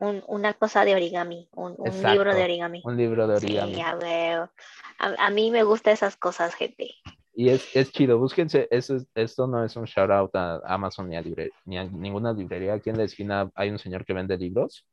Un- 0.00 0.24
una 0.28 0.54
cosa 0.54 0.84
de 0.84 0.94
origami, 0.94 1.48
un, 1.52 1.74
un 1.78 1.86
Exacto, 1.86 2.08
libro 2.10 2.34
de 2.34 2.42
origami. 2.44 2.80
Un 2.84 2.96
libro 2.96 3.26
de 3.28 3.38
Sí, 3.38 3.46
origami. 3.46 3.74
ya 3.74 3.94
veo. 3.94 4.50
A, 4.98 5.26
a 5.26 5.30
mí 5.30 5.50
me 5.50 5.62
gustan 5.62 5.92
esas 5.94 6.16
cosas, 6.16 6.54
gente. 6.54 6.90
Y 7.34 7.50
es, 7.50 7.68
es 7.76 7.92
chido, 7.92 8.18
búsquense, 8.18 8.66
eso 8.70 8.96
es- 8.96 9.06
esto 9.14 9.46
no 9.46 9.64
es 9.64 9.76
un 9.76 9.84
shout 9.84 10.10
out 10.10 10.34
a 10.34 10.60
Amazon 10.64 11.08
ni 11.08 11.16
a, 11.16 11.20
libre- 11.22 11.50
ni 11.64 11.78
a 11.78 11.84
ninguna 11.84 12.32
librería. 12.32 12.74
Aquí 12.74 12.90
en 12.90 12.96
la 12.98 13.04
esquina 13.04 13.50
hay 13.54 13.70
un 13.70 13.78
señor 13.78 14.04
que 14.04 14.12
vende 14.14 14.36
libros 14.36 14.84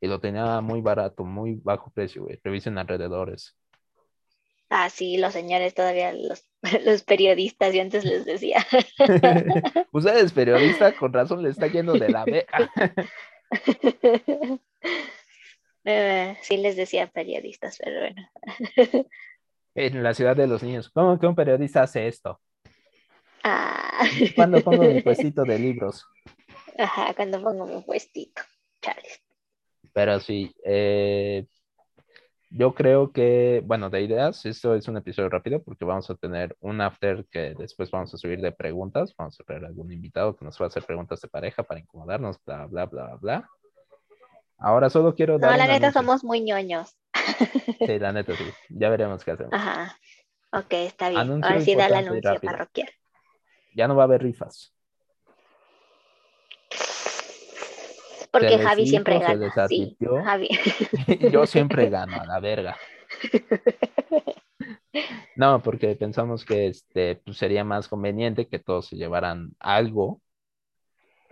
y 0.00 0.06
lo 0.06 0.20
tenía 0.20 0.60
muy 0.60 0.80
barato, 0.80 1.24
muy 1.24 1.54
bajo 1.62 1.90
precio, 1.90 2.22
güey. 2.24 2.38
Revisen 2.42 2.78
alrededores. 2.78 3.56
Ah, 4.70 4.88
sí, 4.88 5.18
los 5.18 5.32
señores 5.32 5.74
todavía, 5.74 6.12
los, 6.12 6.44
los 6.84 7.02
periodistas, 7.02 7.74
yo 7.74 7.82
antes 7.82 8.04
les 8.04 8.24
decía. 8.24 8.64
Usted 9.92 10.16
es 10.16 10.32
periodista, 10.32 10.96
con 10.96 11.12
razón 11.12 11.42
le 11.42 11.50
está 11.50 11.66
yendo 11.66 11.92
de 11.94 12.08
la 12.08 12.24
beca. 12.24 12.70
Eh, 15.86 16.38
sí 16.40 16.56
les 16.56 16.76
decía 16.76 17.08
periodistas, 17.08 17.78
pero 17.78 18.00
bueno. 18.00 18.30
En 19.74 20.02
la 20.02 20.14
ciudad 20.14 20.36
de 20.36 20.46
los 20.46 20.62
niños. 20.62 20.88
¿Cómo 20.88 21.18
que 21.18 21.26
un 21.26 21.34
periodista 21.34 21.82
hace 21.82 22.06
esto? 22.06 22.40
Ah. 23.42 24.06
¿Cuándo 24.36 24.60
pongo 24.62 24.84
mi 24.84 25.00
puestito 25.02 25.42
de 25.42 25.58
libros? 25.58 26.06
Ajá, 26.78 27.12
cuando 27.14 27.42
pongo 27.42 27.66
mi 27.66 27.82
puestito. 27.82 28.40
Chales. 28.80 29.20
Pero 29.92 30.20
sí, 30.20 30.54
eh, 30.64 31.44
yo 32.56 32.72
creo 32.72 33.10
que, 33.10 33.62
bueno, 33.66 33.90
de 33.90 34.02
ideas, 34.02 34.46
esto 34.46 34.76
es 34.76 34.86
un 34.86 34.96
episodio 34.96 35.28
rápido 35.28 35.60
porque 35.60 35.84
vamos 35.84 36.08
a 36.08 36.14
tener 36.14 36.56
un 36.60 36.80
after 36.80 37.26
que 37.28 37.52
después 37.58 37.90
vamos 37.90 38.14
a 38.14 38.16
subir 38.16 38.40
de 38.40 38.52
preguntas. 38.52 39.12
Vamos 39.18 39.40
a 39.40 39.44
traer 39.44 39.64
algún 39.64 39.90
invitado 39.90 40.36
que 40.36 40.44
nos 40.44 40.60
va 40.60 40.66
a 40.66 40.68
hacer 40.68 40.84
preguntas 40.84 41.20
de 41.20 41.26
pareja 41.26 41.64
para 41.64 41.80
incomodarnos, 41.80 42.38
bla, 42.46 42.66
bla, 42.66 42.86
bla, 42.86 43.16
bla. 43.16 43.50
Ahora 44.56 44.88
solo 44.88 45.16
quiero 45.16 45.36
dar 45.36 45.50
No, 45.50 45.56
la 45.56 45.64
neta 45.64 45.88
anuncio. 45.88 46.00
somos 46.00 46.22
muy 46.22 46.42
ñoños. 46.42 46.96
Sí, 47.84 47.98
la 47.98 48.12
neta 48.12 48.36
sí. 48.36 48.44
Ya 48.68 48.88
veremos 48.88 49.24
qué 49.24 49.32
hacemos. 49.32 49.52
Ajá. 49.52 49.98
Ok, 50.52 50.72
está 50.74 51.08
bien. 51.08 51.22
Anuncio 51.22 51.50
Ahora 51.50 51.60
sí 51.60 51.74
da 51.74 51.86
el 51.86 51.94
anuncio 51.94 52.40
parroquial. 52.40 52.88
Ya 53.74 53.88
no 53.88 53.96
va 53.96 54.04
a 54.04 54.06
haber 54.06 54.22
rifas. 54.22 54.72
Porque 58.34 58.58
Javi 58.58 58.86
siempre 58.88 59.20
gana. 59.20 59.68
Sí. 59.68 59.96
Javi. 60.00 60.48
Yo 61.32 61.46
siempre 61.46 61.88
gano 61.88 62.20
a 62.20 62.26
la 62.26 62.40
verga. 62.40 62.76
No, 65.36 65.60
porque 65.60 65.96
pensamos 65.96 66.44
que 66.44 66.68
este 66.68 67.16
pues, 67.16 67.36
sería 67.36 67.64
más 67.64 67.88
conveniente 67.88 68.46
que 68.46 68.60
todos 68.60 68.86
se 68.86 68.96
llevaran 68.96 69.50
algo, 69.58 70.22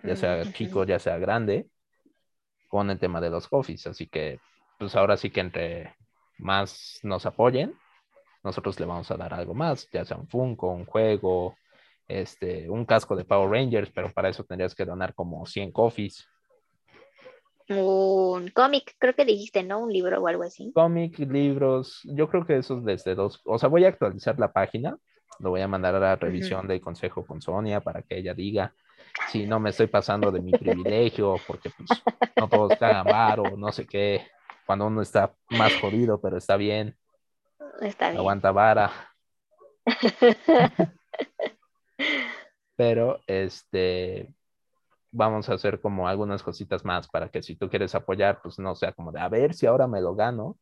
ya 0.02 0.16
sea 0.16 0.52
chico, 0.52 0.82
ya 0.84 0.98
sea 0.98 1.18
grande, 1.18 1.68
con 2.66 2.90
el 2.90 2.98
tema 2.98 3.20
de 3.20 3.30
los 3.30 3.46
coffees. 3.46 3.86
Así 3.86 4.08
que, 4.08 4.40
pues 4.76 4.96
ahora 4.96 5.16
sí 5.16 5.30
que 5.30 5.38
entre 5.38 5.94
más 6.38 6.98
nos 7.04 7.24
apoyen, 7.24 7.78
nosotros 8.42 8.80
le 8.80 8.86
vamos 8.86 9.08
a 9.12 9.16
dar 9.16 9.32
algo 9.32 9.54
más, 9.54 9.88
ya 9.92 10.04
sea 10.04 10.16
un 10.16 10.26
Funko, 10.26 10.72
un 10.72 10.84
juego, 10.84 11.54
este, 12.08 12.68
un 12.68 12.84
casco 12.84 13.14
de 13.14 13.24
Power 13.24 13.48
Rangers, 13.48 13.92
pero 13.94 14.10
para 14.10 14.28
eso 14.28 14.42
tendrías 14.42 14.74
que 14.74 14.84
donar 14.84 15.14
como 15.14 15.46
100 15.46 15.70
coffees. 15.70 16.28
Un 17.68 18.48
cómic, 18.50 18.94
creo 18.98 19.14
que 19.14 19.24
dijiste, 19.24 19.62
¿no? 19.62 19.80
Un 19.80 19.92
libro 19.92 20.20
o 20.20 20.26
algo 20.26 20.42
así. 20.42 20.72
cómic, 20.74 21.18
libros, 21.18 22.00
yo 22.04 22.28
creo 22.28 22.44
que 22.44 22.56
esos 22.56 22.84
desde 22.84 23.14
dos, 23.14 23.40
o 23.44 23.58
sea, 23.58 23.68
voy 23.68 23.84
a 23.84 23.88
actualizar 23.88 24.38
la 24.38 24.52
página, 24.52 24.96
lo 25.38 25.50
voy 25.50 25.60
a 25.60 25.68
mandar 25.68 25.94
a 25.94 26.00
la 26.00 26.16
revisión 26.16 26.66
del 26.68 26.80
consejo 26.80 27.24
con 27.24 27.40
Sonia 27.40 27.80
para 27.80 28.02
que 28.02 28.18
ella 28.18 28.34
diga 28.34 28.74
si 29.28 29.46
no 29.46 29.60
me 29.60 29.70
estoy 29.70 29.86
pasando 29.86 30.30
de 30.30 30.40
mi 30.40 30.52
privilegio, 30.52 31.36
porque 31.46 31.70
pues 31.70 31.88
no 32.36 32.48
todos 32.48 32.78
cagan 32.78 33.04
varo, 33.06 33.56
no 33.56 33.70
sé 33.72 33.86
qué, 33.86 34.26
cuando 34.66 34.86
uno 34.86 35.02
está 35.02 35.34
más 35.50 35.74
jodido, 35.80 36.20
pero 36.20 36.36
está 36.38 36.56
bien, 36.56 36.96
Está 37.80 38.08
bien. 38.10 38.18
aguanta 38.20 38.52
vara. 38.52 38.90
Pero 42.76 43.20
este 43.26 44.32
vamos 45.12 45.48
a 45.48 45.54
hacer 45.54 45.80
como 45.80 46.08
algunas 46.08 46.42
cositas 46.42 46.84
más 46.84 47.06
para 47.08 47.28
que 47.28 47.42
si 47.42 47.54
tú 47.54 47.68
quieres 47.68 47.94
apoyar, 47.94 48.40
pues 48.42 48.58
no 48.58 48.74
sea 48.74 48.92
como 48.92 49.12
de 49.12 49.20
a 49.20 49.28
ver 49.28 49.54
si 49.54 49.66
ahora 49.66 49.86
me 49.86 50.00
lo 50.00 50.14
gano. 50.14 50.58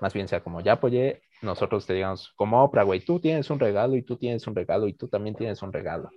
Más 0.00 0.12
bien 0.12 0.28
sea 0.28 0.42
como 0.42 0.60
ya 0.60 0.72
apoyé, 0.72 1.22
nosotros 1.42 1.86
te 1.86 1.94
digamos, 1.94 2.32
como 2.36 2.62
Oprah, 2.62 2.82
güey, 2.82 3.00
tú 3.00 3.18
tienes 3.18 3.50
un 3.50 3.58
regalo 3.58 3.96
y 3.96 4.02
tú 4.02 4.16
tienes 4.16 4.46
un 4.46 4.54
regalo 4.54 4.86
y 4.86 4.92
tú 4.92 5.08
también 5.08 5.34
tienes 5.34 5.62
un 5.62 5.72
regalo. 5.72 6.10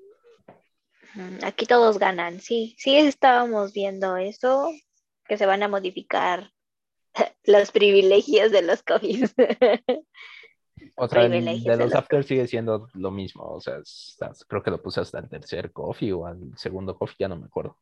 Aquí 1.43 1.65
todos 1.65 1.97
ganan, 1.97 2.39
sí, 2.39 2.75
sí 2.77 2.95
estábamos 2.97 3.73
viendo 3.73 4.17
eso, 4.17 4.69
que 5.27 5.37
se 5.37 5.45
van 5.45 5.63
a 5.63 5.67
modificar 5.67 6.51
los 7.45 7.71
privilegios 7.71 8.51
de 8.51 8.61
los 8.61 8.83
COVID. 8.83 9.25
O 10.95 11.07
sea, 11.07 11.25
el 11.25 11.63
de 11.63 11.77
los 11.77 11.95
after 11.95 12.23
sigue 12.23 12.47
siendo 12.47 12.88
lo 12.93 13.11
mismo. 13.11 13.43
O 13.43 13.59
sea, 13.61 13.77
estás- 13.77 14.45
creo 14.45 14.61
que 14.63 14.71
lo 14.71 14.82
puse 14.82 15.01
hasta 15.01 15.19
el 15.19 15.30
tercer 15.30 15.71
coffee 15.71 16.11
o 16.13 16.25
al 16.25 16.57
segundo 16.57 16.97
coffee, 16.97 17.15
ya 17.19 17.27
no 17.27 17.38
me 17.38 17.45
acuerdo. 17.45 17.77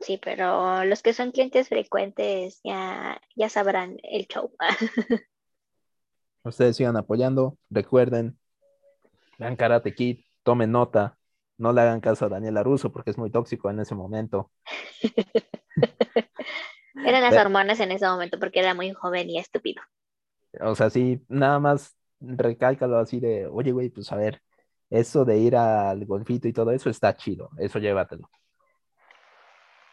Sí, 0.00 0.18
pero 0.22 0.84
los 0.84 1.02
que 1.02 1.12
son 1.12 1.30
clientes 1.30 1.68
frecuentes 1.68 2.60
ya, 2.64 3.20
ya 3.36 3.48
sabrán 3.48 3.98
el 4.02 4.26
show. 4.26 4.50
Ustedes 6.42 6.76
sigan 6.76 6.96
apoyando, 6.96 7.58
recuerden, 7.68 8.38
vean 9.38 9.56
Karate 9.56 9.94
Kid, 9.94 10.20
tomen 10.42 10.72
nota, 10.72 11.18
no 11.58 11.72
le 11.74 11.82
hagan 11.82 12.00
caso 12.00 12.24
a 12.24 12.28
Daniel 12.30 12.56
Aruso 12.56 12.90
porque 12.90 13.10
es 13.10 13.18
muy 13.18 13.30
tóxico 13.30 13.68
en 13.70 13.80
ese 13.80 13.94
momento. 13.94 14.50
Eran 17.04 17.22
las 17.22 17.34
hormonas 17.34 17.78
en 17.80 17.92
ese 17.92 18.06
momento 18.06 18.38
porque 18.38 18.60
era 18.60 18.74
muy 18.74 18.92
joven 18.92 19.28
y 19.30 19.38
estúpido. 19.38 19.82
O 20.60 20.74
sea, 20.74 20.90
sí, 20.90 21.22
nada 21.28 21.58
más 21.58 21.96
recálcalo 22.20 22.98
así 22.98 23.20
de, 23.20 23.46
oye, 23.46 23.72
güey, 23.72 23.88
pues 23.90 24.10
a 24.12 24.16
ver, 24.16 24.42
eso 24.90 25.24
de 25.24 25.38
ir 25.38 25.56
al 25.56 26.04
golfito 26.04 26.48
y 26.48 26.52
todo 26.52 26.72
eso 26.72 26.90
está 26.90 27.16
chido, 27.16 27.50
eso 27.58 27.78
llévatelo. 27.78 28.28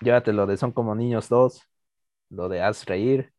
Llévatelo 0.01 0.45
de 0.45 0.58
Son 0.58 0.72
como 0.72 0.95
niños 0.95 1.30
dos, 1.30 1.62
lo 2.30 2.49
de 2.49 2.62
Haz 2.62 2.86
reír. 2.86 3.34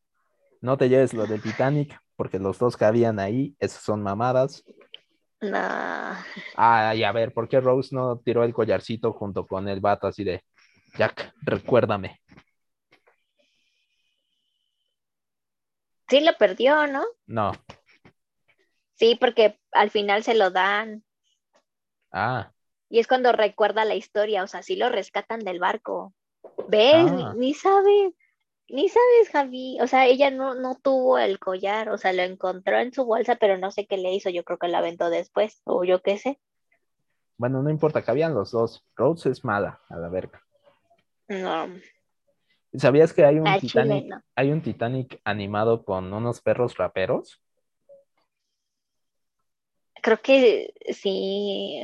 No 0.61 0.77
te 0.77 0.89
lleves 0.89 1.15
lo 1.15 1.27
del 1.27 1.43
Titanic, 1.43 1.99
porque 2.17 2.39
los 2.39 2.59
dos 2.59 2.77
cabían 2.77 3.21
ahí, 3.21 3.57
esas 3.61 3.83
son 3.83 4.03
mamadas. 4.03 4.65
No, 5.41 5.59
Ay, 6.57 7.05
a 7.05 7.13
ver, 7.13 7.33
¿por 7.33 7.49
qué 7.49 7.61
Rose 7.61 7.95
no 7.95 8.19
tiró 8.19 8.43
el 8.43 8.53
collarcito 8.53 9.13
junto 9.13 9.47
con 9.47 9.69
el 9.69 9.81
vato 9.81 10.09
así 10.09 10.25
de, 10.25 10.43
Jack, 10.97 11.33
recuérdame? 11.43 12.21
Sí 16.09 16.21
lo 16.21 16.33
perdió, 16.37 16.87
¿no? 16.87 17.05
No. 17.27 17.53
Sí, 18.95 19.17
porque 19.21 19.59
al 19.73 19.91
final 19.91 20.23
se 20.25 20.35
lo 20.35 20.51
dan 20.51 21.05
Ah, 22.11 22.53
y 22.89 23.01
es 23.01 23.07
cuando 23.07 23.33
recuerda 23.33 23.85
la 23.85 23.95
historia, 23.95 24.43
o 24.43 24.47
sea, 24.47 24.63
sí 24.63 24.77
lo 24.77 24.89
rescatan 24.89 25.41
del 25.41 25.59
barco. 25.59 26.15
¿Ves? 26.69 27.11
Ah. 27.11 27.35
Ni, 27.35 27.49
ni 27.49 27.55
sabe, 27.55 28.15
ni 28.69 28.89
sabes, 28.89 29.31
Javi. 29.31 29.79
O 29.81 29.87
sea, 29.87 30.07
ella 30.07 30.31
no, 30.31 30.55
no 30.55 30.77
tuvo 30.77 31.19
el 31.19 31.39
collar, 31.39 31.91
o 31.91 31.99
sea, 31.99 32.13
lo 32.13 32.23
encontró 32.23 32.79
en 32.79 32.93
su 32.93 33.05
bolsa, 33.05 33.37
pero 33.37 33.59
no 33.59 33.71
sé 33.71 33.87
qué 33.87 33.99
le 33.99 34.15
hizo, 34.15 34.31
yo 34.31 34.45
creo 34.45 34.59
que 34.59 34.69
la 34.69 34.79
aventó 34.79 35.11
después, 35.11 35.61
o 35.65 35.85
yo 35.85 36.01
qué 36.01 36.19
sé. 36.19 36.41
bueno, 37.37 37.63
no 37.63 37.71
importa, 37.71 38.03
cabían 38.03 38.35
los 38.35 38.51
dos. 38.53 38.85
Rose 38.97 39.31
es 39.31 39.45
mala, 39.45 39.81
a 39.89 39.97
la 39.97 40.09
verga. 40.09 40.43
No, 41.29 41.69
¿Sabías 42.75 43.13
que 43.13 43.25
hay 43.25 43.39
un 43.39 43.45
chile 43.45 43.61
Titanic, 43.61 44.07
no. 44.07 44.23
hay 44.37 44.53
un 44.53 44.63
Titanic 44.63 45.21
animado 45.25 45.85
con 45.85 46.13
unos 46.13 46.41
perros 46.41 46.77
raperos? 46.77 47.41
Creo 50.03 50.21
que 50.21 50.73
sí. 50.93 51.83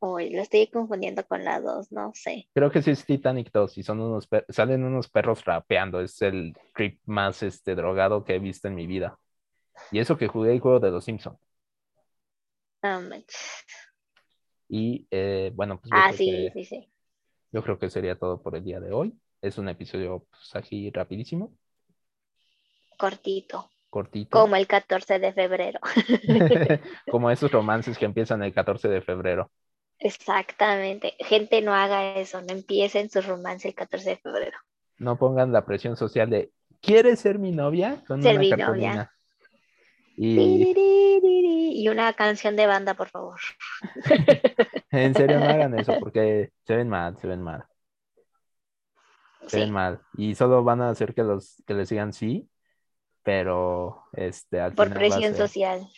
Uy, 0.00 0.30
lo 0.30 0.42
estoy 0.42 0.66
confundiendo 0.66 1.26
con 1.26 1.44
la 1.44 1.60
dos, 1.60 1.90
no 1.90 2.12
sé. 2.14 2.46
Creo 2.52 2.70
que 2.70 2.82
sí 2.82 2.90
es 2.90 3.04
Titanic 3.06 3.50
2 3.52 3.78
y 3.78 3.82
son 3.82 4.00
unos 4.00 4.28
salen 4.50 4.84
unos 4.84 5.08
perros 5.08 5.44
rapeando. 5.44 6.00
Es 6.00 6.20
el 6.20 6.54
trip 6.74 7.00
más 7.06 7.42
este 7.42 7.74
drogado 7.74 8.24
que 8.24 8.34
he 8.34 8.38
visto 8.38 8.68
en 8.68 8.74
mi 8.74 8.86
vida. 8.86 9.18
Y 9.90 9.98
eso 9.98 10.16
que 10.16 10.28
jugué 10.28 10.52
el 10.52 10.60
juego 10.60 10.78
de 10.78 10.90
los 10.90 11.04
Simpsons. 11.04 11.38
Manches. 12.82 13.64
Y 14.68 15.06
eh, 15.10 15.52
bueno, 15.54 15.80
pues 15.80 15.90
Ah, 15.94 16.12
sí, 16.12 16.26
que, 16.26 16.50
sí, 16.52 16.64
sí. 16.64 16.92
yo 17.52 17.62
creo 17.62 17.78
que 17.78 17.88
sería 17.88 18.18
todo 18.18 18.42
por 18.42 18.56
el 18.56 18.64
día 18.64 18.80
de 18.80 18.92
hoy. 18.92 19.18
Es 19.44 19.58
un 19.58 19.68
episodio 19.68 20.26
pues, 20.30 20.56
aquí 20.56 20.90
rapidísimo, 20.90 21.52
Cortito. 22.96 23.68
cortito. 23.90 24.40
Como 24.40 24.56
el 24.56 24.66
14 24.66 25.18
de 25.18 25.34
febrero. 25.34 25.80
Como 27.10 27.30
esos 27.30 27.52
romances 27.52 27.98
que 27.98 28.06
empiezan 28.06 28.42
el 28.42 28.54
14 28.54 28.88
de 28.88 29.02
febrero. 29.02 29.50
Exactamente. 29.98 31.14
Gente, 31.18 31.60
no 31.60 31.74
haga 31.74 32.16
eso, 32.16 32.40
no 32.40 32.54
empiecen 32.54 33.10
su 33.10 33.20
romance 33.20 33.68
el 33.68 33.74
14 33.74 34.10
de 34.10 34.16
febrero. 34.16 34.56
No 34.96 35.18
pongan 35.18 35.52
la 35.52 35.66
presión 35.66 35.94
social 35.96 36.30
de 36.30 36.50
¿quieres 36.80 37.20
ser 37.20 37.38
mi 37.38 37.50
novia? 37.50 38.02
Con 38.06 38.22
Ser 38.22 38.36
una 38.36 38.40
mi 38.40 38.50
novia. 38.50 39.12
Y 40.16 40.72
Y 41.82 41.88
una 41.88 42.14
canción 42.14 42.56
de 42.56 42.66
banda, 42.66 42.94
por 42.94 43.10
favor. 43.10 43.40
en 44.90 45.14
serio 45.14 45.38
no 45.38 45.46
hagan 45.46 45.78
eso 45.78 45.98
porque 46.00 46.50
se 46.66 46.76
ven 46.76 46.88
mal, 46.88 47.18
se 47.18 47.26
ven 47.26 47.42
mal, 47.42 47.66
se 49.46 49.58
ven 49.58 49.66
Sí, 49.68 49.72
mal. 49.72 50.00
Y 50.16 50.34
solo 50.34 50.62
van 50.64 50.80
a 50.82 50.90
hacer 50.90 51.14
que 51.14 51.22
los 51.22 51.62
que 51.66 51.74
les 51.74 51.88
digan 51.88 52.12
sí, 52.12 52.48
pero 53.22 54.04
este 54.12 54.60
al 54.60 54.74
por 54.74 54.86
final 54.88 54.98
presión 54.98 55.34
ser- 55.34 55.36
social. 55.48 55.88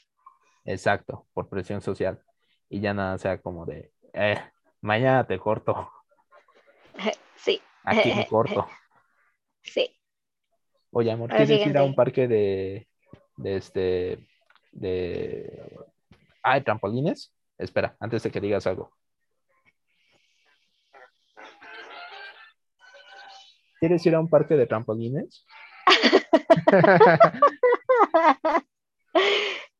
Exacto, 0.64 1.26
por 1.34 1.49
presión 1.49 1.80
social. 1.80 2.22
Y 2.68 2.80
ya 2.80 2.92
nada 2.94 3.18
sea 3.18 3.40
como 3.40 3.64
de, 3.66 3.92
eh, 4.12 4.40
mañana 4.80 5.26
te 5.26 5.38
corto. 5.38 5.90
Sí. 7.36 7.61
Aquí 7.84 8.12
me 8.14 8.26
corto. 8.28 8.66
Sí. 9.62 9.94
Oye, 10.90 11.12
amor, 11.12 11.28
¿quieres 11.30 11.66
ir 11.66 11.76
a 11.78 11.84
un 11.84 11.94
parque 11.94 12.26
de, 12.26 12.88
de 13.36 13.57
este, 13.57 14.26
de, 14.72 15.78
ah, 16.42 16.55
de 16.55 16.61
trampolines? 16.62 17.32
Espera, 17.59 17.94
antes 18.01 18.22
de 18.22 18.30
que 18.30 18.40
digas 18.40 18.66
algo. 18.66 18.90
¿Quieres 23.81 24.05
ir 24.07 24.14
a 24.14 24.20
un 24.20 24.29
parque 24.29 24.57
de 24.57 24.66
trampolines? 24.66 25.45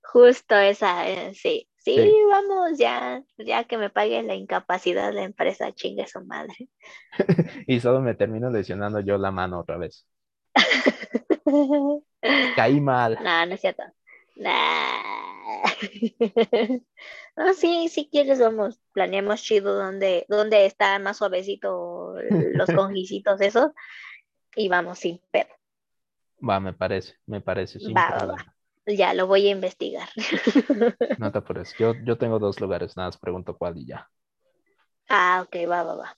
Justo 0.03 0.57
esa, 0.57 1.09
eh, 1.09 1.35
sí. 1.35 1.69
sí. 1.79 1.97
Sí. 1.97 2.13
vamos, 2.31 2.79
ya, 2.79 3.23
ya 3.39 3.65
que 3.65 3.79
me 3.79 3.91
pague 3.91 4.23
la 4.23 4.35
incapacidad 4.35 5.13
la 5.13 5.25
empresa, 5.25 5.73
chingue 5.73 6.07
su 6.07 6.25
madre. 6.25 6.69
Y 7.67 7.81
solo 7.81 8.01
me 8.01 8.15
termino 8.15 8.51
lesionando 8.51 9.01
yo 9.01 9.19
la 9.19 9.31
mano 9.31 9.61
otra 9.61 9.77
vez. 9.77 10.07
Caí 12.57 12.81
mal. 12.81 13.19
No, 13.23 13.47
no 13.47 13.55
es 13.55 13.61
cierto. 13.61 13.83
Nah. 14.37 15.36
No, 17.37 17.55
sí, 17.55 17.89
si 17.89 18.09
quieres, 18.09 18.41
vamos, 18.41 18.81
planeamos 18.93 19.43
chido 19.43 19.75
donde, 19.77 20.27
donde 20.29 20.67
está 20.67 20.99
más 20.99 21.19
suavecito 21.19 22.15
los 22.55 22.71
conjicitos 22.75 23.41
esos 23.41 23.73
y 24.55 24.69
vamos 24.69 24.99
sin 24.99 25.21
pedo. 25.31 25.49
Va, 26.47 26.61
me 26.61 26.73
parece, 26.73 27.15
me 27.27 27.41
parece. 27.41 27.81
sin 27.81 27.95
Va, 27.95 28.11
va, 28.11 28.19
problema. 28.19 28.57
Ya 28.87 29.15
lo 29.15 29.27
voy 29.27 29.49
a 29.49 29.51
investigar. 29.51 30.09
No 31.19 31.33
te 31.33 31.39
apures. 31.39 31.75
Yo, 31.79 31.95
yo 32.05 32.19
tengo 32.19 32.39
dos 32.39 32.61
lugares, 32.61 32.97
nada 32.97 33.09
más 33.09 33.19
pregunto 33.19 33.57
cuál 33.57 33.79
y 33.79 33.87
ya. 33.87 34.09
Ah, 35.09 35.43
ok, 35.45 35.57
va, 35.69 35.83
va, 35.83 35.95
va. 35.97 36.17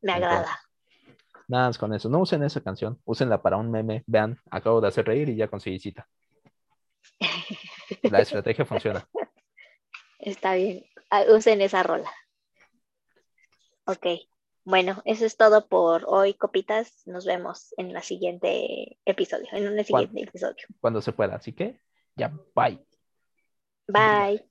Me 0.00 0.12
agrada. 0.12 0.58
Nada 1.48 1.68
más 1.68 1.78
con 1.78 1.92
eso. 1.94 2.08
No 2.08 2.20
usen 2.20 2.42
esa 2.42 2.60
canción, 2.60 2.98
úsenla 3.04 3.42
para 3.42 3.56
un 3.56 3.70
meme. 3.70 4.04
Vean, 4.06 4.38
acabo 4.50 4.80
de 4.80 4.88
hacer 4.88 5.06
reír 5.06 5.28
y 5.28 5.36
ya 5.36 5.48
conseguí 5.48 5.78
cita. 5.78 6.08
La 8.02 8.20
estrategia 8.20 8.64
funciona. 8.64 9.08
Está 10.18 10.54
bien. 10.54 10.84
Ah, 11.10 11.24
Usen 11.28 11.60
esa 11.60 11.82
rola. 11.82 12.10
Ok. 13.86 14.06
Bueno, 14.64 15.02
eso 15.04 15.26
es 15.26 15.36
todo 15.36 15.66
por 15.66 16.04
hoy, 16.06 16.34
copitas. 16.34 17.06
Nos 17.06 17.26
vemos 17.26 17.74
en 17.76 17.92
la 17.92 18.02
siguiente 18.02 18.98
episodio, 19.04 19.48
en 19.52 19.68
un 19.68 19.84
siguiente 19.84 20.22
episodio. 20.22 20.64
Cuando 20.80 21.02
se 21.02 21.12
pueda. 21.12 21.36
Así 21.36 21.52
que, 21.52 21.80
ya, 22.14 22.32
bye. 22.54 22.78
Bye. 23.88 24.48